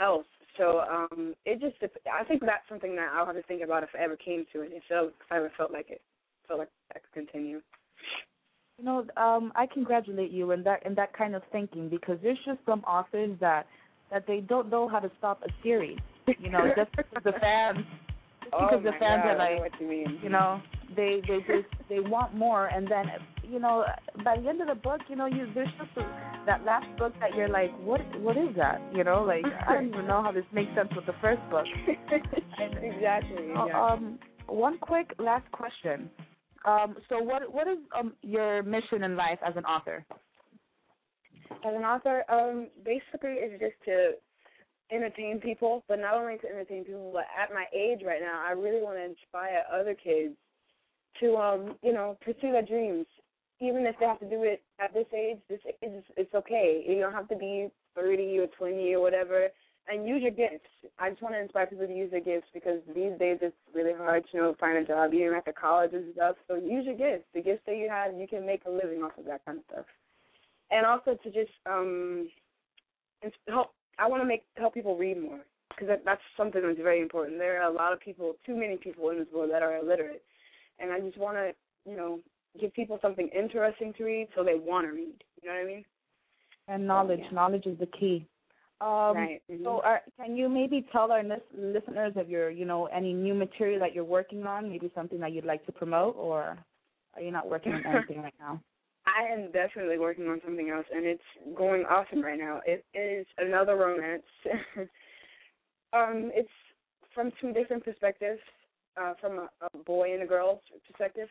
else. 0.00 0.26
So 0.58 0.80
um, 0.80 1.34
it 1.46 1.60
just 1.60 1.76
I 2.12 2.24
think 2.24 2.42
that's 2.42 2.68
something 2.68 2.94
that 2.96 3.08
I'll 3.14 3.26
have 3.26 3.36
to 3.36 3.42
think 3.44 3.62
about 3.62 3.82
if 3.82 3.88
I 3.98 4.02
ever 4.04 4.16
came 4.16 4.44
to 4.52 4.60
it. 4.62 4.72
If, 4.74 4.82
I- 4.90 5.06
if 5.06 5.12
I 5.30 5.36
ever 5.36 5.52
felt 5.56 5.72
like 5.72 5.90
it, 5.90 6.02
felt 6.46 6.60
like 6.60 6.68
I 6.94 6.98
could 6.98 7.12
continue. 7.26 7.60
You 8.78 8.84
know, 8.84 9.06
um, 9.16 9.52
I 9.54 9.66
congratulate 9.66 10.30
you 10.30 10.50
in 10.50 10.62
that 10.64 10.84
in 10.84 10.94
that 10.96 11.12
kind 11.16 11.34
of 11.34 11.42
thinking 11.52 11.88
because 11.88 12.18
there's 12.22 12.38
just 12.44 12.58
some 12.66 12.80
authors 12.80 13.36
that 13.40 13.66
that 14.10 14.26
they 14.26 14.40
don't 14.40 14.68
know 14.70 14.88
how 14.88 14.98
to 14.98 15.10
stop 15.18 15.42
a 15.42 15.48
series. 15.62 15.98
You 16.38 16.50
know, 16.50 16.68
just 16.76 16.90
because 16.96 17.22
the 17.24 17.32
fans, 17.40 17.78
just 18.42 18.52
Oh 18.54 18.66
because 18.70 18.84
the 18.84 18.92
fans 18.98 19.22
God, 19.24 19.28
are 19.28 19.38
I 19.38 19.52
like, 19.54 19.60
what 19.60 19.80
you 19.80 19.88
mean. 19.88 20.18
you 20.22 20.28
know, 20.30 20.60
they 20.96 21.22
they 21.26 21.38
just 21.40 21.68
they 21.88 22.00
want 22.00 22.34
more, 22.34 22.66
and 22.66 22.90
then 22.90 23.06
you 23.48 23.58
know, 23.58 23.84
by 24.24 24.36
the 24.38 24.48
end 24.48 24.60
of 24.60 24.68
the 24.68 24.74
book, 24.74 25.00
you 25.08 25.16
know, 25.16 25.26
you 25.26 25.46
there's 25.54 25.68
just 25.78 25.96
a, 25.96 26.42
that 26.46 26.64
last 26.64 26.86
book 26.98 27.12
that 27.20 27.34
you're 27.36 27.48
like, 27.48 27.70
what 27.80 28.00
what 28.20 28.36
is 28.36 28.54
that? 28.56 28.80
You 28.94 29.04
know, 29.04 29.22
like 29.22 29.44
I 29.68 29.74
don't 29.74 29.88
even 29.88 30.06
know 30.06 30.22
how 30.22 30.32
this 30.32 30.44
makes 30.52 30.74
sense 30.74 30.88
with 30.94 31.06
the 31.06 31.14
first 31.20 31.40
book. 31.50 31.66
exactly. 31.86 32.42
Uh, 32.58 32.94
exactly. 32.94 33.52
Um, 33.54 34.18
one 34.46 34.78
quick 34.78 35.14
last 35.18 35.50
question. 35.52 36.10
Um, 36.64 36.96
so 37.08 37.22
what 37.22 37.52
what 37.52 37.66
is 37.68 37.78
um 37.96 38.14
your 38.22 38.62
mission 38.62 39.02
in 39.02 39.16
life 39.16 39.38
as 39.46 39.54
an 39.56 39.64
author? 39.64 40.04
As 41.50 41.74
an 41.74 41.82
author, 41.82 42.24
um, 42.30 42.68
basically 42.84 43.36
it's 43.38 43.60
just 43.60 43.74
to 43.84 44.12
entertain 44.90 45.40
people, 45.40 45.84
but 45.88 45.98
not 45.98 46.14
only 46.14 46.38
to 46.38 46.46
entertain 46.46 46.84
people, 46.84 47.10
but 47.12 47.24
at 47.40 47.52
my 47.52 47.64
age 47.74 48.00
right 48.04 48.20
now, 48.20 48.42
I 48.46 48.52
really 48.52 48.82
want 48.82 48.96
to 48.98 49.04
inspire 49.04 49.64
other 49.72 49.94
kids 49.94 50.34
to, 51.20 51.36
um, 51.36 51.76
you 51.82 51.92
know, 51.92 52.16
pursue 52.20 52.52
their 52.52 52.62
dreams. 52.62 53.06
Even 53.60 53.86
if 53.86 53.94
they 54.00 54.06
have 54.06 54.18
to 54.20 54.28
do 54.28 54.42
it 54.42 54.62
at 54.80 54.92
this 54.92 55.06
age, 55.16 55.38
this 55.48 55.60
is 55.82 56.02
it's 56.16 56.34
okay. 56.34 56.84
You 56.86 57.00
don't 57.00 57.12
have 57.12 57.28
to 57.28 57.36
be 57.36 57.68
thirty 57.94 58.38
or 58.38 58.48
twenty 58.48 58.92
or 58.94 59.00
whatever. 59.00 59.48
And 59.88 60.06
use 60.06 60.22
your 60.22 60.30
gifts. 60.30 60.68
I 60.98 61.10
just 61.10 61.22
want 61.22 61.34
to 61.34 61.40
inspire 61.40 61.66
people 61.66 61.86
to 61.86 61.92
use 61.92 62.10
their 62.10 62.20
gifts 62.20 62.46
because 62.54 62.78
these 62.94 63.18
days 63.18 63.38
it's 63.42 63.56
really 63.74 63.92
hard 63.92 64.24
to 64.24 64.36
you 64.36 64.42
know 64.42 64.56
find 64.58 64.78
a 64.78 64.84
job 64.84 65.12
even 65.12 65.34
after 65.34 65.52
college 65.52 65.90
and 65.92 66.12
stuff. 66.14 66.36
So 66.48 66.54
use 66.54 66.86
your 66.86 66.96
gifts. 66.96 67.26
The 67.34 67.42
gifts 67.42 67.62
that 67.66 67.76
you 67.76 67.88
have, 67.88 68.14
you 68.14 68.26
can 68.26 68.46
make 68.46 68.62
a 68.66 68.70
living 68.70 69.02
off 69.02 69.18
of 69.18 69.24
that 69.26 69.44
kind 69.44 69.58
of 69.58 69.64
stuff 69.70 69.86
and 70.72 70.86
also 70.86 71.14
to 71.22 71.30
just 71.30 71.52
um 71.66 72.28
help 73.48 73.72
I 73.98 74.08
want 74.08 74.22
to 74.22 74.26
make 74.26 74.42
help 74.56 74.74
people 74.74 74.96
read 74.96 75.20
more 75.20 75.40
because 75.68 75.88
that, 75.88 76.04
that's 76.04 76.20
something 76.36 76.62
that's 76.62 76.78
very 76.78 77.00
important. 77.00 77.38
There 77.38 77.62
are 77.62 77.70
a 77.70 77.74
lot 77.74 77.92
of 77.92 78.00
people, 78.00 78.34
too 78.44 78.56
many 78.56 78.76
people 78.76 79.10
in 79.10 79.18
this 79.18 79.28
world 79.32 79.50
that 79.52 79.62
are 79.62 79.76
illiterate, 79.76 80.22
and 80.78 80.92
I 80.92 81.00
just 81.00 81.18
want 81.18 81.36
to, 81.36 81.52
you 81.88 81.96
know, 81.96 82.20
give 82.60 82.72
people 82.74 82.98
something 83.00 83.28
interesting 83.28 83.92
to 83.98 84.04
read 84.04 84.28
so 84.34 84.44
they 84.44 84.54
want 84.54 84.86
to 84.86 84.92
read. 84.92 85.14
You 85.42 85.48
know 85.48 85.54
what 85.54 85.62
I 85.62 85.66
mean? 85.66 85.84
And 86.68 86.86
knowledge, 86.86 87.20
yeah. 87.22 87.30
knowledge 87.30 87.66
is 87.66 87.78
the 87.78 87.86
key. 87.86 88.26
Um, 88.80 89.16
Right, 89.16 89.42
mhm. 89.50 89.62
So, 89.62 89.80
are, 89.84 90.02
can 90.16 90.36
you 90.36 90.48
maybe 90.48 90.86
tell 90.90 91.12
our 91.12 91.22
lis- 91.22 91.40
listeners 91.56 92.14
of 92.16 92.28
your, 92.28 92.50
you 92.50 92.64
know, 92.64 92.86
any 92.86 93.12
new 93.12 93.32
material 93.32 93.78
that 93.80 93.94
you're 93.94 94.04
working 94.04 94.44
on? 94.44 94.68
Maybe 94.68 94.90
something 94.94 95.20
that 95.20 95.32
you'd 95.32 95.44
like 95.44 95.64
to 95.66 95.72
promote, 95.72 96.16
or 96.16 96.58
are 97.14 97.22
you 97.22 97.30
not 97.30 97.48
working 97.48 97.74
on 97.74 97.86
anything 97.86 98.22
right 98.22 98.34
now? 98.40 98.60
I 99.06 99.32
am 99.32 99.50
definitely 99.52 99.98
working 99.98 100.28
on 100.28 100.40
something 100.44 100.70
else, 100.70 100.86
and 100.94 101.04
it's 101.04 101.56
going 101.56 101.84
awesome 101.84 102.22
right 102.22 102.38
now. 102.38 102.60
It 102.64 102.84
is 102.94 103.26
another 103.38 103.76
romance. 103.76 104.22
um, 105.92 106.30
it's 106.34 106.48
from 107.14 107.32
two 107.40 107.52
different 107.52 107.84
perspectives, 107.84 108.40
uh, 109.00 109.14
from 109.20 109.38
a, 109.38 109.48
a 109.62 109.78
boy 109.84 110.12
and 110.12 110.22
a 110.22 110.26
girl's 110.26 110.60
perspective. 110.86 111.28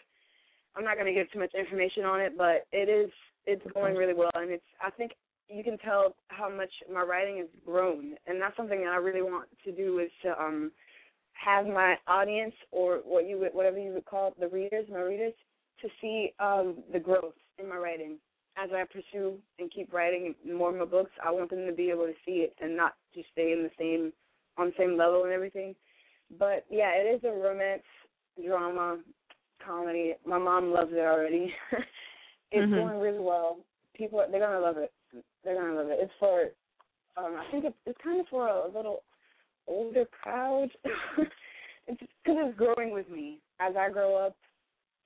I'm 0.76 0.84
not 0.84 0.96
going 0.96 1.08
to 1.08 1.14
give 1.14 1.32
too 1.32 1.40
much 1.40 1.54
information 1.54 2.06
on 2.06 2.22
it, 2.22 2.38
but 2.38 2.66
it 2.72 2.90
is 2.90 3.12
it's 3.46 3.66
going 3.74 3.96
really 3.96 4.14
well, 4.14 4.32
and 4.36 4.52
it's 4.52 4.64
I 4.82 4.92
think 4.92 5.14
you 5.50 5.64
can 5.64 5.78
tell 5.80 6.16
how 6.28 6.50
much 6.50 6.70
my 6.92 7.02
writing 7.02 7.38
has 7.38 7.48
grown, 7.66 8.16
and 8.28 8.42
that's 8.42 8.56
something 8.56 8.80
that 8.82 8.94
I 8.94 8.98
really 8.98 9.24
want 9.24 9.50
to 9.66 9.72
do 9.72 10.00
is 10.00 10.10
to 10.24 10.40
um 10.42 10.72
have 11.34 11.66
my 11.66 11.96
audience 12.08 12.54
or 12.72 12.98
what 13.04 13.28
you 13.28 13.40
would 13.40 13.54
whatever 13.54 13.80
you 13.80 13.94
would 13.94 14.06
call 14.06 14.30
it, 14.30 14.40
the 14.40 14.48
readers, 14.48 14.86
my 14.92 15.02
readers, 15.02 15.34
to 15.82 15.90
see 16.00 16.34
um 16.40 16.78
the 16.94 17.00
growth 17.00 17.34
in 17.60 17.68
my 17.68 17.76
writing 17.78 18.18
as 18.58 18.70
I 18.74 18.84
pursue 18.84 19.38
and 19.60 19.72
keep 19.72 19.94
writing 19.94 20.36
more 20.46 20.70
of 20.70 20.76
my 20.78 20.86
books, 20.86 21.12
I 21.24 21.32
want 21.32 21.50
them 21.50 21.66
to 21.66 21.74
be 21.74 21.90
able 21.90 22.06
to 22.06 22.14
see 22.26 22.44
it 22.44 22.54
and 22.62 22.76
not 22.76 22.94
just 23.14 23.28
stay 23.32 23.54
in 23.54 23.64
the 23.64 23.72
same 23.80 24.12
on 24.58 24.68
the 24.68 24.74
same 24.78 24.98
level 24.98 25.24
and 25.24 25.32
everything. 25.32 25.76
But 26.40 26.66
yeah, 26.70 26.92
it 26.96 27.16
is 27.16 27.24
a 27.24 27.32
romance 27.32 27.84
drama 28.44 29.00
comedy. 29.66 30.16
My 30.26 30.38
mom 30.38 30.72
loves 30.72 30.92
it 30.94 31.00
already. 31.00 31.54
it's 32.52 32.72
Mhm. 32.72 32.76
going 32.76 33.00
really 33.00 33.20
well. 33.20 33.60
People 33.94 34.20
are, 34.22 34.30
they're 34.30 34.40
gonna 34.40 34.60
love 34.60 34.78
it. 34.78 34.92
They're 35.44 35.56
gonna 35.56 35.74
love 35.74 35.90
it. 35.90 36.00
It's 36.02 36.14
for 36.20 36.52
um 37.18 37.38
I 37.38 37.50
think 37.52 37.66
it's 37.66 37.78
it's 37.86 38.02
kind 38.04 38.20
of 38.20 38.28
for 38.28 38.48
a 38.48 38.68
little 38.68 39.04
older 39.68 40.06
crowd. 40.06 40.70
it's 41.88 42.00
because 42.00 42.38
it's 42.50 42.58
growing 42.58 42.92
with 42.92 43.10
me 43.10 43.40
as 43.60 43.76
I 43.76 43.90
grow 43.90 44.16
up. 44.16 44.36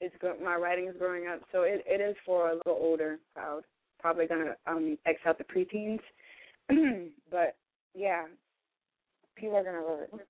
It's 0.01 0.15
go- 0.21 0.37
my 0.43 0.55
writing 0.55 0.87
is 0.87 0.97
growing 0.97 1.27
up, 1.27 1.41
so 1.51 1.63
it 1.63 1.83
it 1.87 2.01
is 2.01 2.15
for 2.25 2.49
a 2.49 2.55
little 2.55 2.77
older 2.79 3.19
crowd. 3.33 3.63
Probably 3.99 4.27
gonna 4.27 4.55
um 4.67 4.97
X 5.05 5.19
out 5.25 5.37
the 5.37 5.43
preteens, 5.43 5.99
but 7.31 7.55
yeah, 7.93 8.25
people 9.35 9.55
are 9.57 9.63
gonna 9.63 9.81
love 9.85 10.01
it. 10.01 10.27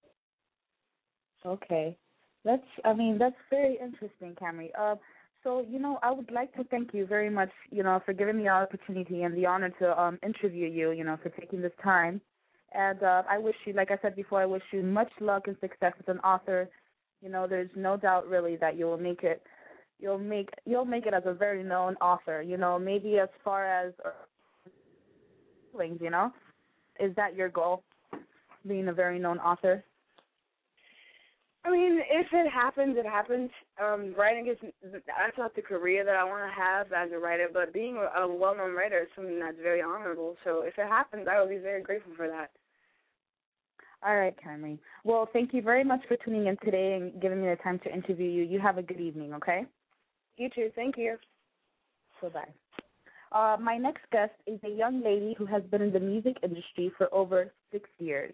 Okay. 1.46 1.98
That's 2.44 2.64
I 2.84 2.94
mean, 2.94 3.18
that's 3.18 3.36
very 3.50 3.78
interesting, 3.82 4.36
Camry. 4.42 4.70
Uh 4.78 4.96
so, 5.44 5.64
you 5.70 5.78
know, 5.78 6.00
I 6.02 6.12
would 6.12 6.32
like 6.32 6.56
to 6.56 6.64
thank 6.66 6.92
you 6.92 7.06
very 7.06 7.30
much, 7.30 7.52
you 7.70 7.84
know, 7.84 8.02
for 8.04 8.14
giving 8.14 8.38
me 8.38 8.44
the 8.44 8.50
opportunity 8.50 9.22
and 9.24 9.36
the 9.36 9.46
honor 9.46 9.70
to 9.80 10.00
um 10.00 10.20
interview 10.24 10.68
you, 10.68 10.92
you 10.92 11.04
know, 11.04 11.18
for 11.22 11.30
taking 11.30 11.62
this 11.62 11.72
time. 11.84 12.22
And 12.74 13.02
uh 13.04 13.24
I 13.30 13.38
wish 13.38 13.56
you 13.66 13.74
like 13.74 13.92
I 13.92 13.98
said 14.02 14.16
before, 14.16 14.42
I 14.42 14.46
wish 14.46 14.64
you 14.72 14.84
much 14.84 15.12
luck 15.20 15.48
and 15.48 15.58
success 15.62 15.94
as 16.00 16.08
an 16.08 16.20
author. 16.20 16.70
You 17.22 17.30
know, 17.30 17.48
there's 17.48 17.70
no 17.76 17.98
doubt 17.98 18.28
really 18.28 18.56
that 18.58 18.78
you 18.78 18.86
will 18.86 18.98
make 18.98 19.24
it 19.24 19.42
you'll 20.00 20.20
make 20.20 20.50
you'll 20.66 20.86
make 20.86 21.06
it 21.06 21.14
as 21.14 21.24
a 21.26 21.34
very 21.34 21.64
known 21.64 21.96
author, 21.96 22.42
you 22.42 22.58
know, 22.58 22.78
maybe 22.78 23.18
as 23.20 23.30
far 23.44 23.66
as 23.66 23.94
uh, 24.04 24.10
you 26.00 26.10
know? 26.10 26.32
Is 27.00 27.16
that 27.16 27.36
your 27.36 27.50
goal? 27.50 27.84
Being 28.68 28.88
a 28.88 28.94
very 28.94 29.20
known 29.20 29.40
author? 29.40 29.84
I 31.66 31.72
mean, 31.72 32.00
if 32.12 32.28
it 32.32 32.52
happens, 32.52 32.96
it 32.96 33.06
happens. 33.06 33.50
Um, 33.84 34.14
writing 34.16 34.48
is 34.48 34.58
that's 34.84 35.38
not 35.38 35.56
the 35.56 35.64
career 35.64 36.06
that 36.06 36.16
I 36.16 36.24
want 36.24 36.44
to 36.48 36.62
have 36.62 36.94
as 36.94 37.12
a 37.12 37.18
writer, 37.18 37.48
but 37.52 37.74
being 37.74 37.98
a, 37.98 38.28
well-known 38.28 38.76
writer 38.76 39.00
is 39.00 39.08
something 39.16 39.40
that's 39.40 39.58
very 39.62 39.82
honorable. 39.82 40.36
So 40.44 40.62
if 40.62 40.78
it 40.78 40.88
happens, 40.88 41.28
I 41.30 41.40
will 41.40 41.50
be 41.50 41.58
very 41.58 41.82
grateful 41.82 42.14
for 42.16 42.28
that. 42.28 42.52
All 44.06 44.16
right, 44.16 44.36
Camry. 44.46 44.78
Well, 45.04 45.28
thank 45.34 45.54
you 45.54 45.64
very 45.64 45.84
much 45.84 46.02
for 46.08 46.18
tuning 46.18 46.46
in 46.46 46.58
today 46.64 46.94
and 46.94 47.20
giving 47.20 47.42
me 47.42 47.50
the 47.50 47.56
time 47.56 47.80
to 47.80 47.92
interview 47.92 48.30
you. 48.30 48.44
You 48.44 48.60
have 48.60 48.78
a 48.78 48.84
good 48.84 49.02
evening, 49.02 49.34
okay? 49.34 49.66
You 50.38 50.50
too. 50.54 50.70
Thank 50.76 50.98
you. 50.98 51.18
Bye 52.22 52.30
bye. 52.30 52.50
Uh, 53.32 53.58
my 53.60 53.78
next 53.78 54.04
guest 54.12 54.34
is 54.46 54.60
a 54.64 54.70
young 54.70 55.04
lady 55.04 55.36
who 55.38 55.46
has 55.46 55.64
been 55.64 55.82
in 55.82 55.92
the 55.92 56.00
music 56.00 56.38
industry 56.44 56.92
for 56.98 57.12
over 57.12 57.52
six 57.72 57.90
years. 57.98 58.34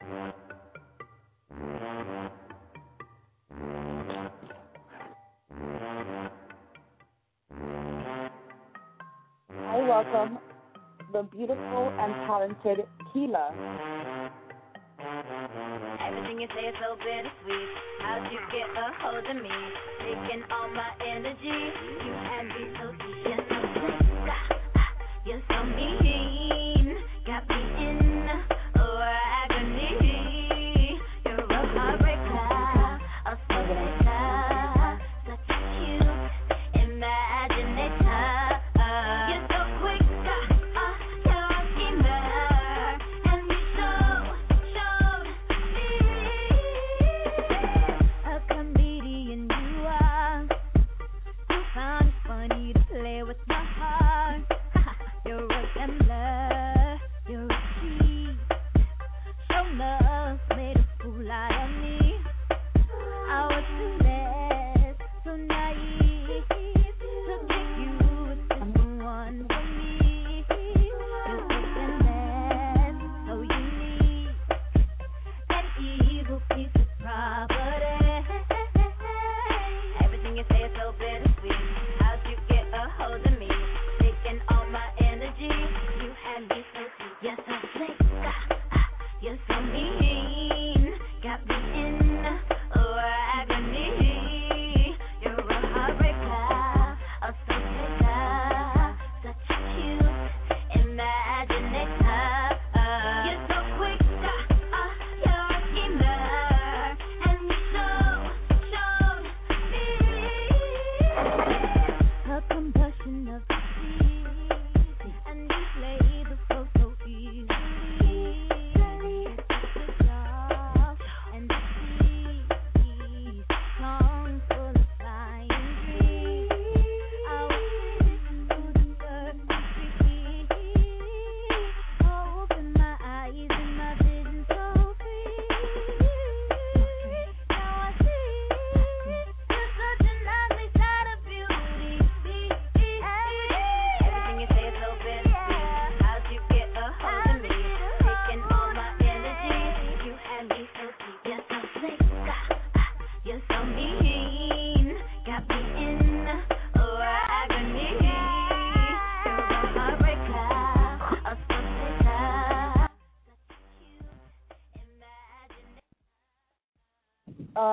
I 0.00 0.06
welcome 9.86 10.38
the 11.12 11.22
beautiful 11.24 11.92
and 11.98 12.14
talented 12.26 12.86
Kyla. 13.12 13.52
Everything 16.00 16.40
you 16.40 16.48
say 16.54 16.68
is 16.68 16.74
so 16.80 16.96
bittersweet. 16.96 17.68
How'd 18.00 18.32
you 18.32 18.40
get 18.50 18.70
a 18.72 18.92
hold 19.02 19.24
of 19.24 19.36
me? 19.42 19.50
Taking 20.00 20.42
all 20.50 20.68
my 20.70 20.90
energy. 21.06 21.44
You 21.44 22.12
had 22.12 22.46
me 22.46 22.72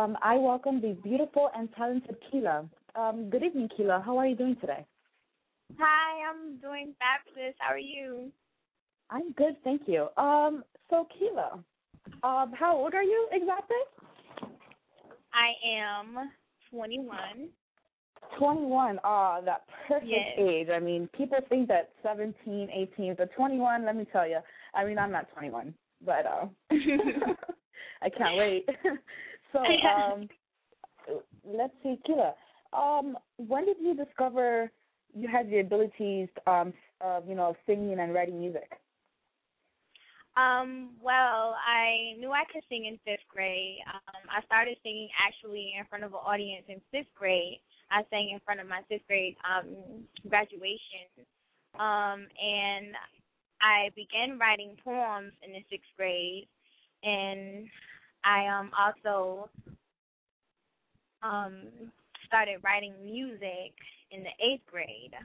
Um, 0.08 0.16
I 0.24 0.38
welcome 0.38 0.80
the 0.80 0.94
beautiful 1.04 1.50
and 1.54 1.68
talented 1.76 2.16
Kyla. 2.32 2.64
Um, 2.96 3.30
good 3.30 3.44
evening, 3.44 3.68
Kyla. 3.76 4.02
How 4.06 4.18
are 4.18 4.26
you 4.26 4.38
doing 4.38 4.56
today? 4.62 4.86
Hi, 5.78 6.30
I'm 6.30 6.56
doing 6.60 6.94
fabulous. 6.98 7.54
How 7.60 7.74
are 7.74 7.78
you? 7.78 8.32
I'm 9.10 9.34
good, 9.34 9.58
thank 9.66 9.82
you. 9.86 10.08
Um, 10.16 10.64
so 10.90 11.10
Kyla, 11.20 11.60
um, 12.24 12.54
how 12.58 12.78
old 12.78 12.94
are 12.94 13.04
you 13.04 13.28
exactly? 13.34 13.76
I 15.34 15.52
am 15.78 16.32
21. 16.72 17.50
21. 18.40 19.00
Ah, 19.04 19.42
that 19.42 19.64
perfect 19.90 20.10
Yes. 20.10 20.40
age. 20.40 20.70
I 20.74 20.80
mean, 20.80 21.10
people 21.18 21.40
think 21.50 21.68
that 21.68 21.90
17, 22.02 22.70
18, 22.98 23.16
but 23.18 23.30
21, 23.34 23.86
let 23.86 23.98
me 23.98 24.06
tell 24.10 24.26
you. 24.26 24.40
I 24.74 24.86
mean, 24.86 24.98
I'm 24.98 25.12
not 25.12 25.30
21, 25.34 25.74
but 26.06 26.26
uh, 26.26 26.46
I 28.02 28.10
can't 28.10 28.38
wait. 28.38 28.70
so, 29.58 29.90
um, 29.90 30.30
let's 31.46 31.74
see, 31.84 32.00
Kyla. 32.06 32.34
um, 32.74 33.18
when 33.38 33.66
did 33.66 33.78
you 33.82 33.96
discover 33.96 34.72
you 35.16 35.28
had 35.28 35.50
the 35.50 35.60
abilities, 35.60 36.30
um, 36.46 36.74
of 37.02 37.28
you 37.28 37.36
know, 37.36 37.56
singing 37.66 38.00
and 38.00 38.14
writing 38.14 38.40
music? 38.40 38.72
Um, 40.38 40.92
well, 41.02 41.58
I 41.58 42.14
knew 42.20 42.32
I 42.32 42.44
could 42.54 42.62
sing 42.70 42.86
in 42.86 43.00
fifth 43.04 43.26
grade. 43.28 43.80
Um, 43.90 44.22
I 44.30 44.46
started 44.46 44.78
singing 44.84 45.10
actually 45.18 45.74
in 45.80 45.86
front 45.90 46.04
of 46.04 46.14
an 46.14 46.22
audience 46.24 46.66
in 46.70 46.80
fifth 46.92 47.10
grade. 47.18 47.60
I 47.90 48.04
sang 48.12 48.30
in 48.30 48.40
front 48.46 48.60
of 48.60 48.68
my 48.68 48.82
fifth 48.88 49.08
grade 49.08 49.36
um, 49.42 50.06
graduation. 50.30 51.10
Um, 51.80 52.30
and 52.38 52.94
I 53.62 53.90
began 53.96 54.38
writing 54.38 54.78
poems 54.84 55.34
in 55.42 55.54
the 55.54 55.66
sixth 55.72 55.90
grade. 55.98 56.48
And 57.02 57.66
I 58.28 58.48
um, 58.52 58.72
also 58.76 59.50
um, 61.24 61.72
started 62.28 62.60
writing 62.64 62.94
music 63.04 63.72
in 64.12 64.24
the 64.24 64.36
eighth 64.44 64.68
grade 64.70 65.16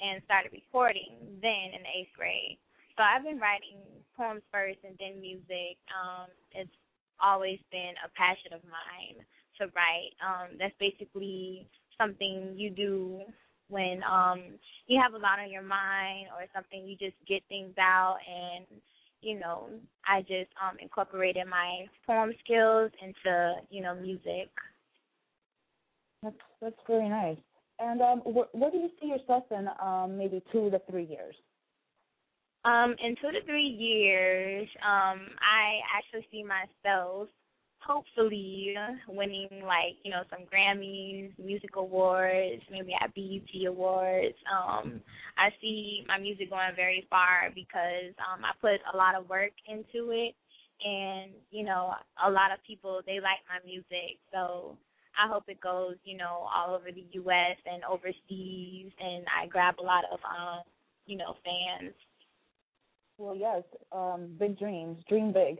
and 0.00 0.22
started 0.24 0.52
recording 0.54 1.18
then 1.42 1.74
in 1.74 1.82
the 1.82 1.92
eighth 1.98 2.14
grade. 2.16 2.58
So 2.96 3.02
I've 3.02 3.24
been 3.26 3.42
writing 3.42 3.82
poems 4.16 4.42
first 4.52 4.78
and 4.86 4.94
then 5.02 5.20
music. 5.20 5.82
Um, 5.90 6.30
it's 6.54 6.70
always 7.18 7.58
been 7.72 7.98
a 8.06 8.08
passion 8.14 8.54
of 8.54 8.62
mine 8.70 9.18
to 9.58 9.66
write. 9.74 10.14
Um, 10.22 10.54
that's 10.58 10.74
basically 10.78 11.66
something 11.98 12.54
you 12.54 12.70
do 12.70 13.20
when 13.68 14.00
um 14.08 14.40
you 14.86 14.98
have 15.02 15.12
a 15.12 15.18
lot 15.18 15.38
on 15.38 15.50
your 15.50 15.66
mind 15.66 16.28
or 16.32 16.46
something 16.54 16.86
you 16.86 16.96
just 16.96 17.16
get 17.28 17.42
things 17.50 17.74
out 17.76 18.16
and 18.24 18.64
you 19.20 19.38
know 19.38 19.68
i 20.06 20.20
just 20.22 20.50
um 20.62 20.76
incorporated 20.80 21.46
my 21.46 21.86
poem 22.06 22.32
skills 22.44 22.90
into 23.02 23.54
you 23.70 23.82
know 23.82 23.94
music. 23.94 24.50
That's 26.22 26.36
that's 26.60 26.80
very 26.86 27.08
nice. 27.08 27.38
And 27.78 28.00
um 28.02 28.20
wh- 28.20 28.52
where 28.54 28.70
do 28.70 28.78
you 28.78 28.90
see 29.00 29.08
yourself 29.08 29.44
in 29.50 29.68
um 29.80 30.16
maybe 30.18 30.42
two 30.52 30.70
to 30.70 30.80
three 30.90 31.04
years? 31.04 31.34
Um, 32.64 32.96
in 33.02 33.14
two 33.16 33.30
to 33.30 33.42
three 33.46 33.68
years, 33.68 34.68
um, 34.82 35.28
I 35.40 35.78
actually 35.96 36.26
see 36.30 36.42
myself 36.44 37.28
hopefully 37.88 38.74
winning 39.08 39.48
like, 39.64 39.96
you 40.04 40.10
know, 40.10 40.22
some 40.30 40.44
Grammys, 40.52 41.32
music 41.38 41.70
awards, 41.76 42.62
maybe 42.70 42.92
at 43.00 43.14
BET 43.14 43.66
awards. 43.66 44.36
Um, 44.52 45.00
I 45.38 45.48
see 45.60 46.04
my 46.06 46.18
music 46.18 46.50
going 46.50 46.76
very 46.76 47.06
far 47.08 47.50
because 47.54 48.12
um 48.20 48.44
I 48.44 48.52
put 48.60 48.80
a 48.92 48.96
lot 48.96 49.14
of 49.14 49.28
work 49.28 49.52
into 49.66 50.10
it 50.10 50.34
and, 50.84 51.32
you 51.50 51.64
know, 51.64 51.94
a 52.24 52.30
lot 52.30 52.52
of 52.52 52.62
people 52.66 53.00
they 53.06 53.20
like 53.20 53.40
my 53.48 53.64
music. 53.64 54.20
So 54.32 54.76
I 55.16 55.26
hope 55.26 55.44
it 55.48 55.60
goes, 55.60 55.96
you 56.04 56.16
know, 56.16 56.46
all 56.54 56.74
over 56.74 56.92
the 56.92 57.06
US 57.12 57.56
and 57.64 57.82
overseas 57.84 58.92
and 59.00 59.24
I 59.32 59.46
grab 59.48 59.76
a 59.80 59.82
lot 59.82 60.04
of 60.12 60.20
um, 60.28 60.60
you 61.06 61.16
know, 61.16 61.36
fans 61.42 61.94
well, 63.18 63.34
yes, 63.34 63.64
um, 63.90 64.36
big 64.38 64.56
dreams, 64.56 65.02
dream 65.08 65.32
big. 65.32 65.58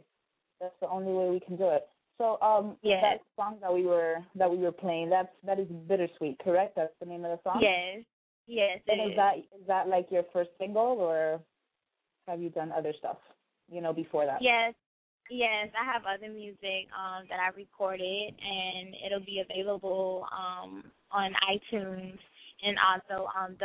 That's 0.61 0.73
the 0.79 0.87
only 0.87 1.11
way 1.11 1.29
we 1.29 1.41
can 1.41 1.57
do 1.57 1.67
it. 1.69 1.85
So, 2.19 2.37
um, 2.41 2.75
yes. 2.83 3.01
that 3.01 3.21
song 3.37 3.57
that 3.61 3.73
we 3.73 3.85
were 3.85 4.17
that 4.35 4.51
we 4.51 4.57
were 4.57 4.73
playing, 4.73 5.09
that's 5.09 5.29
that 5.45 5.57
is 5.57 5.67
bittersweet, 5.87 6.37
correct? 6.43 6.75
That's 6.75 6.91
the 6.99 7.05
name 7.05 7.23
of 7.23 7.31
the 7.31 7.39
song. 7.49 7.59
Yes, 7.61 8.03
yes. 8.45 8.79
And 8.89 9.01
is 9.01 9.11
is 9.11 9.15
that 9.15 9.37
is 9.37 9.67
that 9.67 9.87
like 9.87 10.07
your 10.11 10.23
first 10.33 10.49
single, 10.59 10.99
or 10.99 11.39
have 12.27 12.41
you 12.41 12.49
done 12.49 12.73
other 12.77 12.93
stuff? 12.99 13.17
You 13.71 13.79
know, 13.79 13.93
before 13.93 14.25
that. 14.25 14.41
Yes, 14.41 14.73
yes. 15.31 15.69
I 15.79 15.85
have 15.85 16.03
other 16.03 16.27
music 16.31 16.91
um 16.91 17.23
that 17.29 17.39
I 17.39 17.55
recorded, 17.55 18.03
and 18.03 18.95
it'll 19.05 19.25
be 19.25 19.41
available 19.49 20.27
um 20.37 20.83
on 21.13 21.31
iTunes 21.49 22.19
and 22.61 22.77
also 22.83 23.27
um 23.39 23.55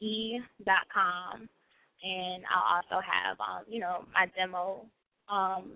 bfe.com, 0.00 1.48
and 2.04 2.44
I'll 2.54 2.76
also 2.76 3.00
have 3.04 3.40
um, 3.40 3.64
you 3.68 3.80
know 3.80 4.04
my 4.12 4.26
demo 4.36 4.84
um 5.28 5.72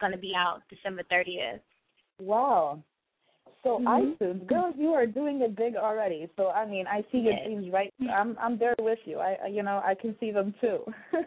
going 0.00 0.12
to 0.12 0.18
be 0.18 0.32
out 0.36 0.62
December 0.70 1.02
30th. 1.12 1.60
Wow. 2.20 2.82
So 3.62 3.78
Mhm. 3.80 4.16
iTunes, 4.18 4.46
girl, 4.46 4.72
you 4.76 4.90
are 4.90 5.06
doing 5.06 5.40
it 5.40 5.56
big 5.56 5.76
already. 5.76 6.28
So 6.36 6.48
I 6.50 6.66
mean, 6.66 6.86
I 6.86 7.04
see 7.10 7.18
your 7.18 7.32
Yes. 7.32 7.44
dreams 7.46 7.72
right. 7.72 7.92
I'm 8.10 8.36
I'm 8.40 8.58
there 8.58 8.74
with 8.78 8.98
you. 9.04 9.18
I 9.18 9.46
you 9.48 9.62
know 9.62 9.80
I 9.84 9.94
can 9.94 10.16
see 10.20 10.30
them 10.30 10.54
too. 10.60 10.84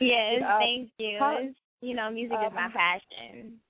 Yes, 0.00 0.42
Um, 0.42 0.58
thank 0.60 0.90
you. 0.98 1.18
how- 1.18 1.48
you 1.80 1.94
know, 1.94 2.10
music 2.10 2.38
is 2.46 2.52
my 2.54 2.66
um, 2.66 2.72
passion. 2.72 3.60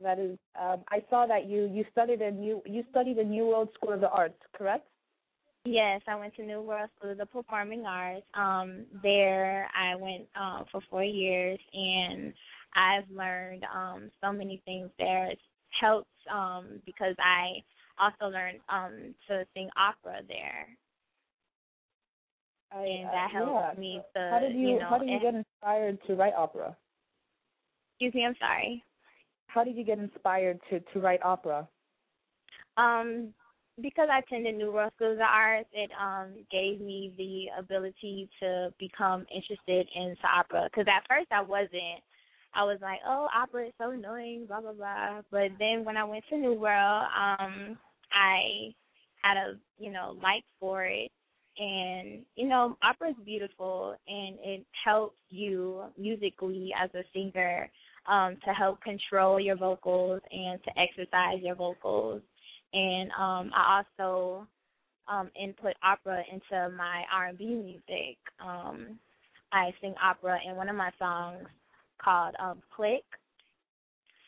That 0.00 0.18
is, 0.18 0.38
um, 0.58 0.82
I 0.88 1.02
saw 1.10 1.26
that 1.26 1.46
you 1.46 1.66
you 1.66 1.84
studied 1.92 2.20
in 2.22 2.42
you 2.42 2.62
you 2.64 2.84
studied 2.90 3.18
in 3.18 3.30
New 3.30 3.46
World 3.46 3.68
School 3.74 3.92
of 3.92 4.00
the 4.00 4.10
Arts, 4.10 4.40
correct? 4.56 4.86
Yes, 5.64 6.02
I 6.06 6.16
went 6.16 6.34
to 6.36 6.42
New 6.44 6.60
World 6.60 6.90
School 6.98 7.12
of 7.12 7.18
the 7.18 7.26
Performing 7.26 7.86
Arts. 7.86 8.26
Um, 8.34 8.84
there 9.02 9.68
I 9.74 9.94
went 9.96 10.26
um 10.38 10.66
for 10.70 10.80
four 10.90 11.02
years 11.02 11.58
and 11.72 12.34
I've 12.74 13.08
learned 13.10 13.64
um 13.74 14.10
so 14.22 14.30
many 14.32 14.60
things 14.66 14.90
there. 14.98 15.26
It's 15.30 15.40
helped 15.80 16.08
um 16.32 16.80
because 16.84 17.16
I 17.18 17.62
also 17.98 18.30
learned 18.30 18.60
um 18.68 19.14
to 19.28 19.46
sing 19.54 19.70
opera 19.76 20.20
there. 20.28 20.68
I, 22.72 22.84
and 22.84 23.08
uh, 23.08 23.12
that 23.12 23.30
helped 23.32 23.74
yeah. 23.74 23.80
me 23.80 24.00
to 24.14 24.30
How 24.30 24.38
did 24.40 24.54
you, 24.54 24.78
know 24.80 24.86
how 24.90 24.98
did 24.98 25.08
you 25.08 25.20
get 25.20 25.34
inspired 25.34 25.98
to 26.06 26.14
write 26.14 26.34
opera? 26.34 26.76
excuse 27.92 28.14
me, 28.14 28.24
I'm 28.26 28.36
sorry. 28.38 28.84
How 29.46 29.64
did 29.64 29.76
you 29.76 29.84
get 29.84 29.98
inspired 29.98 30.60
to 30.70 30.80
to 30.80 31.00
write 31.00 31.22
opera? 31.24 31.68
Um, 32.76 33.32
because 33.80 34.08
I 34.10 34.20
attended 34.20 34.56
New 34.56 34.72
World 34.72 34.92
School 34.96 35.12
of 35.12 35.20
Arts, 35.20 35.68
it 35.72 35.90
um 36.00 36.32
gave 36.50 36.80
me 36.80 37.12
the 37.16 37.46
ability 37.58 38.28
to 38.40 38.72
become 38.78 39.26
interested 39.34 39.88
into 39.94 40.26
opera. 40.32 40.68
Because 40.70 40.86
at 40.88 41.06
first 41.08 41.30
I 41.32 41.42
wasn't. 41.42 42.02
I 42.56 42.62
was 42.62 42.78
like, 42.80 43.00
oh, 43.04 43.26
opera 43.34 43.66
is 43.66 43.72
so 43.78 43.90
annoying, 43.90 44.46
blah 44.46 44.60
blah 44.60 44.72
blah. 44.72 45.22
But 45.30 45.50
then 45.58 45.84
when 45.84 45.96
I 45.96 46.04
went 46.04 46.24
to 46.30 46.36
New 46.36 46.54
World, 46.54 47.04
um, 47.18 47.76
I 48.12 48.72
had 49.22 49.36
a 49.36 49.54
you 49.78 49.90
know 49.90 50.16
like 50.22 50.44
for 50.60 50.84
it, 50.84 51.10
and 51.58 52.22
you 52.36 52.48
know 52.48 52.76
opera 52.82 53.10
is 53.10 53.16
beautiful, 53.24 53.96
and 54.06 54.36
it 54.44 54.64
helps 54.84 55.16
you 55.30 55.82
musically 55.98 56.72
as 56.80 56.90
a 56.94 57.02
singer 57.12 57.68
um 58.06 58.36
to 58.44 58.52
help 58.52 58.80
control 58.82 59.40
your 59.40 59.56
vocals 59.56 60.20
and 60.30 60.62
to 60.62 60.70
exercise 60.78 61.38
your 61.42 61.54
vocals 61.54 62.20
and 62.74 63.10
um 63.12 63.52
I 63.54 63.84
also 64.02 64.46
um 65.08 65.30
input 65.40 65.74
opera 65.82 66.22
into 66.32 66.76
my 66.76 67.04
R&B 67.12 67.46
music. 67.46 68.18
Um 68.44 68.98
I 69.52 69.72
sing 69.80 69.94
opera 70.02 70.38
in 70.48 70.56
one 70.56 70.68
of 70.68 70.76
my 70.76 70.90
songs 70.98 71.46
called 72.02 72.34
um 72.40 72.62
Click. 72.76 73.04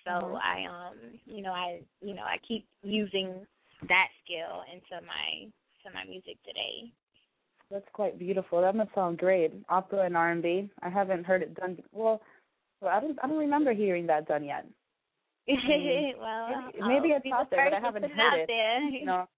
So 0.04 0.12
Mhm. 0.12 0.40
I 0.42 0.66
um 0.68 0.96
you 1.26 1.42
know 1.42 1.52
I 1.52 1.80
you 2.02 2.14
know 2.14 2.22
I 2.24 2.38
keep 2.48 2.66
using 2.82 3.46
that 3.88 4.08
skill 4.24 4.62
into 4.72 5.04
my 5.06 5.50
to 5.84 5.94
my 5.94 6.04
music 6.04 6.38
today. 6.44 6.92
That's 7.70 7.88
quite 7.92 8.18
beautiful. 8.18 8.60
That 8.62 8.76
must 8.76 8.94
sound 8.94 9.18
great. 9.18 9.52
Opera 9.68 10.06
and 10.06 10.16
R 10.16 10.30
and 10.30 10.42
B. 10.42 10.70
I 10.82 10.88
haven't 10.88 11.24
heard 11.24 11.42
it 11.42 11.54
done. 11.54 11.78
Well, 11.92 12.22
well, 12.80 12.92
I 12.96 13.00
don't. 13.00 13.18
I 13.22 13.28
don't 13.28 13.38
remember 13.38 13.72
hearing 13.74 14.06
that 14.08 14.28
done 14.28 14.44
yet. 14.44 14.66
Mm. 15.48 16.12
well, 16.20 16.70
maybe, 16.74 16.88
maybe 16.88 17.08
it's 17.10 17.26
out 17.32 17.50
there, 17.50 17.70
but 17.70 17.76
I 17.76 17.80
haven't 17.80 18.02
heard 18.04 18.40
it. 18.40 18.48
there. 18.48 19.04
Know. 19.04 19.28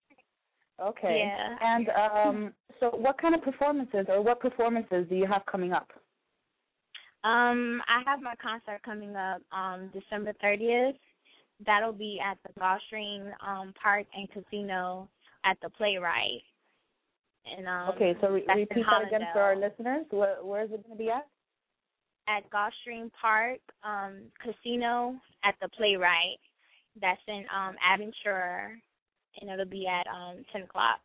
Okay. 0.81 1.25
Yeah. 1.27 1.57
And 1.61 1.89
um, 1.89 2.53
so, 2.79 2.91
what 2.91 3.21
kind 3.21 3.35
of 3.35 3.43
performances 3.43 4.07
or 4.09 4.23
what 4.23 4.39
performances 4.39 5.07
do 5.09 5.17
you 5.17 5.27
have 5.27 5.43
coming 5.51 5.73
up? 5.73 5.89
Um, 7.25 7.83
I 7.89 8.03
have 8.07 8.23
my 8.23 8.35
concert 8.41 8.81
coming 8.85 9.17
up 9.17 9.43
um 9.51 9.91
December 9.93 10.35
thirtieth. 10.41 10.95
That'll 11.67 11.93
be 11.93 12.21
at 12.25 12.39
the 12.45 12.61
Gulfstream 12.61 13.33
um 13.45 13.75
Park 13.83 14.07
and 14.15 14.29
Casino 14.31 15.09
at 15.45 15.57
the 15.63 15.71
Playwright. 15.71 16.43
And 17.57 17.67
um 17.67 17.89
okay, 17.97 18.15
so 18.21 18.29
re- 18.29 18.45
repeat 18.47 18.85
that 18.89 19.09
again 19.09 19.27
for 19.33 19.41
our 19.41 19.57
listeners. 19.57 20.07
Where, 20.11 20.37
where 20.45 20.63
is 20.63 20.71
it 20.71 20.87
going 20.87 20.97
to 20.97 21.03
be 21.05 21.11
at? 21.11 21.27
At 22.29 22.49
Gulfstream 22.51 23.11
Park 23.21 23.61
um 23.83 24.23
Casino 24.43 25.17
at 25.45 25.55
the 25.61 25.69
Playwright. 25.71 26.41
That's 27.01 27.21
in 27.27 27.45
um 27.55 27.75
Aventura 27.83 28.71
and 29.41 29.51
it'll 29.51 29.65
be 29.65 29.87
at 29.87 30.07
um 30.07 30.45
ten 30.53 30.63
o'clock. 30.63 31.01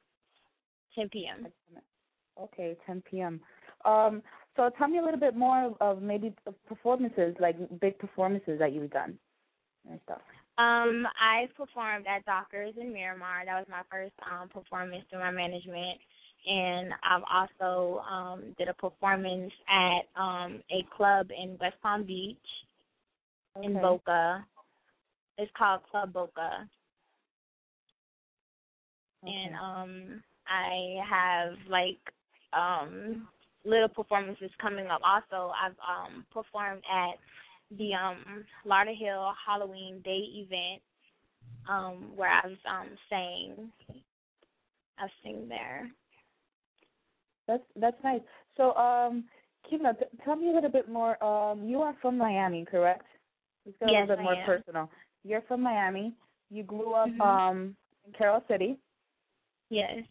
Ten 0.96 1.10
PM. 1.10 1.48
Okay, 2.40 2.76
10 2.88 3.04
p.m. 3.10 3.40
Um, 3.86 4.24
so 4.56 4.70
tell 4.78 4.88
me 4.88 5.00
a 5.00 5.04
little 5.04 5.20
bit 5.20 5.36
more 5.36 5.76
of 5.82 6.02
maybe 6.02 6.34
performances, 6.68 7.36
like 7.40 7.56
big 7.80 7.98
performances 8.00 8.58
that 8.60 8.74
you've 8.74 8.92
done 8.92 9.18
and 9.90 10.00
stuff. 10.04 10.22
Um, 10.58 11.08
I 11.20 11.50
performed 11.58 12.06
at 12.08 12.26
Dockers 12.26 12.76
in 12.80 12.94
Miramar. 12.94 13.46
That 13.46 13.58
was 13.58 13.68
my 13.70 13.82
first 13.90 14.14
um 14.30 14.50
performance 14.50 15.04
through 15.10 15.20
my 15.20 15.32
management. 15.32 16.00
And 16.46 16.94
I've 17.04 17.24
also 17.32 18.00
um 18.02 18.56
did 18.58 18.70
a 18.70 18.74
performance 18.74 19.52
at 19.70 20.22
um 20.22 20.62
a 20.72 20.86
club 20.96 21.30
in 21.32 21.58
West 21.60 21.76
Palm 21.82 22.04
Beach 22.06 22.38
in 23.64 23.74
Boca. 23.76 24.46
it's 25.38 25.52
called 25.58 25.82
Club 25.92 26.14
Boca. 26.14 26.68
And 29.24 29.56
um 29.56 30.24
I 30.48 30.98
have 31.10 31.54
like 31.70 32.00
um 32.54 33.28
little 33.66 33.90
performances 33.90 34.52
coming 34.62 34.88
up. 34.88 35.02
Also, 35.06 35.54
I've 35.54 35.78
um 35.88 36.26
performed 36.34 36.84
at 36.92 37.18
the 37.78 37.94
um 37.94 38.46
Lauderhill 38.66 39.34
Halloween 39.46 40.02
Day 40.04 40.24
event 40.36 40.82
um 41.70 42.14
where 42.16 42.30
I've 42.32 42.58
um 42.70 42.90
sang 43.10 43.72
I've 45.00 45.10
sing 45.24 45.48
there. 45.50 45.90
That's 47.48 47.64
that's 47.76 47.98
nice. 48.04 48.22
So, 48.58 48.74
um, 48.76 49.26
t- 49.94 50.06
tell 50.24 50.36
me 50.36 50.50
a 50.52 50.54
little 50.54 50.70
bit 50.70 50.88
more. 50.90 51.22
Um, 51.24 51.64
you 51.68 51.82
are 51.82 51.96
from 52.02 52.18
Miami, 52.18 52.66
correct? 52.66 53.06
Let's 53.66 53.78
get 53.80 53.90
a 53.90 53.92
little 53.92 54.08
bit 54.08 54.20
I 54.20 54.24
more 54.24 54.36
am. 54.36 54.46
personal. 54.46 54.90
You're 55.24 55.42
from 55.48 55.62
Miami. 55.62 56.14
You 56.50 56.64
grew 56.64 56.94
up 56.94 57.10
Mhm. 57.10 57.22
um 57.22 57.76
in 58.06 58.14
Carol 58.14 58.44
City. 58.48 58.78
Yes. 59.70 60.04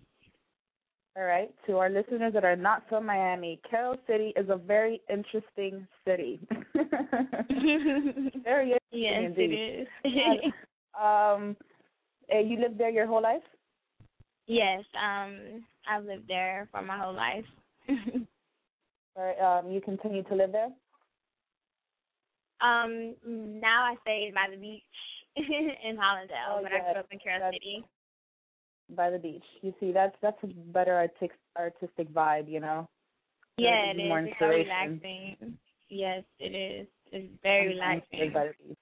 All 1.16 1.24
right. 1.24 1.53
To 1.66 1.76
our 1.78 1.91
listeners 1.91 2.33
that 2.33 2.45
are 2.45 2.57
not 2.57 2.89
from 2.89 3.05
Miami, 3.05 3.61
Carol 3.68 3.97
City 4.07 4.33
is 4.35 4.49
a 4.49 4.57
very 4.57 5.03
interesting 5.11 5.87
city. 6.07 6.41
very 8.43 8.72
interesting 8.72 8.78
yes, 8.93 9.22
indeed. 9.26 9.53
it 9.53 9.89
is. 10.07 10.53
um, 11.01 11.57
you 12.30 12.59
lived 12.59 12.78
there 12.78 12.91
your 12.91 13.07
whole 13.07 13.22
life? 13.22 13.43
yes, 14.47 14.83
um 14.97 15.64
I've 15.89 16.05
lived 16.05 16.28
there 16.28 16.68
for 16.70 16.83
my 16.83 16.99
whole 16.99 17.14
life. 17.14 17.45
Or 19.14 19.43
um, 19.43 19.70
you 19.70 19.80
continue 19.80 20.22
to 20.24 20.35
live 20.35 20.53
there? 20.53 20.70
um 22.62 23.14
now 23.24 23.85
I 23.85 23.97
stay 24.03 24.33
by 24.35 24.47
the 24.51 24.57
beach 24.57 24.83
in 25.37 25.97
Hallandale, 25.97 26.59
Oh, 26.59 26.61
but 26.62 26.72
yeah, 26.72 26.78
I 26.78 26.93
grew 26.93 27.01
up 27.01 27.07
in 27.11 27.18
Carol 27.18 27.51
City. 27.53 27.85
By 28.95 29.11
the 29.11 29.18
beach. 29.18 29.45
You 29.62 29.74
see, 29.80 29.93
that's 29.93 30.14
that's 30.22 30.37
a 30.43 30.47
better 30.47 30.95
artistic 30.95 31.33
artistic 31.59 32.12
vibe, 32.12 32.51
you 32.51 32.61
know. 32.61 32.89
Yeah, 33.59 33.91
it 33.91 33.97
more 33.97 34.20
is. 34.20 34.28
It's 34.28 34.39
so 34.39 34.47
relaxing. 34.47 35.59
Yes, 35.89 36.24
it 36.39 36.55
is. 36.55 36.87
It's 37.11 37.33
very 37.43 37.68
relaxing. 37.68 38.33
by 38.33 38.47
the 38.47 38.55
beach. 38.68 38.78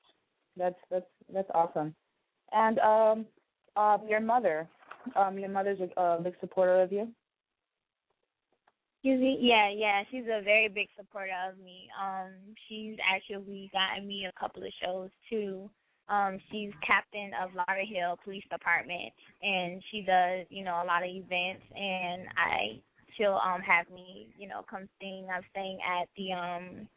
That's 0.57 0.79
that's 0.91 1.07
that's 1.33 1.51
awesome. 1.55 1.95
And 2.53 2.79
um, 2.81 3.27
um, 3.77 4.03
your 4.09 4.21
mother, 4.21 4.69
um, 5.17 5.39
your 5.39 5.49
mother's 5.49 5.79
a, 5.81 6.01
a 6.01 6.21
big 6.21 6.35
supporter 6.41 6.83
of 6.83 6.93
you. 6.93 7.09
Excuse 9.03 9.21
me? 9.21 9.39
Yeah, 9.41 9.71
yeah. 9.71 10.03
She's 10.11 10.25
a 10.25 10.43
very 10.43 10.69
big 10.69 10.89
supporter 10.95 11.33
of 11.49 11.59
me. 11.59 11.89
Um, 11.99 12.33
she's 12.69 12.97
actually 13.11 13.71
gotten 13.73 14.07
me 14.07 14.27
a 14.27 14.39
couple 14.39 14.63
of 14.63 14.71
shows 14.85 15.09
too. 15.31 15.71
Um, 16.11 16.39
she's 16.51 16.71
captain 16.87 17.31
of 17.41 17.51
Lauderhill 17.53 18.17
Police 18.25 18.45
Department 18.51 19.13
and 19.43 19.83
she 19.91 20.03
does, 20.03 20.45
you 20.51 20.65
know, 20.65 20.83
a 20.83 20.85
lot 20.85 21.03
of 21.03 21.09
events 21.09 21.63
and 21.75 22.27
I 22.37 22.81
she'll 23.17 23.41
um 23.43 23.63
have 23.63 23.89
me, 23.91 24.29
you 24.37 24.49
know, 24.49 24.63
come 24.69 24.89
sing. 25.01 25.29
I've 25.35 25.45
sang 25.55 25.79
at 25.81 26.09
the 26.17 26.33
um 26.33 26.89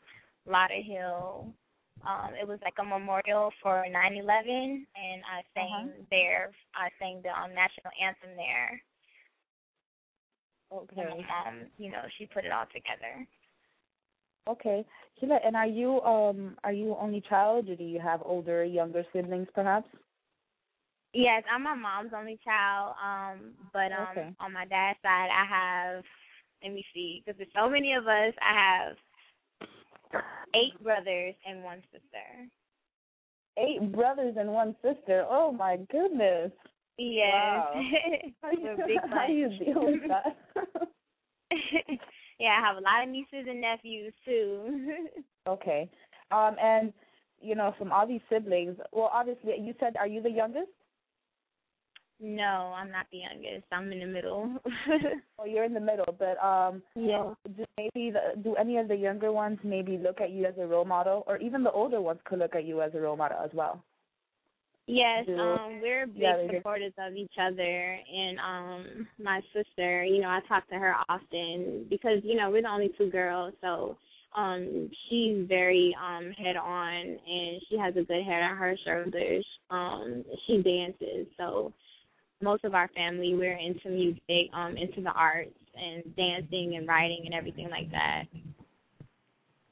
Lauderhill 0.50 1.54
um 2.08 2.34
it 2.40 2.48
was 2.48 2.60
like 2.64 2.76
a 2.80 2.84
memorial 2.84 3.52
for 3.62 3.86
nine 3.92 4.16
eleven 4.16 4.86
and 4.96 5.22
I 5.26 5.42
sang 5.54 5.92
Uh-huh. 5.92 6.04
there 6.10 6.52
I 6.76 6.90
sang 7.00 7.22
the 7.24 7.30
um 7.30 7.54
national 7.54 7.92
anthem 8.02 8.36
there. 8.36 8.82
Okay. 10.72 11.26
Um, 11.46 11.68
you 11.78 11.92
know, 11.92 12.02
she 12.18 12.26
put 12.26 12.46
it 12.46 12.52
all 12.52 12.66
together. 12.74 13.28
Okay. 14.48 14.86
Sheila, 15.20 15.40
and 15.46 15.56
are 15.56 15.68
you 15.68 16.02
um 16.02 16.58
are 16.64 16.74
you 16.74 16.96
only 17.00 17.22
child 17.22 17.70
or 17.70 17.76
do 17.76 17.84
you 17.84 18.00
have 18.00 18.22
older, 18.26 18.64
younger 18.64 19.06
siblings 19.14 19.48
perhaps? 19.54 19.88
Yes, 21.14 21.44
I'm 21.52 21.64
my 21.64 21.76
mom's 21.76 22.14
only 22.16 22.40
child. 22.44 22.96
Um, 23.02 23.54
but 23.72 23.92
um, 23.92 24.18
Okay. 24.18 24.36
on 24.40 24.54
my 24.54 24.66
dad's 24.66 25.00
side, 25.02 25.30
I 25.32 25.46
have. 25.46 26.04
Let 26.64 26.74
me 26.74 26.86
see, 26.94 27.22
because 27.26 27.38
there's 27.38 27.54
so 27.56 27.70
many 27.70 27.94
of 27.94 28.08
us. 28.08 28.34
I 28.42 28.54
have 28.54 28.98
eight 30.56 30.82
brothers 30.84 31.36
and 31.48 31.64
one 31.64 31.82
sister. 31.92 32.50
Eight 33.58 33.92
brothers 33.92 34.36
and 34.38 34.52
one 34.52 34.76
sister. 34.82 35.26
Oh 35.30 35.52
my 35.52 35.78
goodness. 35.92 36.52
Yes, 36.98 37.34
Wow. 37.34 37.82
we're 38.44 38.74
a 38.74 38.88
big 38.88 38.98
How 39.10 39.28
do 39.28 39.34
you 39.34 39.50
deal 39.50 39.86
with 39.86 40.02
that? 40.08 40.38
yeah, 42.40 42.56
I 42.58 42.62
have 42.68 42.78
a 42.78 42.82
lot 42.82 43.04
of 43.04 43.10
nieces 43.10 43.48
and 43.50 43.62
nephews 43.62 44.14
too. 44.26 45.08
okay. 45.48 45.90
Um 46.32 46.56
and 46.62 46.94
you 47.42 47.56
know, 47.56 47.74
from 47.78 47.92
all 47.92 48.08
these 48.08 48.22
siblings, 48.30 48.78
well 48.92 49.10
obviously 49.14 49.54
you 49.60 49.74
said 49.80 49.96
are 49.98 50.08
you 50.08 50.22
the 50.22 50.30
youngest? 50.32 50.70
No, 52.20 52.74
I'm 52.76 52.92
not 52.92 53.08
the 53.12 53.20
youngest. 53.20 53.66
I'm 53.72 53.92
in 53.92 54.00
the 54.00 54.06
middle. 54.06 54.58
Well, 55.38 55.48
you're 55.48 55.64
in 55.64 55.74
the 55.74 55.80
middle, 55.80 56.16
but 56.18 56.38
um 56.44 56.82
yeah. 56.96 57.34
do 57.58 57.66
maybe 57.78 58.12
the, 58.12 58.42
do 58.42 58.56
any 58.56 58.78
of 58.78 58.88
the 58.88 58.96
younger 58.96 59.32
ones 59.32 59.60
maybe 59.64 59.98
look 59.98 60.22
at 60.22 60.32
you 60.32 60.46
as 60.46 60.54
a 60.58 60.66
role 60.66 60.86
model 60.86 61.24
or 61.28 61.38
even 61.38 61.64
the 61.64 61.72
older 61.72 62.02
ones 62.02 62.20
could 62.26 62.40
look 62.40 62.56
at 62.56 62.66
you 62.66 62.82
as 62.82 62.94
a 62.96 63.00
role 63.00 63.18
model 63.18 63.40
as 63.44 63.52
well? 63.54 63.84
Yes, 64.88 65.26
Do- 65.26 65.40
um, 65.40 65.80
we're 65.82 66.08
big 66.08 66.22
Yeah, 66.22 66.48
supporters 66.58 66.94
of 66.98 67.16
each 67.16 67.32
other, 67.40 68.00
and 68.14 68.40
um, 68.40 69.08
my 69.18 69.42
sister, 69.54 70.04
you 70.04 70.22
know, 70.22 70.28
I 70.28 70.42
talk 70.48 70.68
to 70.70 70.76
her 70.76 70.94
often 71.08 71.86
because 71.90 72.20
you 72.24 72.36
know 72.36 72.52
we're 72.52 72.64
the 72.64 72.68
only 72.68 72.92
two 72.98 73.10
girls, 73.10 73.54
so 73.62 73.98
um, 74.36 74.90
she's 75.10 75.48
very 75.48 75.96
um 76.04 76.32
head 76.34 76.58
on, 76.58 76.96
and 77.00 77.62
she 77.70 77.78
has 77.78 77.96
a 77.96 78.04
good 78.04 78.26
head 78.26 78.44
on 78.44 78.58
her 78.58 78.76
shoulders. 78.86 79.46
Um, 79.70 80.26
she 80.46 80.62
dances, 80.62 81.28
so 81.38 81.72
most 82.44 82.64
of 82.66 82.76
our 82.76 82.90
family 82.90 83.36
we're 83.36 83.58
into 83.58 83.90
music, 83.90 84.54
um, 84.54 84.76
into 84.78 85.02
the 85.02 85.12
arts 85.12 85.52
and 85.76 86.04
dancing 86.16 86.76
and 86.78 86.88
writing 86.88 87.24
and 87.26 87.34
everything 87.34 87.70
like 87.70 87.90
that. 87.92 88.24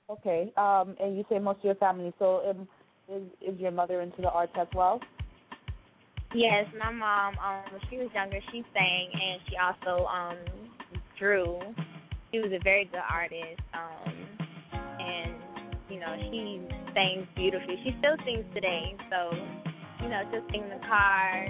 Okay. 0.09 0.51
Um 0.57 0.95
and 0.99 1.15
you 1.17 1.23
say 1.29 1.39
most 1.39 1.59
of 1.59 1.65
your 1.65 1.75
family, 1.75 2.13
so 2.19 2.49
um, 2.49 2.67
is 3.09 3.23
is 3.41 3.59
your 3.59 3.71
mother 3.71 4.01
into 4.01 4.21
the 4.21 4.29
arts 4.29 4.53
as 4.59 4.67
well? 4.73 4.99
Yes, 6.33 6.65
my 6.79 6.91
mom, 6.91 7.35
um, 7.43 7.63
when 7.71 7.81
she 7.89 7.97
was 7.97 8.07
younger, 8.15 8.39
she 8.51 8.63
sang 8.73 9.09
and 9.13 9.41
she 9.49 9.55
also 9.57 10.05
um 10.05 10.37
drew. 11.19 11.59
She 12.31 12.39
was 12.39 12.51
a 12.53 12.63
very 12.63 12.85
good 12.85 13.03
artist, 13.09 13.59
um, 13.73 14.15
and 14.99 15.35
you 15.89 15.99
know 15.99 16.15
she 16.31 16.61
sings 16.95 17.27
beautifully. 17.35 17.75
She 17.83 17.91
still 17.99 18.15
sings 18.25 18.45
today, 18.55 18.95
so 19.09 19.35
you 20.01 20.09
know 20.09 20.21
she'll 20.31 20.61
in 20.61 20.69
the 20.69 20.79
car. 20.87 21.47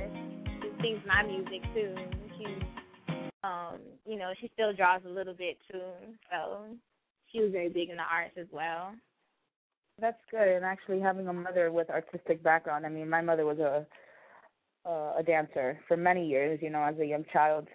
Sings 0.82 1.02
my 1.06 1.24
music 1.24 1.62
too. 1.76 1.96
She, 2.38 2.46
um, 3.44 3.80
you 4.06 4.18
know, 4.18 4.34
she 4.40 4.50
still 4.54 4.74
draws 4.74 5.02
a 5.06 5.10
little 5.10 5.34
bit 5.34 5.58
too. 5.72 5.82
So 6.32 6.66
she 7.32 7.40
was 7.40 7.52
very 7.52 7.70
big 7.70 7.90
in 7.90 7.98
the 7.98 8.04
arts 8.04 8.34
as 8.38 8.48
well. 8.52 8.94
That's 10.00 10.18
good. 10.32 10.48
And 10.48 10.66
actually 10.66 11.00
having 11.00 11.28
a 11.28 11.34
mother 11.34 11.72
with 11.72 11.90
artistic 11.90 12.42
background. 12.42 12.86
I 12.86 12.90
mean, 12.90 13.10
my 13.10 13.22
mother 13.22 13.46
was 13.46 13.60
a 13.60 13.86
uh, 14.84 15.14
a 15.20 15.24
dancer 15.24 15.80
for 15.88 15.96
many 15.96 16.28
years, 16.28 16.60
you 16.62 16.72
know, 16.72 16.82
as 16.82 16.98
a 17.00 17.06
young 17.06 17.26
child. 17.32 17.68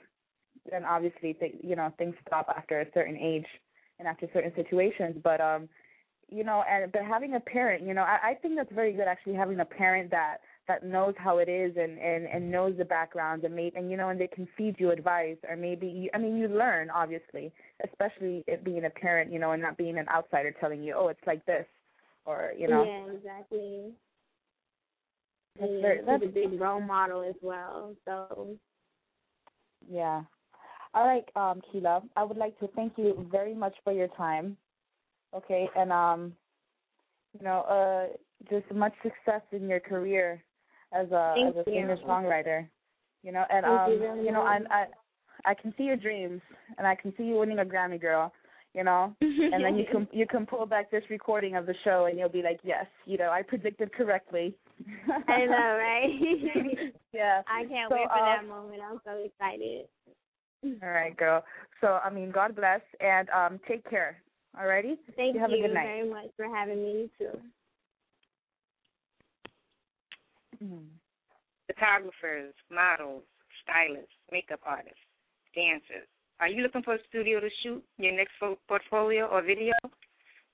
And 0.73 0.85
obviously, 0.85 1.35
th- 1.35 1.55
you 1.63 1.77
know, 1.77 1.93
things 1.99 2.15
stop 2.27 2.49
after 2.57 2.81
a 2.81 2.87
certain 2.93 3.17
age 3.17 3.47
and 4.01 4.09
after 4.09 4.29
certain 4.33 4.53
situations. 4.57 5.17
But 5.23 5.41
um, 5.41 5.69
you 6.29 6.43
know, 6.43 6.65
and 6.69 6.91
but 6.91 7.03
having 7.05 7.35
a 7.35 7.41
parent, 7.41 7.87
you 7.87 7.95
know, 7.95 8.03
I, 8.03 8.31
I 8.31 8.35
think 8.35 8.57
that's 8.57 8.73
very 8.73 8.93
good. 8.93 9.07
Actually, 9.07 9.35
having 9.35 9.61
a 9.61 9.65
parent 9.65 10.11
that 10.11 10.39
that 10.69 10.85
knows 10.85 11.15
how 11.19 11.39
it 11.39 11.49
is 11.49 11.77
and 11.77 11.99
and 11.99 12.27
and 12.27 12.51
knows 12.51 12.77
the 12.77 12.85
background 12.85 13.45
and 13.45 13.55
maybe 13.55 13.77
and 13.77 13.91
you 13.91 13.97
know 13.97 14.09
and 14.09 14.21
they 14.21 14.27
can 14.27 14.49
feed 14.57 14.77
you 14.79 14.91
advice 14.91 15.37
or 15.49 15.57
maybe 15.57 15.87
you, 15.87 16.11
I 16.15 16.19
mean 16.19 16.37
you 16.37 16.49
learn 16.49 16.91
obviously, 16.91 17.53
especially 17.85 18.45
it 18.47 18.65
being 18.65 18.85
a 18.85 18.91
parent, 18.91 19.33
you 19.33 19.39
know, 19.39 19.53
and 19.53 19.63
not 19.63 19.77
being 19.77 19.99
an 19.99 20.09
outsider 20.09 20.53
telling 20.61 20.83
you, 20.83 20.95
oh, 20.97 21.09
it's 21.09 21.27
like 21.27 21.45
this, 21.47 21.67
or 22.25 22.53
you 22.59 22.69
know. 22.69 22.85
Yeah, 22.85 23.13
exactly. 23.15 23.93
That's 25.59 25.73
yeah, 25.73 25.81
very- 25.81 26.05
that's- 26.05 26.23
a 26.23 26.33
big 26.33 26.61
role 26.61 26.81
model 26.81 27.23
as 27.23 27.37
well. 27.43 27.95
So 28.05 28.57
Yeah. 29.89 30.23
All 30.95 31.07
right, 31.07 31.29
um, 31.37 31.61
Kyla, 31.71 32.03
I 32.17 32.25
would 32.25 32.39
like 32.39 32.59
to 32.61 32.69
thank 32.69 32.95
you 32.97 33.29
very 33.31 33.55
much 33.55 33.75
for 33.85 33.93
your 33.93 34.09
time. 34.09 34.57
Okay, 35.35 35.69
and 35.77 35.93
um, 35.93 36.33
you 37.39 37.45
know, 37.45 37.61
uh, 37.63 38.07
just 38.49 38.73
much 38.75 38.95
success 39.03 39.43
in 39.53 39.69
your 39.69 39.81
career 39.81 40.43
as 40.93 41.11
a 41.11 41.35
Thank 41.37 41.57
as 41.57 41.67
a 41.67 41.71
singer 41.71 41.97
songwriter. 42.07 42.67
You 43.23 43.33
know, 43.33 43.45
and 43.51 43.67
um, 43.67 43.91
you 43.91 44.25
you 44.25 44.33
know, 44.33 44.43
I. 44.43 44.61
I 44.71 44.87
I 45.45 45.55
can 45.55 45.73
see 45.77 45.85
your 45.85 45.97
dreams, 45.97 46.41
and 46.79 46.87
I 46.87 46.95
can 46.95 47.13
see 47.17 47.25
you 47.25 47.37
winning 47.37 47.59
a 47.59 47.65
Grammy, 47.65 48.01
girl. 48.01 48.33
You 48.75 48.85
know, 48.85 49.15
and 49.21 49.65
then 49.65 49.77
you 49.77 49.85
can 49.91 50.07
you 50.13 50.27
can 50.27 50.45
pull 50.45 50.67
back 50.67 50.91
this 50.91 51.05
recording 51.09 51.57
of 51.57 51.65
the 51.65 51.75
show, 51.83 52.07
and 52.07 52.19
you'll 52.19 52.29
be 52.29 52.43
like, 52.43 52.61
yes, 52.63 52.85
you 53.07 53.17
know, 53.17 53.31
I 53.31 53.43
predicted 53.43 53.93
correctly. 53.93 54.55
I 55.29 55.47
know, 55.47 55.79
right? 55.79 56.11
yeah. 57.15 57.41
I 57.49 57.65
can't 57.65 57.91
So, 57.91 57.97
wait 57.97 58.09
for 58.09 58.19
uh, 58.19 58.37
that 58.37 58.47
moment. 58.47 58.83
I'm 58.83 59.01
so 59.05 59.13
excited. 59.25 59.87
All 60.83 60.91
right, 60.91 61.17
girl. 61.17 61.43
So 61.81 62.01
I 62.05 62.11
mean, 62.11 62.31
God 62.31 62.55
bless, 62.55 62.83
and 63.01 63.31
um, 63.31 63.61
take 63.67 63.89
care. 63.89 64.19
All 64.59 64.67
righty. 64.67 64.97
Thank 65.17 65.35
you 65.35 65.41
have 65.41 65.51
a 65.51 65.57
good 65.57 65.73
night. 65.73 65.87
very 65.87 66.11
much 66.11 66.29
for 66.37 66.47
having 66.55 66.83
me 66.83 67.11
too. 67.19 67.39
Mm-hmm. 70.63 70.89
photographers, 71.67 72.55
models, 72.71 73.25
stylists, 73.63 74.15
makeup 74.33 74.61
artists, 74.65 75.05
dancers. 75.55 76.09
Are 76.41 76.49
you 76.49 76.63
looking 76.63 76.83
for 76.83 76.95
a 76.95 77.05
studio 77.09 77.41
to 77.41 77.49
shoot 77.63 77.83
your 77.99 78.13
next 78.13 78.33
portfolio 78.69 79.27
or 79.27 79.43
video? 79.43 79.75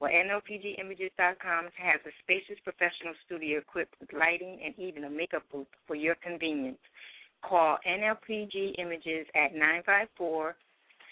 Well, 0.00 0.11
NLPGimages.com 0.11 1.64
has 1.78 2.00
a 2.07 2.11
spacious 2.22 2.59
professional 2.64 3.14
studio 3.26 3.59
equipped 3.59 3.94
with 4.00 4.12
lighting 4.12 4.59
and 4.64 4.74
even 4.78 5.05
a 5.05 5.11
makeup 5.11 5.44
booth 5.53 5.68
for 5.86 5.94
your 5.94 6.16
convenience. 6.16 6.78
Call 7.42 7.78
NLPG 7.86 8.78
Images 8.78 9.26
at 9.34 9.55
954 9.55 10.57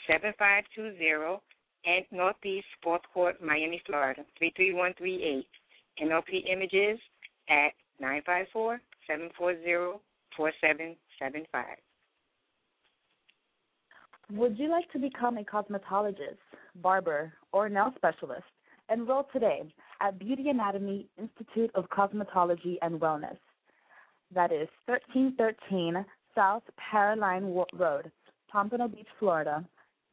7520 0.07 1.41
and 1.87 2.05
Northeast 2.13 2.67
4th 2.85 3.01
Court, 3.13 3.43
Miami, 3.43 3.83
Florida 3.87 4.25
33138. 4.39 5.47
NLP 6.03 6.51
Images 6.51 6.99
at 7.49 7.73
954 8.01 8.81
740 9.07 10.01
4775. 10.37 11.67
Would 14.33 14.59
you 14.59 14.71
like 14.71 14.91
to 14.93 14.99
become 14.99 15.39
a 15.39 15.43
cosmetologist, 15.43 16.39
barber, 16.77 17.33
or 17.53 17.69
nail 17.69 17.93
specialist? 17.97 18.45
Enroll 18.91 19.27
today 19.33 19.63
at 20.01 20.19
Beauty 20.19 20.49
Anatomy 20.49 21.07
Institute 21.19 21.71
of 21.75 21.89
Cosmetology 21.91 22.77
and 22.83 23.01
Wellness. 23.01 23.37
That 24.35 24.53
is 24.53 24.69
1313 24.87 26.05
South 26.35 26.63
Powerline 26.93 27.67
Road, 27.73 28.11
Pompano 28.51 28.89
Beach, 28.89 29.07
Florida 29.19 29.65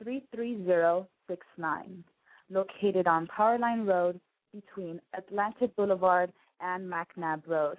33069. 0.03 2.03
Located 2.49 3.07
on 3.07 3.27
Powerline 3.27 3.88
Road 3.88 4.19
between 4.53 4.99
Atlantic 5.17 5.75
Boulevard 5.75 6.31
and 6.61 6.91
McNab 6.91 7.47
Road. 7.47 7.77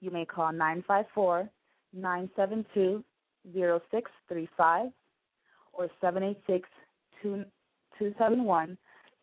You 0.00 0.10
may 0.10 0.24
call 0.24 0.52
954 0.52 1.48
972 1.94 3.04
0635 3.52 4.90
or 5.72 5.88
786 6.00 6.68
271 7.22 8.76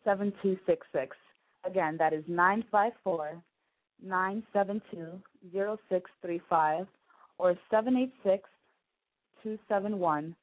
7266. 0.04 1.16
Again, 1.64 1.96
that 1.98 2.12
is 2.12 2.24
954 2.26 3.42
972 4.04 5.20
0635 5.52 6.86
or 7.38 7.54
786 7.70 8.48
271 9.42 10.34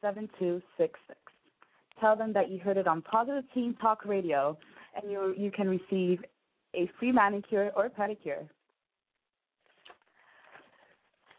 7266. 0.00 0.98
Tell 2.00 2.16
them 2.16 2.32
that 2.32 2.50
you 2.50 2.58
heard 2.58 2.76
it 2.76 2.86
on 2.86 3.02
Positive 3.02 3.44
Teen 3.52 3.74
Talk 3.80 4.04
Radio 4.04 4.56
and 4.94 5.10
you, 5.10 5.34
you 5.36 5.50
can 5.50 5.68
receive 5.68 6.20
a 6.74 6.90
free 6.98 7.12
manicure 7.12 7.70
or 7.76 7.88
pedicure. 7.88 8.48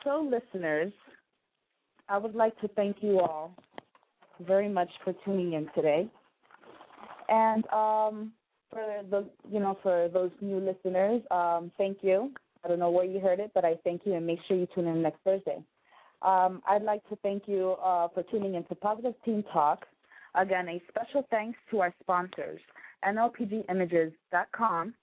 So, 0.04 0.28
listeners, 0.30 0.92
I 2.10 2.18
would 2.18 2.36
like 2.36 2.60
to 2.62 2.68
thank 2.70 2.98
you 3.02 3.20
all 3.20 3.56
very 4.46 4.68
much 4.68 4.90
for 5.04 5.14
tuning 5.24 5.54
in 5.54 5.70
today. 5.76 6.08
And 7.30 7.66
um, 7.72 8.34
for 8.72 9.04
the 9.10 9.26
you 9.52 9.60
know 9.60 9.78
for 9.84 10.10
those 10.10 10.32
new 10.42 10.60
listeners, 10.60 11.22
um, 11.32 11.72
thank 11.78 12.00
you. 12.02 12.32
I 12.64 12.68
don't 12.68 12.80
know 12.80 12.92
where 12.92 13.06
you 13.06 13.20
heard 13.20 13.40
it, 13.40 13.52
but 13.54 13.66
I 13.66 13.76
thank 13.84 14.02
you, 14.06 14.14
and 14.14 14.26
make 14.26 14.40
sure 14.48 14.58
you 14.58 14.68
tune 14.74 14.88
in 14.88 15.02
next 15.02 15.20
Thursday. 15.24 15.64
Um, 16.22 16.62
I'd 16.68 16.84
like 16.84 17.08
to 17.10 17.16
thank 17.18 17.44
you 17.48 17.76
uh, 17.84 18.08
for 18.10 18.24
tuning 18.24 18.56
in 18.56 18.64
to 18.66 18.76
Positive 18.76 19.16
Teen 19.26 19.44
Talk. 19.52 19.86
Again, 20.36 20.70
a 20.70 20.82
special 20.88 21.26
thanks 21.30 21.58
to 21.72 21.82
our 21.82 21.94
sponsors, 22.02 22.62
NLPGimages.com, 23.04 24.94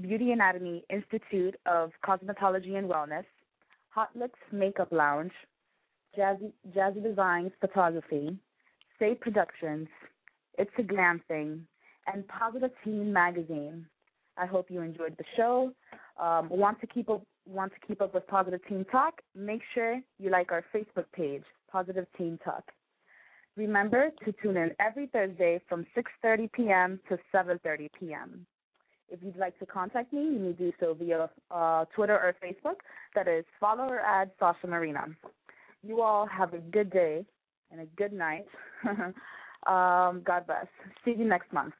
Beauty 0.00 0.32
Anatomy 0.32 0.84
Institute 0.88 1.56
of 1.66 1.90
Cosmetology 2.04 2.76
and 2.76 2.88
Wellness, 2.88 3.24
Hot 3.90 4.10
Looks 4.14 4.38
Makeup 4.52 4.92
Lounge, 4.92 5.32
Jazzy, 6.16 6.52
Jazzy 6.74 7.02
Designs 7.02 7.50
Photography, 7.60 8.38
Say 8.98 9.14
Productions, 9.14 9.88
It's 10.56 10.70
a 10.78 10.82
Glam 10.82 11.20
Thing, 11.28 11.66
and 12.06 12.26
Positive 12.28 12.70
Teen 12.84 13.12
Magazine. 13.12 13.86
I 14.36 14.46
hope 14.46 14.70
you 14.70 14.80
enjoyed 14.80 15.16
the 15.18 15.24
show. 15.36 15.72
Um, 16.20 16.48
want 16.48 16.80
to 16.80 16.86
keep 16.86 17.08
up 17.08 17.22
want 17.46 17.72
to 17.72 17.86
keep 17.86 18.00
up 18.00 18.14
with 18.14 18.26
Positive 18.26 18.60
Teen 18.68 18.84
Talk? 18.92 19.20
Make 19.34 19.62
sure 19.74 20.00
you 20.18 20.30
like 20.30 20.52
our 20.52 20.64
Facebook 20.74 21.06
page, 21.12 21.42
Positive 21.70 22.06
Teen 22.16 22.38
Talk. 22.44 22.64
Remember 23.56 24.10
to 24.24 24.32
tune 24.42 24.56
in 24.56 24.70
every 24.78 25.08
Thursday 25.08 25.60
from 25.68 25.86
6:30 25.96 26.52
p.m. 26.52 27.00
to 27.08 27.18
7:30 27.34 27.88
p.m. 27.98 28.46
If 29.08 29.20
you'd 29.22 29.36
like 29.36 29.58
to 29.58 29.66
contact 29.66 30.12
me, 30.12 30.22
you 30.22 30.38
may 30.38 30.52
do 30.52 30.72
so 30.78 30.94
via 30.94 31.28
uh, 31.50 31.84
Twitter 31.96 32.14
or 32.14 32.34
Facebook. 32.42 32.76
That 33.14 33.26
is 33.26 33.44
follow 33.58 33.84
or 33.84 33.98
add 34.00 34.30
Sasha 34.38 34.68
Marina. 34.68 35.06
You 35.82 36.00
all 36.02 36.26
have 36.26 36.54
a 36.54 36.58
good 36.58 36.90
day 36.90 37.24
and 37.72 37.80
a 37.80 37.86
good 37.96 38.12
night. 38.12 38.46
um, 39.66 40.22
God 40.24 40.46
bless. 40.46 40.66
See 41.04 41.14
you 41.16 41.24
next 41.24 41.52
month. 41.52 41.74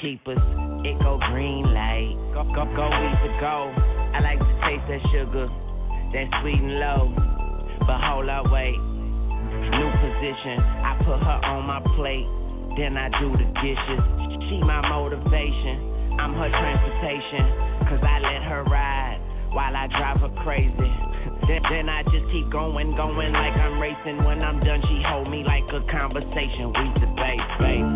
Keepers. 0.00 0.38
It 0.86 0.96
go 1.02 1.18
green 1.32 1.66
light. 1.74 2.14
Go, 2.32 2.44
go, 2.54 2.64
go, 2.76 2.86
to 2.88 3.30
go. 3.40 3.74
I 4.14 4.20
like 4.22 4.38
to 4.38 4.54
taste 4.64 4.86
that 4.86 5.02
sugar, 5.10 5.46
that 6.14 6.26
sweet 6.40 6.62
and 6.62 6.78
low. 6.78 7.12
But 7.84 7.98
hold 8.00 8.28
up, 8.28 8.46
wait. 8.50 8.78
New 8.78 9.90
position. 9.98 10.56
I 10.62 10.94
put 11.04 11.18
her 11.18 11.38
on 11.52 11.66
my 11.66 11.80
plate. 11.98 12.28
Then 12.78 12.96
I 12.96 13.10
do 13.20 13.32
the 13.34 13.48
dishes. 13.60 14.02
She 14.48 14.62
my 14.62 14.80
motivation. 14.88 16.16
I'm 16.22 16.32
her 16.34 16.50
transportation. 16.50 17.44
Cause 17.90 18.02
I 18.02 18.18
let 18.20 18.42
her 18.46 18.64
ride 18.70 19.15
while 19.56 19.74
I 19.74 19.88
drive 19.88 20.20
her 20.20 20.28
crazy. 20.44 20.92
Then, 21.48 21.62
then 21.72 21.88
I 21.88 22.02
just 22.12 22.28
keep 22.30 22.52
going, 22.52 22.92
going 22.92 23.32
like 23.32 23.56
I'm 23.56 23.80
racing. 23.80 24.22
When 24.22 24.42
I'm 24.42 24.60
done, 24.60 24.82
she 24.84 25.00
hold 25.08 25.30
me 25.30 25.44
like 25.48 25.64
a 25.72 25.80
conversation. 25.90 26.76
We 26.76 26.84
debate, 27.00 27.40
babe. 27.58 27.95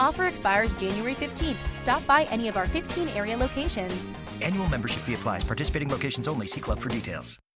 Offer 0.00 0.26
expires 0.26 0.72
January 0.74 1.14
15th. 1.14 1.72
Stop 1.74 2.06
by 2.06 2.24
any 2.24 2.48
of 2.48 2.56
our 2.56 2.66
15 2.66 3.08
area 3.08 3.36
locations. 3.36 4.12
Annual 4.40 4.68
membership 4.68 5.02
fee 5.02 5.14
applies. 5.14 5.44
Participating 5.44 5.88
locations 5.88 6.26
only. 6.26 6.46
See 6.46 6.60
club 6.60 6.78
for 6.78 6.88
details. 6.88 7.42